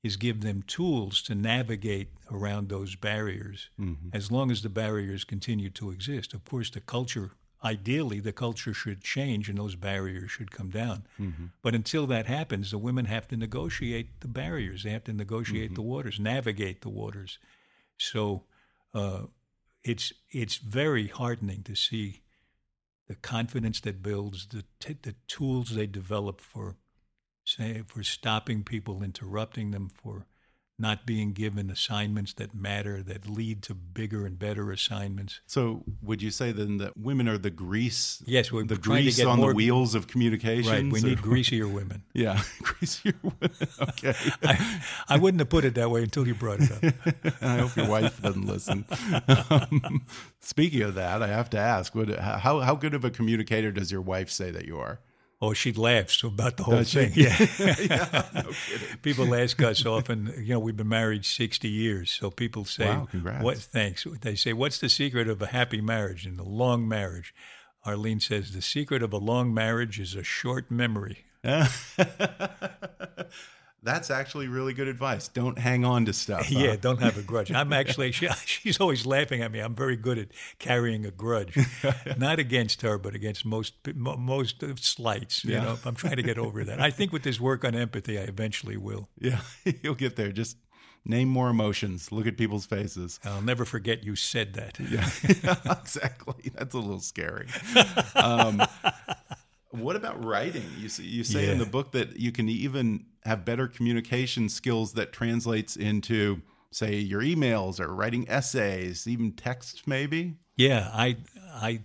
is 0.03 0.15
give 0.15 0.41
them 0.41 0.61
tools 0.61 1.21
to 1.23 1.35
navigate 1.35 2.09
around 2.31 2.69
those 2.69 2.95
barriers 2.95 3.69
mm-hmm. 3.79 4.09
as 4.13 4.31
long 4.31 4.51
as 4.51 4.61
the 4.61 4.69
barriers 4.69 5.23
continue 5.23 5.69
to 5.71 5.91
exist. 5.91 6.33
Of 6.33 6.45
course, 6.45 6.69
the 6.69 6.79
culture, 6.79 7.31
ideally, 7.63 8.19
the 8.19 8.31
culture 8.31 8.73
should 8.73 9.03
change 9.03 9.49
and 9.49 9.57
those 9.57 9.75
barriers 9.75 10.31
should 10.31 10.51
come 10.51 10.69
down. 10.69 11.05
Mm-hmm. 11.19 11.45
But 11.61 11.75
until 11.75 12.07
that 12.07 12.27
happens, 12.27 12.71
the 12.71 12.77
women 12.77 13.05
have 13.05 13.27
to 13.29 13.37
negotiate 13.37 14.21
the 14.21 14.27
barriers, 14.27 14.83
they 14.83 14.91
have 14.91 15.03
to 15.05 15.13
negotiate 15.13 15.71
mm-hmm. 15.71 15.75
the 15.75 15.81
waters, 15.81 16.19
navigate 16.19 16.81
the 16.81 16.89
waters. 16.89 17.39
So 17.97 18.43
uh, 18.93 19.23
it's, 19.89 20.13
it's 20.31 20.57
very 20.57 21.07
heartening 21.07 21.63
to 21.63 21.75
see 21.75 22.21
the 23.07 23.15
confidence 23.15 23.79
that 23.81 24.03
builds, 24.03 24.47
the, 24.47 24.63
t- 24.79 24.97
the 25.01 25.15
tools 25.27 25.71
they 25.71 25.87
develop 25.87 26.39
for 26.41 26.77
say 27.49 27.81
for 27.87 28.03
stopping 28.03 28.63
people, 28.63 29.01
interrupting 29.01 29.71
them, 29.71 29.89
for 29.89 30.27
not 30.79 31.05
being 31.05 31.33
given 31.33 31.69
assignments 31.69 32.33
that 32.33 32.55
matter, 32.55 33.03
that 33.03 33.29
lead 33.29 33.61
to 33.63 33.73
bigger 33.73 34.25
and 34.25 34.39
better 34.39 34.71
assignments. 34.71 35.41
So, 35.45 35.83
would 36.01 36.21
you 36.21 36.31
say 36.31 36.51
then 36.51 36.77
that 36.77 36.97
women 36.97 37.27
are 37.27 37.37
the 37.37 37.49
grease? 37.49 38.23
Yes, 38.25 38.51
we're 38.51 38.63
the 38.63 38.77
grease 38.77 39.23
on 39.23 39.37
more- 39.39 39.49
the 39.51 39.55
wheels 39.55 39.93
of 39.95 40.07
communication. 40.07 40.71
Right, 40.71 40.91
we 40.91 41.01
need 41.01 41.21
greasier 41.21 41.67
women. 41.67 42.03
Yeah, 42.13 42.41
greasier 42.63 43.13
women. 43.21 43.51
Okay. 43.81 44.13
I, 44.43 44.81
I 45.09 45.17
wouldn't 45.17 45.39
have 45.41 45.49
put 45.49 45.65
it 45.65 45.75
that 45.75 45.89
way 45.89 46.03
until 46.03 46.27
you 46.27 46.35
brought 46.35 46.59
it 46.61 46.71
up. 46.71 47.33
I 47.41 47.57
hope 47.57 47.75
your 47.75 47.87
wife 47.87 48.21
doesn't 48.21 48.45
listen. 48.45 48.85
Um, 49.49 50.05
speaking 50.39 50.81
of 50.83 50.95
that, 50.95 51.21
I 51.21 51.27
have 51.27 51.49
to 51.51 51.57
ask: 51.57 51.93
what, 51.95 52.09
how 52.17 52.59
how 52.61 52.75
good 52.75 52.93
of 52.93 53.03
a 53.05 53.09
communicator 53.09 53.71
does 53.71 53.91
your 53.91 54.01
wife 54.01 54.29
say 54.29 54.51
that 54.51 54.65
you 54.65 54.77
are? 54.79 54.99
Oh, 55.41 55.53
she 55.53 55.71
laughs 55.71 56.21
about 56.23 56.57
the 56.57 56.63
whole 56.63 56.75
Does 56.79 56.89
she? 56.89 57.05
thing. 57.05 57.87
Yeah. 57.89 58.23
people 59.01 59.33
ask 59.33 59.61
us 59.61 59.85
often, 59.85 60.33
you 60.37 60.53
know, 60.55 60.59
we've 60.59 60.75
been 60.75 60.89
married 60.89 61.23
60 61.23 61.69
years. 61.69 62.11
So 62.11 62.29
people 62.29 62.65
say, 62.65 62.87
Wow. 62.87 63.07
What, 63.39 63.57
thanks. 63.57 64.05
They 64.21 64.35
say, 64.35 64.51
what's 64.51 64.79
the 64.79 64.89
secret 64.89 65.29
of 65.29 65.41
a 65.41 65.47
happy 65.47 65.79
marriage 65.79 66.25
and 66.25 66.37
a 66.39 66.43
long 66.43 66.87
marriage? 66.87 67.33
Arlene 67.85 68.19
says, 68.19 68.51
the 68.51 68.61
secret 68.61 69.01
of 69.01 69.13
a 69.13 69.17
long 69.17 69.53
marriage 69.53 69.97
is 69.99 70.13
a 70.13 70.23
short 70.23 70.69
memory. 70.69 71.25
That's 73.81 74.11
actually 74.11 74.47
really 74.49 74.73
good 74.73 74.89
advice. 74.89 75.29
Don't 75.29 75.57
hang 75.57 75.85
on 75.85 76.05
to 76.05 76.13
stuff. 76.13 76.45
huh? 76.51 76.59
Yeah, 76.59 76.75
don't 76.75 77.01
have 77.01 77.17
a 77.17 77.21
grudge. 77.21 77.51
I'm 77.51 77.71
actually, 77.81 78.11
she, 78.11 78.27
she's 78.45 78.79
always 78.79 79.05
laughing 79.05 79.41
at 79.41 79.51
me. 79.51 79.59
I'm 79.59 79.73
very 79.75 79.95
good 79.95 80.17
at 80.19 80.27
carrying 80.59 81.05
a 81.05 81.11
grudge, 81.11 81.57
not 82.17 82.39
against 82.39 82.81
her, 82.81 82.97
but 82.97 83.15
against 83.15 83.45
most 83.45 83.73
most 83.95 84.63
slights. 84.83 85.45
You 85.45 85.53
Yeah. 85.53 85.63
know, 85.63 85.77
I'm 85.85 85.95
trying 85.95 86.17
to 86.17 86.23
get 86.23 86.37
over 86.37 86.63
that. 86.65 86.81
I 86.81 86.91
think 86.91 87.13
with 87.13 87.23
this 87.23 87.39
work 87.39 87.63
on 87.63 87.73
empathy, 87.73 88.19
I 88.19 88.23
eventually 88.23 88.75
will. 88.77 89.07
yeah, 89.19 89.39
you'll 89.81 89.95
get 89.95 90.15
there. 90.17 90.31
Just 90.33 90.57
name 91.05 91.29
more 91.29 91.49
emotions. 91.49 92.11
Look 92.11 92.27
at 92.27 92.37
people's 92.37 92.65
faces. 92.65 93.19
I'll 93.23 93.41
never 93.41 93.63
forget 93.63 94.03
you 94.03 94.15
said 94.17 94.53
that. 94.55 94.77
Yeah, 94.79 95.09
exactly. 95.79 96.51
That's 96.53 96.75
a 96.75 96.79
little 96.79 96.99
scary. 96.99 97.47
Um, 98.15 98.61
what 99.71 99.95
about 99.95 100.23
writing? 100.23 100.65
You 100.77 100.89
you 101.01 101.23
say 101.23 101.49
in 101.49 101.57
the 101.59 101.65
book 101.65 101.91
that 101.93 102.19
you 102.19 102.31
can 102.31 102.49
even 102.49 103.05
have 103.23 103.45
better 103.45 103.67
communication 103.67 104.49
skills 104.49 104.93
that 104.93 105.11
translates 105.11 105.75
into, 105.75 106.41
say, 106.71 106.95
your 106.95 107.21
emails 107.21 107.79
or 107.79 107.93
writing 107.93 108.27
essays, 108.29 109.07
even 109.07 109.33
text, 109.33 109.87
maybe. 109.87 110.37
Yeah, 110.55 110.89
I, 110.93 111.17
I, 111.53 111.81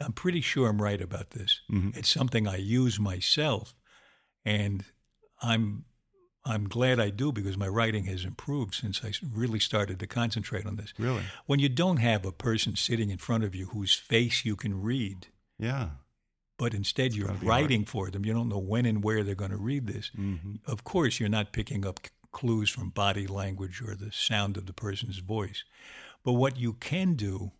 I'm 0.00 0.12
pretty 0.12 0.40
sure 0.40 0.68
I'm 0.68 0.80
right 0.82 1.00
about 1.00 1.30
this. 1.30 1.60
Mm-hmm. 1.70 1.98
It's 1.98 2.10
something 2.10 2.46
I 2.46 2.56
use 2.56 3.00
myself, 3.00 3.74
and 4.44 4.84
I'm, 5.42 5.84
I'm 6.44 6.68
glad 6.68 6.98
I 6.98 7.10
do 7.10 7.32
because 7.32 7.58
my 7.58 7.68
writing 7.68 8.04
has 8.04 8.24
improved 8.24 8.74
since 8.74 9.04
I 9.04 9.12
really 9.34 9.58
started 9.60 9.98
to 10.00 10.06
concentrate 10.06 10.64
on 10.66 10.76
this. 10.76 10.94
Really? 10.98 11.22
When 11.46 11.58
you 11.58 11.68
don't 11.68 11.98
have 11.98 12.24
a 12.24 12.32
person 12.32 12.74
sitting 12.76 13.10
in 13.10 13.18
front 13.18 13.44
of 13.44 13.54
you 13.54 13.66
whose 13.66 13.94
face 13.94 14.44
you 14.44 14.56
can 14.56 14.80
read, 14.80 15.26
Yeah. 15.58 15.90
But 16.58 16.74
instead 16.74 17.14
you're 17.14 17.28
gotta 17.28 17.38
hard. 17.38 17.48
writing 17.48 17.84
for 17.84 18.10
them, 18.10 18.26
you 18.26 18.34
don't 18.34 18.48
know 18.48 18.58
when 18.58 18.84
and 18.84 19.02
where 19.02 19.22
they're 19.22 19.34
going 19.34 19.52
to 19.52 19.56
read 19.56 19.86
this. 19.86 20.10
Mm-hmm. 20.18 20.56
Of 20.66 20.84
course, 20.84 21.18
you're 21.18 21.28
not 21.28 21.52
picking 21.52 21.86
up 21.86 22.00
c- 22.04 22.10
clues 22.32 22.68
from 22.68 22.90
body 22.90 23.26
language 23.26 23.80
or 23.80 23.94
the 23.94 24.12
sound 24.12 24.56
of 24.56 24.66
the 24.66 24.72
person's 24.72 25.18
voice. 25.18 25.64
But 26.24 26.32
what 26.32 26.58
you 26.58 26.74
can 26.74 27.14
do, 27.14 27.52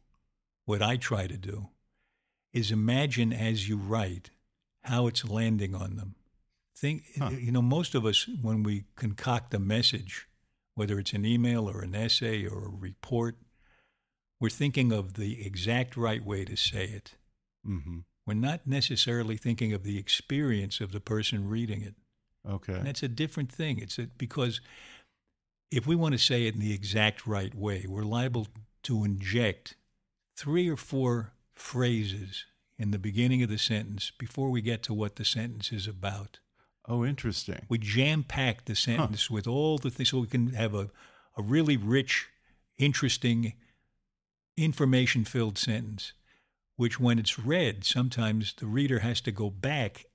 what 0.66 0.82
I 0.82 0.96
try 0.96 1.26
to 1.28 1.36
do, 1.38 1.68
is 2.52 2.70
imagine 2.70 3.32
as 3.32 3.68
you 3.68 3.76
write 3.76 4.30
how 4.82 5.06
it's 5.06 5.24
landing 5.24 5.74
on 5.74 5.96
them. 5.96 6.16
Think, 6.76 7.04
you 7.38 7.50
know, 7.52 7.62
most 7.62 7.94
of 7.94 8.04
us, 8.04 8.28
when 8.42 8.62
we 8.62 8.84
concoct 8.96 9.52
a 9.54 9.58
message, 9.58 10.28
whether 10.74 10.98
it's 10.98 11.12
an 11.12 11.24
email 11.24 11.68
or 11.68 11.80
an 11.80 11.94
essay 11.94 12.46
or 12.46 12.66
a 12.66 12.70
report, 12.70 13.36
we're 14.40 14.48
thinking 14.48 14.92
of 14.92 15.14
the 15.14 15.44
exact 15.44 15.96
right 15.96 16.24
way 16.24 16.44
to 16.44 16.56
say 16.56 16.84
it. 16.84 17.14
hmm 17.64 17.98
We're 18.28 18.34
not 18.34 18.66
necessarily 18.66 19.38
thinking 19.38 19.72
of 19.72 19.84
the 19.84 19.96
experience 19.96 20.82
of 20.82 20.92
the 20.92 21.00
person 21.00 21.48
reading 21.48 21.80
it. 21.80 21.94
Okay. 22.46 22.74
And 22.74 22.86
that's 22.86 23.02
a 23.02 23.08
different 23.08 23.50
thing. 23.50 23.78
It's 23.78 23.98
a, 23.98 24.08
because 24.18 24.60
if 25.70 25.86
we 25.86 25.96
want 25.96 26.12
to 26.12 26.18
say 26.18 26.46
it 26.46 26.52
in 26.52 26.60
the 26.60 26.74
exact 26.74 27.26
right 27.26 27.54
way, 27.54 27.86
we're 27.88 28.02
liable 28.02 28.46
to 28.82 29.02
inject 29.02 29.76
three 30.36 30.68
or 30.68 30.76
four 30.76 31.32
phrases 31.54 32.44
in 32.78 32.90
the 32.90 32.98
beginning 32.98 33.42
of 33.42 33.48
the 33.48 33.56
sentence 33.56 34.12
before 34.18 34.50
we 34.50 34.60
get 34.60 34.82
to 34.82 34.92
what 34.92 35.16
the 35.16 35.24
sentence 35.24 35.72
is 35.72 35.86
about. 35.86 36.38
oh, 36.86 37.06
interesting. 37.06 37.64
We 37.70 37.78
jam 37.78 38.24
pack 38.24 38.66
the 38.66 38.76
sentence 38.76 39.30
with 39.30 39.46
all 39.46 39.78
the 39.78 39.88
things 39.88 40.10
so 40.10 40.18
we 40.18 40.26
can 40.26 40.48
have 40.52 40.74
a, 40.74 40.90
a 41.34 41.42
really 41.42 41.78
rich, 41.78 42.28
interesting, 42.76 43.54
information 44.58 45.24
filled 45.24 45.56
sentence, 45.56 46.12
which 46.78 46.98
when 46.98 47.18
it's 47.18 47.38
read, 47.38 47.84
sometimes 47.84 48.54
the 48.54 48.66
reader 48.66 49.00
has 49.00 49.20
to 49.20 49.32
go 49.32 49.50
back 49.50 50.06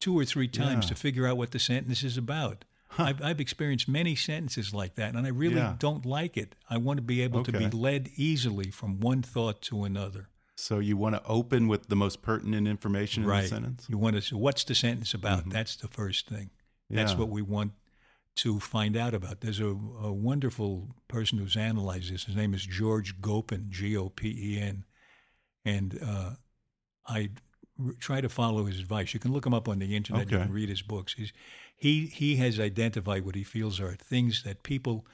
two 0.00 0.16
or 0.16 0.24
three 0.24 0.46
times 0.48 0.84
Yeah. 0.84 0.88
to 0.90 0.94
figure 0.94 1.26
out 1.26 1.36
what 1.38 1.50
the 1.50 1.58
sentence 1.58 2.02
is 2.04 2.16
about. 2.16 2.64
I've, 2.98 3.22
I've 3.22 3.40
experienced 3.40 3.88
many 3.88 4.14
sentences 4.14 4.74
like 4.74 4.96
that, 4.96 5.14
and 5.14 5.26
I 5.26 5.30
really 5.30 5.56
Yeah. 5.56 5.76
don't 5.78 6.04
like 6.04 6.36
it. 6.36 6.54
I 6.68 6.76
want 6.76 6.98
to 6.98 7.02
be 7.02 7.22
able 7.22 7.42
to 7.44 7.52
be 7.52 7.68
led 7.70 8.10
easily 8.16 8.70
from 8.70 9.00
one 9.00 9.22
thought 9.22 9.62
to 9.62 9.84
another. 9.84 10.28
So 10.56 10.78
you 10.78 10.96
want 10.98 11.14
to 11.14 11.24
open 11.24 11.68
with 11.68 11.88
the 11.88 11.96
most 11.96 12.20
pertinent 12.20 12.68
information 12.68 13.22
in 13.22 13.28
the 13.30 13.46
sentence? 13.46 13.86
You 13.88 13.96
want 13.96 14.16
to 14.16 14.22
say, 14.22 14.36
what's 14.36 14.62
the 14.64 14.74
sentence 14.74 15.14
about? 15.14 15.40
Mm-hmm. 15.40 15.50
That's 15.50 15.74
the 15.76 15.88
first 15.88 16.28
thing. 16.28 16.50
That's 16.90 17.12
Yeah. 17.12 17.18
what 17.18 17.30
we 17.30 17.40
want 17.42 17.72
to 18.36 18.60
find 18.60 18.96
out 18.96 19.14
about. 19.14 19.40
There's 19.40 19.60
a, 19.60 19.68
a 19.68 20.12
wonderful 20.12 20.88
person 21.08 21.38
who's 21.38 21.56
analyzed 21.56 22.12
this. 22.12 22.24
His 22.24 22.36
name 22.36 22.52
is 22.52 22.66
George 22.66 23.20
Gopen, 23.20 23.70
G 23.70 23.96
O 23.96 24.08
P 24.10 24.28
E 24.56 24.60
N. 24.60 24.84
And 25.64 25.98
uh, 26.02 26.30
I 27.06 27.30
r- 27.78 27.94
try 27.98 28.20
to 28.20 28.28
follow 28.28 28.64
his 28.64 28.78
advice. 28.78 29.14
You 29.14 29.20
can 29.20 29.32
look 29.32 29.46
him 29.46 29.54
up 29.54 29.68
on 29.68 29.78
the 29.78 29.94
internet. 29.94 30.30
You 30.30 30.38
can 30.38 30.52
read 30.52 30.68
his 30.68 30.82
books. 30.82 31.14
He's, 31.14 31.32
he, 31.76 32.06
he 32.06 32.36
has 32.36 32.58
identified 32.58 33.24
what 33.24 33.34
he 33.34 33.44
feels 33.44 33.80
are 33.80 33.94
things 33.94 34.42
that 34.44 34.62
people 34.62 35.06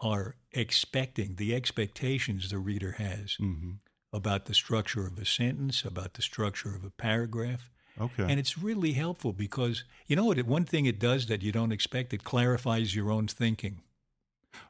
are 0.00 0.36
expecting, 0.52 1.36
the 1.36 1.54
expectations 1.54 2.50
the 2.50 2.58
reader 2.58 2.92
has 2.92 3.36
hmm 3.38 3.72
about 4.12 4.46
the 4.46 4.54
structure 4.54 5.06
of 5.06 5.18
a 5.18 5.24
sentence, 5.24 5.84
about 5.84 6.14
the 6.14 6.22
structure 6.22 6.74
of 6.74 6.84
a 6.84 6.90
paragraph. 6.90 7.70
Okay. 8.00 8.24
And 8.24 8.40
it's 8.40 8.58
really 8.58 8.94
helpful 8.94 9.32
because 9.32 9.84
you 10.08 10.16
know 10.16 10.24
what? 10.24 10.42
One 10.46 10.64
thing 10.64 10.86
it 10.86 10.98
does 10.98 11.26
that 11.26 11.42
you 11.42 11.52
don't 11.52 11.70
expect, 11.70 12.12
it 12.12 12.24
clarifies 12.24 12.94
your 12.94 13.10
own 13.12 13.28
thinking. 13.28 13.82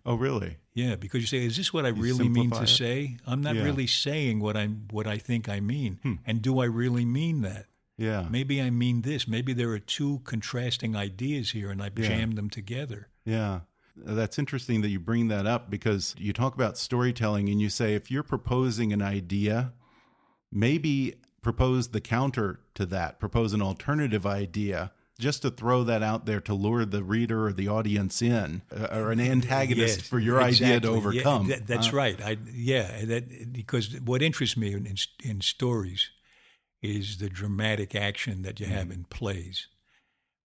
Oh, 0.07 0.15
really? 0.15 0.57
Yeah, 0.75 0.97
because 0.97 1.21
you 1.21 1.27
say, 1.27 1.45
"Is 1.45 1.57
this 1.57 1.73
what 1.73 1.85
I 1.85 1.89
You 1.89 2.03
really 2.03 2.29
mean 2.29 2.51
to 2.51 2.63
it? 2.63 2.69
say?" 2.69 3.17
I'm 3.27 3.41
not 3.41 3.57
Yeah. 3.57 3.63
really 3.65 3.87
saying 3.87 4.41
what 4.41 4.57
I'm 4.57 4.87
what 4.91 5.07
I 5.07 5.19
think 5.19 5.49
I 5.49 5.61
mean, 5.61 5.99
Hmm. 6.03 6.15
and 6.25 6.41
do 6.43 6.61
I 6.61 6.65
really 6.67 7.05
mean 7.05 7.43
that? 7.43 7.67
Yeah. 7.99 8.27
Maybe 8.31 8.63
I 8.63 8.71
mean 8.71 9.03
this. 9.03 9.29
Maybe 9.29 9.53
there 9.53 9.71
are 9.73 9.79
two 9.79 10.21
contrasting 10.25 10.97
ideas 10.97 11.51
here, 11.51 11.71
and 11.71 11.83
I 11.83 11.91
Yeah. 11.95 12.09
jammed 12.09 12.37
them 12.39 12.49
together. 12.49 13.09
Yeah. 13.25 13.61
That's 13.97 14.39
interesting 14.39 14.81
that 14.81 14.89
you 14.89 14.99
bring 15.01 15.29
that 15.29 15.47
up 15.47 15.69
because 15.71 16.15
you 16.19 16.33
talk 16.33 16.55
about 16.55 16.79
storytelling 16.79 17.51
and 17.51 17.61
you 17.61 17.69
say 17.69 17.95
if 17.95 18.11
you're 18.11 18.23
proposing 18.23 18.93
an 18.95 19.03
idea, 19.03 19.75
maybe 20.51 21.17
propose 21.43 21.89
the 21.89 22.01
counter 22.01 22.61
to 22.75 22.87
that, 22.87 23.19
propose 23.21 23.53
an 23.53 23.61
alternative 23.63 24.25
idea 24.25 24.93
just 25.21 25.43
to 25.43 25.51
throw 25.51 25.85
that 25.85 26.03
out 26.03 26.27
there 26.27 26.41
to 26.41 26.55
lure 26.55 26.85
the 26.85 27.03
reader 27.05 27.47
or 27.47 27.53
the 27.53 27.69
audience 27.69 28.21
in 28.23 28.63
uh, 28.77 28.89
or 28.91 29.13
an 29.13 29.21
antagonist 29.21 29.99
Yes, 30.01 30.09
for 30.09 30.19
your 30.19 30.41
idea 30.43 30.81
to 30.81 30.89
exactly. 30.89 30.91
Yeah, 30.91 30.97
overcome. 30.99 31.49
that- 31.49 31.67
that's 31.67 31.93
Uh, 31.93 31.97
right. 31.97 32.21
I, 32.23 32.39
yeah, 32.53 33.05
that 33.05 33.53
because 33.53 34.01
what 34.01 34.23
interests 34.23 34.57
me 34.57 34.73
in, 34.73 34.87
in, 34.87 34.97
in 35.23 35.41
stories 35.41 36.11
is 36.83 37.19
the 37.19 37.29
dramatic 37.29 37.95
action 37.95 38.43
that 38.43 38.59
you 38.59 38.67
have 38.67 38.91
in 38.91 39.05
plays, 39.05 39.69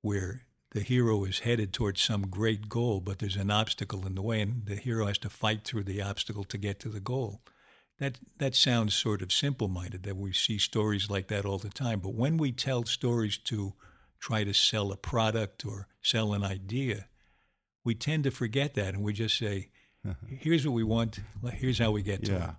where 0.02 0.42
the 0.72 0.82
hero 0.82 1.24
is 1.24 1.40
headed 1.40 1.72
towards 1.72 2.02
some 2.02 2.28
great 2.28 2.68
goal, 2.68 3.00
but 3.00 3.20
there's 3.20 3.38
an 3.38 3.50
obstacle 3.50 4.06
in 4.06 4.16
the 4.16 4.22
way, 4.22 4.42
and 4.42 4.66
the 4.66 4.76
hero 4.76 5.06
has 5.06 5.18
to 5.20 5.30
fight 5.30 5.64
through 5.64 5.84
the 5.86 6.02
obstacle 6.02 6.44
to 6.44 6.58
get 6.58 6.80
to 6.82 6.90
the 6.90 7.00
goal. 7.00 7.42
that 7.98 8.20
that 8.40 8.54
sounds 8.56 8.94
sort 8.94 9.22
of 9.22 9.32
simple-minded 9.32 10.04
that 10.04 10.18
we 10.18 10.34
see 10.34 10.58
stories 10.58 11.10
like 11.10 11.28
that 11.30 11.46
all 11.46 11.58
the 11.58 11.70
time. 11.70 12.02
But 12.02 12.14
when 12.14 12.36
we 12.36 12.52
tell 12.52 12.84
stories 12.84 13.38
to 13.46 13.74
try 14.26 14.44
to 14.44 14.54
sell 14.54 14.92
a 14.92 14.98
product 14.98 15.64
or 15.64 15.88
sell 16.02 16.34
an 16.34 16.44
idea, 16.44 17.08
we 17.84 17.94
tend 17.94 18.24
to 18.24 18.32
forget 18.32 18.74
that 18.74 18.96
and 18.96 19.04
we 19.04 19.14
just 19.14 19.38
say, 19.38 19.70
uh-huh. 20.04 20.16
"Here's 20.28 20.66
what 20.66 20.74
we 20.74 20.84
want. 20.84 21.20
Here's 21.54 21.78
how 21.78 21.92
we 21.92 22.02
get 22.02 22.26
to 22.26 22.32
Yeah. 22.32 22.50
it." 22.50 22.56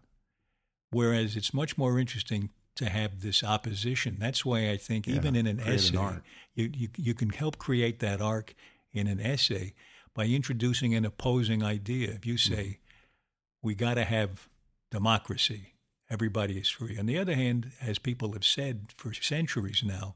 Whereas 0.91 1.37
it's 1.37 1.53
much 1.53 1.77
more 1.77 1.99
interesting 1.99 2.51
to 2.77 2.89
have 2.89 3.21
this 3.21 3.43
opposition. 3.43 4.17
That's 4.21 4.45
why 4.45 4.71
I 4.71 4.77
think 4.77 5.09
Yeah, 5.09 5.17
even 5.17 5.35
in 5.35 5.49
an 5.49 5.57
create 5.57 5.69
an 5.69 5.75
essay, 5.75 6.21
you, 6.55 6.71
you 6.73 6.89
you 6.97 7.15
can 7.15 7.31
help 7.31 7.59
create 7.59 7.99
that 7.99 8.21
arc 8.21 8.55
in 8.93 9.09
an 9.09 9.21
essay 9.21 9.75
by 10.15 10.27
introducing 10.27 10.95
an 10.95 11.05
opposing 11.05 11.65
idea. 11.65 12.11
If 12.11 12.25
you 12.25 12.35
mm-hmm. 12.35 12.55
say, 12.55 12.79
"We 13.61 13.75
got 13.75 13.95
to 13.95 14.05
have 14.05 14.49
democracy," 14.93 15.75
everybody 16.09 16.59
is 16.59 16.69
free. 16.69 16.97
On 16.97 17.07
the 17.07 17.19
other 17.19 17.35
hand, 17.35 17.73
as 17.81 17.99
people 17.99 18.35
have 18.35 18.45
said 18.45 18.93
for 18.97 19.13
centuries 19.13 19.83
now, 19.83 20.15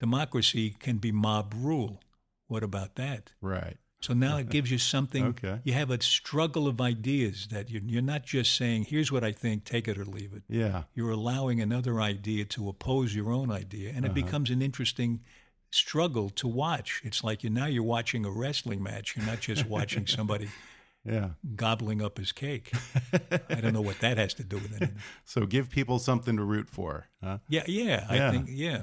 democracy 0.00 0.76
can 0.78 0.98
be 0.98 1.12
mob 1.12 1.54
rule. 1.56 2.00
What 2.46 2.62
about 2.62 2.96
that? 2.96 3.32
Right. 3.40 3.76
So 4.00 4.14
now 4.14 4.36
it 4.36 4.48
gives 4.48 4.70
you 4.70 4.78
something. 4.78 5.24
Okay. 5.26 5.58
You 5.64 5.72
have 5.72 5.90
a 5.90 6.00
struggle 6.00 6.68
of 6.68 6.80
ideas 6.80 7.48
that 7.50 7.68
you're, 7.68 7.82
you're 7.84 8.00
not 8.00 8.24
just 8.24 8.56
saying, 8.56 8.84
here's 8.84 9.10
what 9.10 9.24
I 9.24 9.32
think, 9.32 9.64
take 9.64 9.88
it 9.88 9.98
or 9.98 10.04
leave 10.04 10.32
it. 10.32 10.44
Yeah. 10.48 10.84
You're 10.94 11.10
allowing 11.10 11.60
another 11.60 12.00
idea 12.00 12.44
to 12.46 12.68
oppose 12.68 13.14
your 13.14 13.32
own 13.32 13.50
idea, 13.50 13.90
and 13.90 14.04
it 14.04 14.10
uh-huh. 14.10 14.14
becomes 14.14 14.50
an 14.50 14.62
interesting 14.62 15.20
struggle 15.70 16.30
to 16.30 16.46
watch. 16.46 17.02
It's 17.04 17.24
like 17.24 17.42
you 17.42 17.50
now 17.50 17.66
you're 17.66 17.82
watching 17.82 18.24
a 18.24 18.30
wrestling 18.30 18.82
match. 18.82 19.16
You're 19.16 19.26
not 19.26 19.40
just 19.40 19.66
watching 19.66 20.06
somebody 20.18 20.48
Yeah. 21.04 21.30
gobbling 21.56 22.00
up 22.00 22.18
his 22.18 22.30
cake. 22.30 22.72
I 23.50 23.56
don't 23.56 23.72
know 23.72 23.80
what 23.80 23.98
that 23.98 24.16
has 24.16 24.32
to 24.34 24.44
do 24.44 24.56
with 24.56 24.76
anything. 24.76 24.98
So 25.24 25.44
give 25.44 25.70
people 25.70 25.98
something 25.98 26.36
to 26.36 26.44
root 26.44 26.70
for. 26.70 27.08
Huh? 27.22 27.38
Yeah, 27.48 27.64
yeah, 27.66 28.06
Yeah. 28.14 28.28
I 28.28 28.30
think, 28.30 28.46
yeah. 28.48 28.82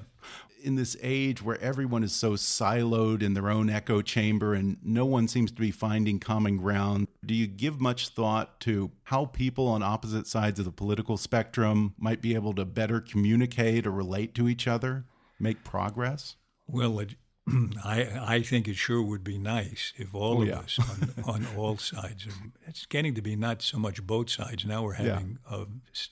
In 0.65 0.75
this 0.75 0.97
age 1.01 1.41
where 1.43 1.61
everyone 1.61 2.03
is 2.03 2.11
so 2.13 2.31
siloed 2.33 3.21
in 3.21 3.33
their 3.35 3.49
own 3.49 3.69
echo 3.69 4.01
chamber 4.01 4.53
and 4.53 4.77
no 4.83 5.05
one 5.05 5.27
seems 5.27 5.51
to 5.51 5.61
be 5.61 5.71
finding 5.71 6.19
common 6.19 6.57
ground, 6.57 7.07
do 7.25 7.33
you 7.33 7.47
give 7.47 7.79
much 7.79 8.09
thought 8.09 8.59
to 8.61 8.91
how 9.03 9.25
people 9.25 9.67
on 9.67 9.83
opposite 9.83 10.27
sides 10.27 10.57
of 10.59 10.65
the 10.65 10.71
political 10.71 11.17
spectrum 11.17 11.93
might 11.97 12.21
be 12.21 12.33
able 12.33 12.53
to 12.55 12.65
better 12.65 12.99
communicate 12.99 13.85
or 13.85 13.91
relate 13.91 14.33
to 14.35 14.49
each 14.49 14.67
other, 14.67 15.05
make 15.39 15.63
progress? 15.63 16.35
Well, 16.67 16.99
it, 16.99 17.15
I 17.83 18.07
I 18.37 18.41
think 18.41 18.67
it 18.67 18.75
sure 18.75 19.03
would 19.03 19.23
be 19.23 19.37
nice 19.37 19.93
if 19.97 20.15
all 20.15 20.39
Oh, 20.39 20.41
of 20.41 20.47
yeah. 20.47 20.59
us 20.59 20.79
on, 20.79 21.23
on 21.45 21.47
all 21.55 21.77
sides. 21.77 22.27
It's 22.67 22.87
getting 22.87 23.13
to 23.13 23.21
be 23.21 23.35
not 23.35 23.61
so 23.61 23.77
much 23.77 24.01
both 24.01 24.31
sides. 24.31 24.65
Now 24.65 24.81
we're 24.83 24.95
Yeah. 24.95 25.13
having 25.13 25.37
a, 25.49 25.65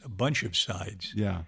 a 0.06 0.10
bunch 0.10 0.43
of 0.43 0.56
sides 0.56 1.14
Yeah. 1.16 1.43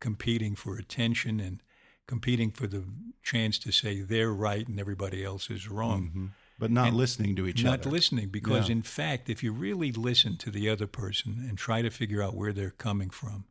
competing 0.00 0.54
for 0.56 0.76
attention 0.78 1.38
and 1.40 1.62
competing 2.06 2.50
for 2.50 2.66
the 2.66 2.84
chance 3.22 3.58
to 3.58 3.72
say 3.72 4.00
they're 4.00 4.32
right 4.32 4.66
and 4.68 4.78
everybody 4.78 5.24
else 5.24 5.50
is 5.50 5.68
wrong. 5.68 6.32
But 6.58 6.70
not 6.70 6.88
And 6.88 6.96
listening 6.96 7.36
to 7.36 7.46
each 7.46 7.62
Not 7.62 7.80
other. 7.80 7.90
Not 7.90 7.92
listening, 7.92 8.28
because 8.30 8.68
Yeah. 8.68 8.72
in 8.72 8.82
fact, 8.82 9.28
if 9.28 9.42
you 9.42 9.52
really 9.52 9.92
listen 9.92 10.36
to 10.38 10.50
the 10.50 10.68
other 10.70 10.86
person 10.86 11.44
and 11.46 11.58
try 11.58 11.82
to 11.82 11.90
figure 11.90 12.22
out 12.22 12.34
where 12.34 12.52
they're 12.52 12.70
coming 12.70 13.10
from, 13.10 13.44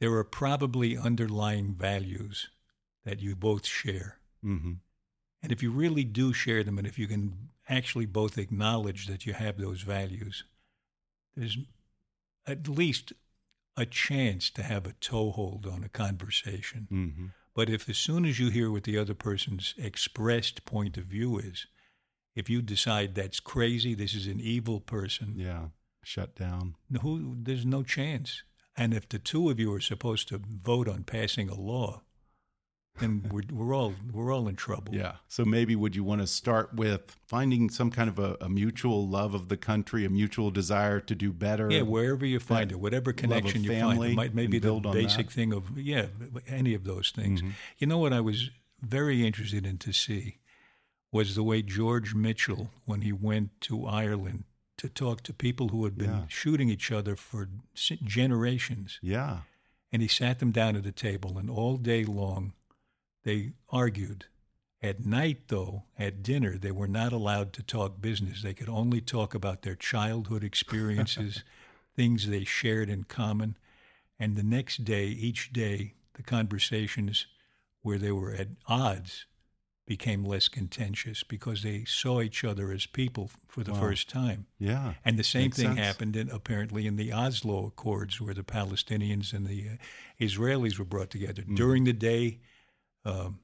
there 0.00 0.12
are 0.14 0.24
probably 0.24 0.96
underlying 0.96 1.74
values 1.74 2.48
that 3.04 3.20
you 3.20 3.36
both 3.36 3.66
share. 3.66 4.18
hmm 4.42 4.74
And 5.40 5.52
if 5.52 5.62
you 5.62 5.70
really 5.70 6.02
do 6.04 6.32
share 6.32 6.64
them, 6.64 6.78
and 6.78 6.86
if 6.86 6.98
you 6.98 7.06
can 7.06 7.50
actually 7.68 8.06
both 8.06 8.38
acknowledge 8.38 9.06
that 9.06 9.24
you 9.24 9.34
have 9.34 9.56
those 9.56 9.82
values, 9.82 10.42
there's 11.36 11.58
at 12.44 12.66
least 12.66 13.12
a 13.78 13.86
chance 13.86 14.50
to 14.50 14.62
have 14.62 14.86
a 14.86 14.92
toehold 15.00 15.66
on 15.66 15.84
a 15.84 15.88
conversation. 15.88 16.86
hmm 16.90 17.26
But 17.54 17.70
if 17.70 17.88
as 17.88 17.98
soon 17.98 18.24
as 18.24 18.38
you 18.38 18.50
hear 18.50 18.70
what 18.70 18.84
the 18.84 18.98
other 18.98 19.14
person's 19.14 19.74
expressed 19.78 20.64
point 20.64 20.96
of 20.98 21.04
view 21.04 21.38
is, 21.38 21.66
if 22.34 22.48
you 22.50 22.62
decide 22.62 23.14
that's 23.14 23.40
crazy, 23.40 23.94
this 23.94 24.14
is 24.14 24.26
an 24.26 24.40
evil 24.40 24.80
person, 24.80 25.34
Yeah. 25.36 25.68
Shut 26.04 26.34
down. 26.36 26.74
who, 27.02 27.36
there's 27.42 27.66
no 27.66 27.82
chance. 27.82 28.42
And 28.76 28.94
if 28.94 29.08
the 29.08 29.18
two 29.18 29.50
of 29.50 29.58
you 29.60 29.72
are 29.74 29.80
supposed 29.80 30.28
to 30.28 30.38
vote 30.38 30.88
on 30.88 31.02
passing 31.04 31.48
a 31.50 31.54
law, 31.60 32.02
then 32.98 33.24
we're, 33.30 33.42
we're 33.52 33.74
all 33.74 33.94
we're 34.12 34.32
all 34.32 34.48
in 34.48 34.56
trouble. 34.56 34.94
Yeah. 34.94 35.16
So 35.28 35.44
maybe 35.44 35.74
would 35.76 35.94
you 35.96 36.04
want 36.04 36.20
to 36.20 36.26
start 36.26 36.74
with 36.74 37.16
finding 37.26 37.70
some 37.70 37.90
kind 37.90 38.08
of 38.08 38.18
a, 38.18 38.36
a 38.40 38.48
mutual 38.48 39.06
love 39.06 39.34
of 39.34 39.48
the 39.48 39.56
country, 39.56 40.04
a 40.04 40.08
mutual 40.10 40.50
desire 40.50 41.00
to 41.00 41.14
do 41.14 41.32
better? 41.32 41.70
Yeah, 41.70 41.82
wherever 41.82 42.26
you 42.26 42.40
find 42.40 42.72
it, 42.72 42.80
whatever 42.80 43.12
connection 43.12 43.64
you 43.64 43.80
find, 43.80 44.02
it 44.04 44.14
might 44.14 44.34
maybe 44.34 44.56
and 44.56 44.64
the 44.64 44.66
build 44.66 44.86
on 44.86 44.92
basic 44.94 45.30
thing 45.30 45.52
of 45.52 45.78
yeah, 45.78 46.06
any 46.46 46.74
of 46.74 46.84
those 46.84 47.10
things. 47.10 47.40
Mm-hmm. 47.40 47.50
You 47.78 47.86
know 47.86 47.98
what 47.98 48.12
I 48.12 48.20
was 48.20 48.50
very 48.80 49.26
interested 49.26 49.66
in 49.66 49.78
to 49.78 49.92
see 49.92 50.38
was 51.10 51.34
the 51.34 51.42
way 51.42 51.62
George 51.62 52.14
Mitchell, 52.14 52.70
when 52.84 53.00
he 53.00 53.12
went 53.12 53.60
to 53.62 53.86
Ireland 53.86 54.44
to 54.76 54.88
talk 54.88 55.22
to 55.22 55.32
people 55.32 55.68
who 55.68 55.84
had 55.84 55.96
been 55.96 56.10
Yeah. 56.10 56.24
shooting 56.28 56.68
each 56.68 56.92
other 56.92 57.16
for 57.16 57.48
generations, 58.04 58.98
Yeah. 59.02 59.38
and 59.90 60.02
he 60.02 60.08
sat 60.08 60.38
them 60.38 60.52
down 60.52 60.76
at 60.76 60.86
a 60.86 60.92
table, 60.92 61.38
and 61.38 61.50
all 61.50 61.76
day 61.78 62.04
long 62.04 62.52
they 63.28 63.52
argued. 63.68 64.24
At 64.80 65.04
night, 65.04 65.48
though, 65.48 65.82
at 65.98 66.22
dinner, 66.22 66.56
they 66.56 66.70
were 66.70 66.88
not 66.88 67.12
allowed 67.12 67.52
to 67.54 67.62
talk 67.62 68.00
business. 68.00 68.42
They 68.42 68.54
could 68.54 68.68
only 68.68 69.00
talk 69.00 69.34
about 69.34 69.62
their 69.62 69.74
childhood 69.74 70.42
experiences, 70.44 71.42
things 71.96 72.28
they 72.28 72.44
shared 72.44 72.88
in 72.88 73.04
common. 73.04 73.56
And 74.20 74.36
the 74.36 74.42
next 74.44 74.84
day, 74.84 75.06
each 75.06 75.52
day, 75.52 75.94
the 76.14 76.22
conversations 76.22 77.26
where 77.82 77.98
they 77.98 78.12
were 78.12 78.32
at 78.32 78.48
odds 78.66 79.26
became 79.84 80.24
less 80.24 80.48
contentious 80.48 81.22
because 81.24 81.62
they 81.62 81.84
saw 81.84 82.20
each 82.20 82.44
other 82.44 82.70
as 82.72 82.86
people 82.86 83.30
for 83.48 83.64
the 83.64 83.72
Wow. 83.72 83.80
first 83.80 84.08
time. 84.08 84.46
Yeah. 84.58 84.94
And 85.04 85.18
the 85.18 85.24
same 85.24 85.44
Makes 85.44 85.56
thing 85.56 85.66
sense. 85.76 85.86
happened 85.86 86.14
in, 86.16 86.28
apparently 86.30 86.86
in 86.86 86.96
the 86.96 87.12
Oslo 87.12 87.66
Accords, 87.66 88.20
where 88.20 88.34
the 88.34 88.42
Palestinians 88.44 89.32
and 89.32 89.46
the 89.46 89.60
uh, 89.70 89.76
Israelis 90.20 90.78
were 90.78 90.84
brought 90.84 91.10
together 91.10 91.42
Mm-hmm. 91.42 91.54
during 91.54 91.84
the 91.84 91.92
day, 91.94 92.38
um, 93.08 93.38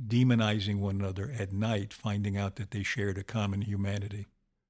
demonizing 0.00 0.78
one 0.78 1.00
another 1.00 1.32
at 1.38 1.52
night, 1.52 1.92
finding 1.92 2.36
out 2.36 2.56
that 2.56 2.70
they 2.70 2.82
shared 2.82 3.18
a 3.18 3.24
common 3.24 3.62
humanity. 3.62 4.26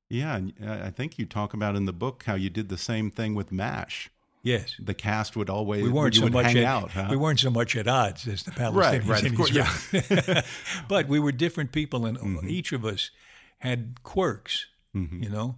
Yeah, 0.08 0.36
and 0.36 0.52
I 0.64 0.86
I 0.86 0.90
think 0.90 1.18
you 1.18 1.26
talk 1.26 1.52
about 1.54 1.76
in 1.76 1.84
the 1.84 1.92
book 1.92 2.24
how 2.24 2.34
you 2.34 2.50
did 2.50 2.68
the 2.68 2.78
same 2.78 3.10
thing 3.10 3.34
with 3.34 3.52
MASH. 3.52 4.10
Yes. 4.42 4.76
The 4.78 4.94
cast 4.94 5.36
would 5.36 5.50
always 5.50 5.82
We 5.82 5.90
weren't 5.90 6.14
so 6.14 6.28
much 6.28 6.54
at, 6.56 6.64
out. 6.64 6.92
Huh? 6.92 7.08
we 7.10 7.16
weren't 7.16 7.40
so 7.40 7.50
much 7.50 7.76
at 7.76 7.88
odds 7.88 8.26
as 8.28 8.44
the 8.44 8.52
Palestinians 8.52 8.74
Right, 8.76 9.04
right, 9.04 9.26
of 9.26 9.34
course, 9.34 9.50
yeah. 9.52 10.42
But 10.88 11.08
we 11.08 11.18
were 11.18 11.32
different 11.32 11.72
people, 11.72 12.06
and 12.06 12.16
Mm-hmm. 12.16 12.48
each 12.48 12.72
of 12.72 12.84
us 12.84 13.10
had 13.58 14.02
quirks, 14.04 14.66
Mhm. 14.94 15.22
you 15.24 15.28
know, 15.28 15.56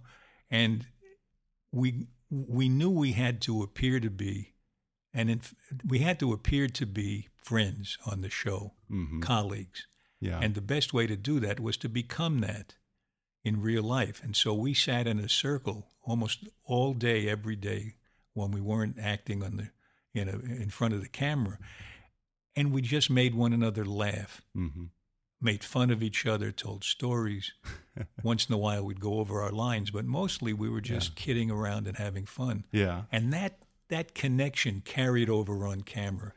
and 0.49 0.85
we 1.71 2.07
we 2.29 2.67
knew 2.69 2.89
we 2.89 3.11
had 3.11 3.39
to 3.41 3.61
appear 3.63 3.99
to 3.99 4.09
be, 4.09 4.50
and 5.13 5.29
in, 5.29 5.41
we 5.85 5.99
had 5.99 6.19
to 6.19 6.33
appear 6.33 6.67
to 6.67 6.85
be 6.85 7.27
friends 7.37 7.97
on 8.05 8.21
the 8.21 8.29
show, 8.29 8.73
Mhm. 8.89 9.21
colleagues, 9.21 9.87
Yeah. 10.19 10.39
and 10.39 10.53
the 10.55 10.61
best 10.61 10.93
way 10.93 11.07
to 11.07 11.17
do 11.17 11.39
that 11.39 11.59
was 11.59 11.77
to 11.77 11.89
become 11.89 12.39
that 12.39 12.75
in 13.43 13.61
real 13.61 13.83
life. 13.83 14.23
And 14.23 14.35
so 14.35 14.53
we 14.53 14.73
sat 14.73 15.07
in 15.07 15.19
a 15.19 15.27
circle 15.29 15.87
almost 16.03 16.47
all 16.63 16.93
day, 16.93 17.27
every 17.27 17.55
day, 17.55 17.95
when 18.33 18.51
we 18.51 18.61
weren't 18.61 18.97
acting 18.99 19.43
on 19.43 19.57
the, 19.57 19.71
you 20.13 20.23
know, 20.25 20.39
in 20.39 20.69
front 20.69 20.93
of 20.93 21.01
the 21.01 21.09
camera, 21.09 21.57
and 22.55 22.71
we 22.71 22.81
just 22.81 23.09
made 23.09 23.33
one 23.33 23.53
another 23.53 23.85
laugh, 23.85 24.41
hmm 24.53 24.85
made 25.43 25.63
fun 25.63 25.89
of 25.89 26.03
each 26.03 26.23
other, 26.27 26.51
told 26.51 26.83
stories. 26.83 27.51
Once 28.23 28.45
in 28.45 28.53
a 28.53 28.57
while, 28.59 28.85
we'd 28.85 28.99
go 28.99 29.17
over 29.19 29.41
our 29.41 29.51
lines, 29.51 29.89
but 29.89 30.05
mostly 30.05 30.53
we 30.53 30.69
were 30.69 30.81
just 30.81 31.15
kidding 31.15 31.49
around 31.49 31.87
and 31.87 31.97
having 31.97 32.27
fun. 32.27 32.63
Yeah. 32.71 33.05
And 33.11 33.33
that 33.33 33.57
that 33.91 34.15
connection 34.15 34.81
carried 34.83 35.29
over 35.29 35.65
on 35.67 35.81
camera. 35.81 36.33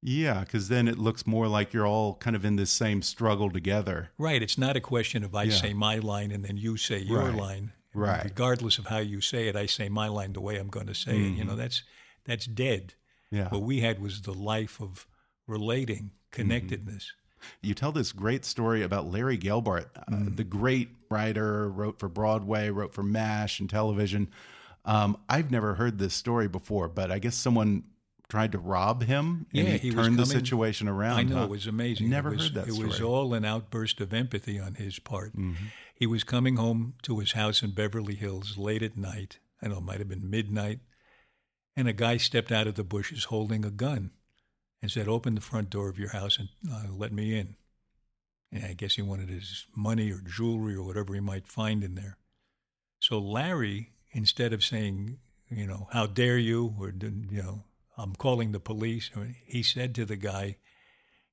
Yeah, 0.00 0.40
because 0.40 0.68
then 0.68 0.88
it 0.88 0.98
looks 0.98 1.26
more 1.26 1.48
like 1.48 1.72
you're 1.72 1.86
all 1.86 2.14
kind 2.16 2.34
of 2.36 2.44
in 2.44 2.56
this 2.56 2.70
same 2.70 3.00
struggle 3.02 3.50
together. 3.50 4.10
Right. 4.18 4.42
It's 4.42 4.58
not 4.58 4.76
a 4.76 4.80
question 4.80 5.22
of 5.24 5.34
I 5.34 5.44
Yeah. 5.44 5.54
say 5.56 5.72
my 5.74 5.96
line 5.98 6.30
and 6.30 6.44
then 6.44 6.56
you 6.56 6.76
say 6.76 6.98
your 6.98 7.26
Right. 7.30 7.34
line. 7.34 7.72
Right. 7.94 8.24
Regardless 8.24 8.78
of 8.78 8.86
how 8.86 8.98
you 8.98 9.20
say 9.20 9.48
it, 9.48 9.56
I 9.56 9.66
say 9.66 9.88
my 9.88 10.08
line 10.08 10.32
the 10.32 10.40
way 10.40 10.58
I'm 10.58 10.68
going 10.68 10.88
to 10.88 10.94
say 10.94 11.16
it. 11.16 11.36
You 11.36 11.44
know, 11.44 11.56
that's 11.56 11.82
that's 12.24 12.46
dead. 12.46 12.94
Mm-hmm. 13.32 13.36
Yeah. 13.36 13.48
What 13.50 13.62
we 13.62 13.80
had 13.80 13.98
was 14.00 14.22
the 14.22 14.34
life 14.34 14.80
of 14.80 15.06
relating, 15.46 16.10
connectedness. 16.30 17.12
You 17.62 17.74
tell 17.74 17.92
this 17.92 18.12
great 18.12 18.44
story 18.44 18.82
about 18.82 19.06
Larry 19.10 19.36
Gelbart, 19.38 19.86
uh, 19.96 20.04
Mm. 20.10 20.36
the 20.36 20.44
great 20.44 20.88
writer, 21.10 21.68
wrote 21.70 21.98
for 21.98 22.08
Broadway, 22.08 22.70
wrote 22.70 22.94
for 22.94 23.02
MASH 23.02 23.60
and 23.60 23.68
television. 23.68 24.28
Um, 24.84 25.16
I've 25.28 25.50
never 25.50 25.74
heard 25.74 25.98
this 25.98 26.14
story 26.14 26.48
before, 26.48 26.88
but 26.88 27.10
I 27.10 27.18
guess 27.18 27.34
someone 27.34 27.84
tried 28.28 28.52
to 28.52 28.58
rob 28.58 29.02
him 29.02 29.46
and 29.52 29.68
Yeah, 29.68 29.74
he, 29.74 29.90
he 29.90 29.94
turned 29.94 30.18
the 30.18 30.26
situation 30.26 30.88
around. 30.88 31.18
I 31.18 31.22
know 31.22 31.36
huh? 31.36 31.44
it 31.44 31.50
was 31.50 31.66
amazing. 31.66 32.10
Never 32.10 32.30
was, 32.30 32.42
heard 32.42 32.54
that 32.54 32.68
It 32.68 32.76
was 32.76 33.00
all 33.00 33.34
an 33.34 33.44
outburst 33.44 34.00
of 34.00 34.12
empathy 34.12 34.58
on 34.58 34.74
his 34.74 34.98
part. 34.98 35.36
Mm-hmm. 35.36 35.66
He 35.94 36.06
was 36.06 36.24
coming 36.24 36.56
home 36.56 36.94
to 37.02 37.20
his 37.20 37.32
house 37.32 37.62
in 37.62 37.72
Beverly 37.72 38.14
Hills 38.14 38.58
late 38.58 38.82
at 38.82 38.96
night. 38.96 39.38
I 39.62 39.68
know, 39.68 39.78
it 39.78 39.84
might 39.84 40.00
have 40.00 40.08
been 40.08 40.28
midnight, 40.28 40.80
and 41.76 41.88
a 41.88 41.92
guy 41.92 42.16
stepped 42.16 42.52
out 42.52 42.66
of 42.66 42.74
the 42.74 42.84
bushes 42.84 43.24
holding 43.24 43.64
a 43.64 43.70
gun 43.70 44.10
and 44.82 44.90
said, 44.90 45.08
Open 45.08 45.34
the 45.34 45.40
front 45.40 45.70
door 45.70 45.88
of 45.88 45.98
your 45.98 46.10
house 46.10 46.38
and 46.38 46.48
uh, 46.70 46.92
let 46.92 47.12
me 47.12 47.38
in. 47.38 47.56
And 48.52 48.64
I 48.64 48.74
guess 48.74 48.94
he 48.94 49.02
wanted 49.02 49.30
his 49.30 49.66
money 49.74 50.10
or 50.10 50.18
jewelry 50.18 50.74
or 50.74 50.82
whatever 50.82 51.14
he 51.14 51.20
might 51.20 51.46
find 51.46 51.82
in 51.82 51.94
there. 51.94 52.18
So 53.00 53.18
Larry, 53.18 53.93
instead 54.14 54.52
of 54.52 54.64
saying, 54.64 55.18
you 55.50 55.66
know, 55.66 55.88
how 55.92 56.06
dare 56.06 56.38
you, 56.38 56.74
or, 56.80 56.94
you 57.00 57.42
know, 57.42 57.64
I'm 57.98 58.14
calling 58.14 58.52
the 58.52 58.60
police, 58.60 59.10
he 59.46 59.62
said 59.62 59.94
to 59.96 60.04
the 60.04 60.16
guy, 60.16 60.56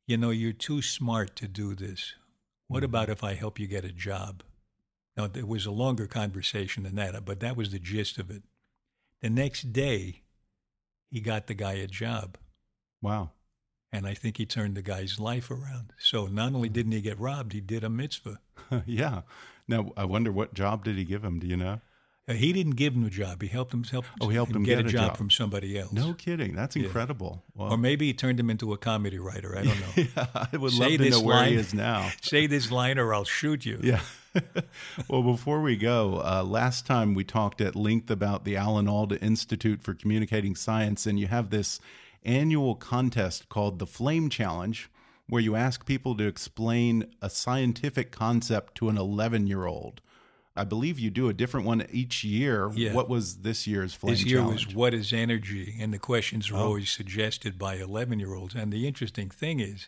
you 0.05 0.17
know, 0.17 0.31
you're 0.31 0.51
too 0.51 0.81
smart 0.81 1.35
to 1.37 1.47
do 1.47 1.75
this. 1.75 2.13
What 2.67 2.83
about 2.83 3.03
mm-hmm. 3.03 3.13
if 3.13 3.23
I 3.23 3.35
help 3.35 3.59
you 3.59 3.67
get 3.67 3.85
a 3.85 3.91
job? 3.91 4.43
Now, 5.15 5.29
it 5.33 5.47
was 5.47 5.65
a 5.65 5.71
longer 5.71 6.07
conversation 6.07 6.83
than 6.83 6.95
that, 6.95 7.25
but 7.25 7.39
that 7.41 7.55
was 7.55 7.71
the 7.71 7.79
gist 7.79 8.17
of 8.17 8.29
it. 8.29 8.43
The 9.21 9.29
next 9.29 9.73
day, 9.73 10.23
he 11.09 11.19
got 11.19 11.47
the 11.47 11.53
guy 11.53 11.73
a 11.73 11.87
job. 11.87 12.37
Wow. 13.01 13.31
And 13.91 14.07
I 14.07 14.13
think 14.13 14.37
he 14.37 14.45
turned 14.45 14.75
the 14.75 14.81
guy's 14.81 15.19
life 15.19 15.51
around. 15.51 15.91
So 15.99 16.27
not 16.27 16.53
only 16.53 16.69
didn't 16.69 16.93
he 16.93 17.01
get 17.01 17.19
robbed, 17.19 17.51
he 17.51 17.59
did 17.59 17.83
a 17.83 17.89
mitzvah. 17.89 18.39
yeah. 18.85 19.21
Now, 19.67 19.91
I 19.97 20.05
wonder 20.05 20.31
what 20.31 20.53
job 20.53 20.85
did 20.85 20.95
he 20.95 21.03
give 21.03 21.25
him? 21.25 21.39
Do 21.39 21.47
you 21.47 21.57
know? 21.57 21.81
Uh, 22.27 22.33
he 22.33 22.53
didn't 22.53 22.75
give 22.75 22.93
him 22.93 23.03
a 23.03 23.09
job. 23.09 23.41
He 23.41 23.47
helped 23.47 23.73
him 23.73 23.83
help. 23.83 24.05
Oh, 24.21 24.27
he 24.29 24.35
helped 24.35 24.55
him 24.55 24.63
get, 24.63 24.77
get 24.77 24.85
a 24.85 24.89
job, 24.89 25.07
job. 25.09 25.17
from 25.17 25.29
somebody 25.31 25.77
else. 25.79 25.91
No 25.91 26.13
kidding. 26.13 26.53
That's 26.55 26.75
Yeah. 26.75 26.83
incredible. 26.85 27.43
Well, 27.55 27.71
Or 27.73 27.77
maybe 27.77 28.05
he 28.07 28.13
turned 28.13 28.39
him 28.39 28.49
into 28.49 28.73
a 28.73 28.77
comedy 28.77 29.17
writer. 29.17 29.57
I 29.57 29.63
don't 29.63 29.79
know. 29.79 29.87
yeah, 30.15 30.27
I 30.53 30.55
would 30.57 30.71
Say 30.71 30.79
love 30.79 30.91
to 30.91 30.97
this 30.99 31.11
know 31.19 31.21
where 31.25 31.43
he 31.45 31.49
line. 31.51 31.59
is 31.59 31.73
now. 31.73 32.11
Say 32.21 32.45
this 32.47 32.69
line 32.71 32.99
or 32.99 33.13
I'll 33.13 33.25
shoot 33.25 33.65
you. 33.65 33.79
Yeah. 33.83 34.01
well, 35.09 35.23
before 35.23 35.61
we 35.61 35.75
go, 35.75 36.21
uh, 36.23 36.43
last 36.43 36.85
time 36.85 37.13
we 37.15 37.23
talked 37.23 37.59
at 37.59 37.75
length 37.75 38.09
about 38.11 38.45
the 38.45 38.55
Alan 38.55 38.87
Alda 38.87 39.19
Institute 39.19 39.81
for 39.81 39.93
Communicating 39.93 40.55
Science, 40.55 41.05
and 41.05 41.19
you 41.19 41.27
have 41.27 41.49
this 41.49 41.79
annual 42.23 42.75
contest 42.75 43.49
called 43.49 43.79
the 43.79 43.87
Flame 43.87 44.29
Challenge, 44.29 44.89
where 45.27 45.41
you 45.41 45.55
ask 45.55 45.85
people 45.85 46.15
to 46.17 46.27
explain 46.27 47.07
a 47.21 47.29
scientific 47.29 48.11
concept 48.11 48.75
to 48.75 48.89
an 48.89 48.97
11 48.97 49.47
year 49.47 49.65
old. 49.65 50.01
I 50.55 50.65
believe 50.65 50.99
you 50.99 51.09
do 51.09 51.29
a 51.29 51.33
different 51.33 51.65
one 51.65 51.85
each 51.91 52.23
year. 52.23 52.69
Yeah. 52.73 52.93
What 52.93 53.07
was 53.07 53.37
this 53.37 53.65
year's 53.67 53.93
Flame 53.93 54.13
This 54.15 54.25
year 54.25 54.39
Challenge? 54.39 54.65
was 54.67 54.75
what 54.75 54.93
is 54.93 55.13
energy, 55.13 55.75
and 55.79 55.93
the 55.93 55.99
questions 55.99 56.51
were 56.51 56.57
Oh. 56.57 56.65
always 56.65 56.89
suggested 56.89 57.57
by 57.57 57.75
11 57.75 58.19
year 58.19 58.33
olds. 58.35 58.53
And 58.53 58.71
the 58.71 58.85
interesting 58.85 59.29
thing 59.29 59.59
is 59.61 59.87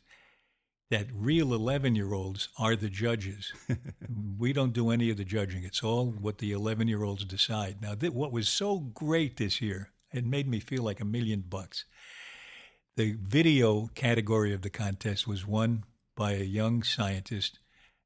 that 0.89 1.07
real 1.13 1.53
11 1.53 1.95
year 1.95 2.13
olds 2.13 2.47
are 2.57 2.75
the 2.77 2.89
judges. 2.89 3.51
we 4.37 4.53
don't 4.53 4.73
do 4.73 4.89
any 4.89 5.09
of 5.09 5.17
the 5.17 5.25
judging, 5.25 5.63
it's 5.63 5.83
all 5.83 6.11
what 6.11 6.37
the 6.37 6.51
11 6.53 6.87
year 6.87 7.03
olds 7.03 7.25
decide. 7.25 7.81
Now, 7.81 7.95
th- 7.95 8.13
what 8.13 8.31
was 8.31 8.47
so 8.47 8.79
great 8.79 9.35
this 9.37 9.61
year, 9.61 9.91
it 10.13 10.25
made 10.25 10.47
me 10.47 10.59
feel 10.61 10.83
like 10.83 11.01
a 11.01 11.05
million 11.05 11.41
bucks. 11.41 11.85
The 12.95 13.17
video 13.19 13.87
category 13.95 14.53
of 14.53 14.61
the 14.61 14.69
contest 14.69 15.27
was 15.27 15.45
won 15.47 15.83
by 16.15 16.33
a 16.33 16.43
young 16.43 16.83
scientist, 16.83 17.59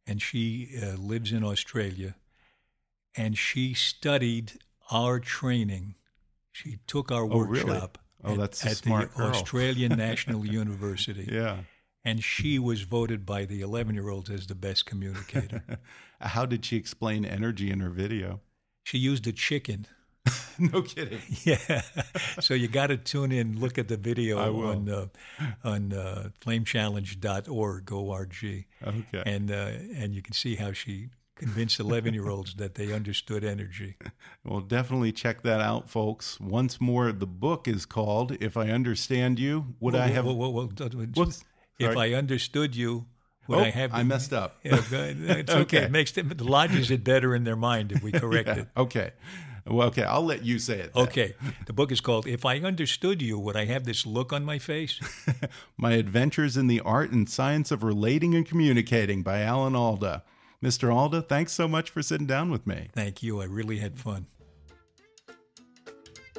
and 0.07 0.21
she 0.21 0.69
uh, 0.81 0.95
lives 0.95 1.31
in 1.33 1.43
Australia 1.43 2.15
and 3.17 3.37
she 3.37 3.73
studied 3.73 4.53
our 4.91 5.19
training. 5.19 5.95
She 6.51 6.79
took 6.87 7.11
our 7.11 7.23
Oh, 7.23 7.39
really? 7.39 7.65
workshop 7.65 7.97
Oh, 8.23 8.33
at, 8.33 8.39
that's 8.39 8.65
at 8.65 8.77
the 8.77 9.09
girl. 9.15 9.27
Australian 9.29 9.97
National 9.97 10.45
University. 10.45 11.27
yeah. 11.31 11.57
And 12.05 12.23
she 12.23 12.57
was 12.57 12.81
voted 12.83 13.25
by 13.25 13.43
the 13.45 13.59
11 13.61 13.93
year 13.95 14.09
olds 14.09 14.29
as 14.29 14.47
the 14.47 14.55
best 14.55 14.85
communicator. 14.85 15.63
How 16.21 16.45
did 16.45 16.63
she 16.65 16.77
explain 16.77 17.25
energy 17.25 17.69
in 17.69 17.79
her 17.81 17.89
video? 17.89 18.39
she 18.83 18.97
used 18.97 19.27
a 19.27 19.33
chicken. 19.33 19.85
no 20.59 20.81
kidding. 20.81 21.19
Yeah. 21.43 21.81
so 22.39 22.53
you 22.53 22.67
got 22.69 22.87
to 22.87 22.97
tune 22.97 23.31
in, 23.33 23.59
look 23.59 23.77
at 23.77 23.87
the 23.89 23.97
video 23.97 24.37
on 24.39 24.89
uh, 24.89 25.07
on 25.63 25.91
uh, 25.93 26.29
flamechallenge.org, 26.41 27.91
O-R-G. 27.91 28.65
Okay. 28.85 29.23
And, 29.25 29.51
uh, 29.51 29.71
and 29.95 30.13
you 30.15 30.21
can 30.21 30.33
see 30.33 30.55
how 30.55 30.71
she 30.71 31.09
convinced 31.37 31.79
11 31.79 32.13
year 32.13 32.27
olds 32.29 32.55
that 32.55 32.75
they 32.75 32.91
understood 32.91 33.43
energy. 33.43 33.95
Well, 34.43 34.59
definitely 34.61 35.11
check 35.11 35.43
that 35.43 35.61
out, 35.61 35.89
folks. 35.89 36.39
Once 36.39 36.81
more, 36.81 37.11
the 37.11 37.27
book 37.27 37.67
is 37.67 37.85
called 37.85 38.35
"If 38.39 38.57
I 38.57 38.69
Understand 38.69 39.39
You." 39.39 39.75
Would 39.79 39.95
I 39.95 40.07
have? 40.07 40.25
Whoa, 40.25 40.33
whoa, 40.33 40.49
whoa, 40.49 40.67
whoa, 40.67 41.05
Whoops. 41.15 41.43
If 41.79 41.93
Sorry. 41.93 42.13
I 42.15 42.17
understood 42.17 42.75
you, 42.75 43.05
would 43.47 43.59
Oh, 43.59 43.61
I 43.61 43.69
have? 43.69 43.93
I 43.93 44.03
messed 44.03 44.33
up. 44.33 44.57
Yeah, 44.63 44.79
it's 44.91 44.91
okay. 45.51 45.61
Okay. 45.61 45.77
It 45.83 45.91
makes 45.91 46.11
them, 46.11 46.29
the 46.35 46.43
lodges 46.43 46.89
it 46.89 47.03
better 47.03 47.35
in 47.35 47.43
their 47.43 47.55
mind 47.55 47.91
if 47.91 48.01
we 48.01 48.11
correct 48.23 48.47
Yeah, 48.47 48.55
it. 48.61 48.67
Okay. 48.75 49.11
Well, 49.67 49.87
okay. 49.89 50.03
I'll 50.03 50.23
let 50.23 50.43
you 50.45 50.59
say 50.59 50.79
it. 50.79 50.93
then. 50.93 51.03
Okay. 51.03 51.35
The 51.65 51.73
book 51.73 51.91
is 51.91 51.99
called 52.01 52.25
"If 52.25 52.45
I 52.45 52.59
Understood 52.59 53.21
You, 53.21 53.37
Would 53.37 53.55
I 53.57 53.65
Have 53.65 53.83
This 53.83 54.05
Look 54.05 54.31
on 54.33 54.43
My 54.45 54.57
Face?" 54.59 54.99
My 55.77 55.91
Adventures 55.93 56.55
in 56.57 56.67
the 56.67 56.79
Art 56.79 57.11
and 57.11 57.29
Science 57.29 57.69
of 57.69 57.83
Relating 57.83 58.33
and 58.33 58.45
Communicating 58.45 59.23
by 59.23 59.41
Alan 59.41 59.75
Alda. 59.75 60.23
Mr. 60.63 60.93
Alda, 60.93 61.21
thanks 61.21 61.53
so 61.53 61.67
much 61.67 61.89
for 61.89 62.01
sitting 62.01 62.25
down 62.25 62.49
with 62.49 62.65
me. 62.65 62.89
Thank 62.93 63.21
you. 63.21 63.41
I 63.41 63.45
really 63.45 63.77
had 63.77 63.99
fun. 63.99 64.25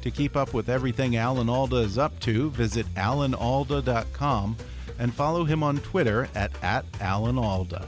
To 0.00 0.10
keep 0.10 0.36
up 0.36 0.52
with 0.52 0.68
everything 0.68 1.14
Alan 1.14 1.48
Alda 1.48 1.76
is 1.76 1.96
up 1.96 2.18
to, 2.20 2.50
visit 2.50 2.86
alanalda.com 2.96 4.56
and 4.98 5.14
follow 5.14 5.44
him 5.44 5.62
on 5.62 5.78
Twitter 5.78 6.28
at, 6.34 6.50
at 6.62 6.90
alanalda. 6.92 7.86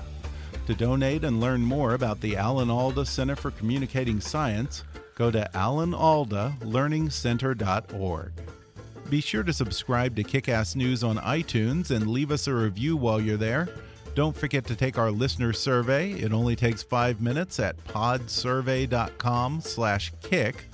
To 0.66 0.74
donate 0.74 1.24
and 1.24 1.40
learn 1.40 1.60
more 1.60 1.94
about 1.94 2.20
the 2.20 2.36
Alan 2.36 2.70
Alda 2.70 3.04
Center 3.04 3.34
for 3.36 3.50
Communicating 3.50 4.20
Science, 4.20 4.84
go 5.14 5.30
to 5.30 5.48
alanaldalearningcenter.org. 5.54 8.32
Be 9.10 9.20
sure 9.20 9.42
to 9.42 9.52
subscribe 9.52 10.16
to 10.16 10.24
Kickass 10.24 10.74
News 10.74 11.04
on 11.04 11.18
iTunes 11.18 11.90
and 11.90 12.08
leave 12.08 12.30
us 12.30 12.46
a 12.46 12.54
review 12.54 12.96
while 12.96 13.20
you're 13.20 13.36
there. 13.36 13.68
Don't 14.14 14.34
forget 14.36 14.64
to 14.66 14.76
take 14.76 14.96
our 14.96 15.10
listener 15.10 15.52
survey. 15.52 16.12
It 16.12 16.32
only 16.32 16.56
takes 16.56 16.82
five 16.82 17.20
minutes 17.20 17.60
at 17.60 17.76
podsurvey.com/kick. 17.84 20.73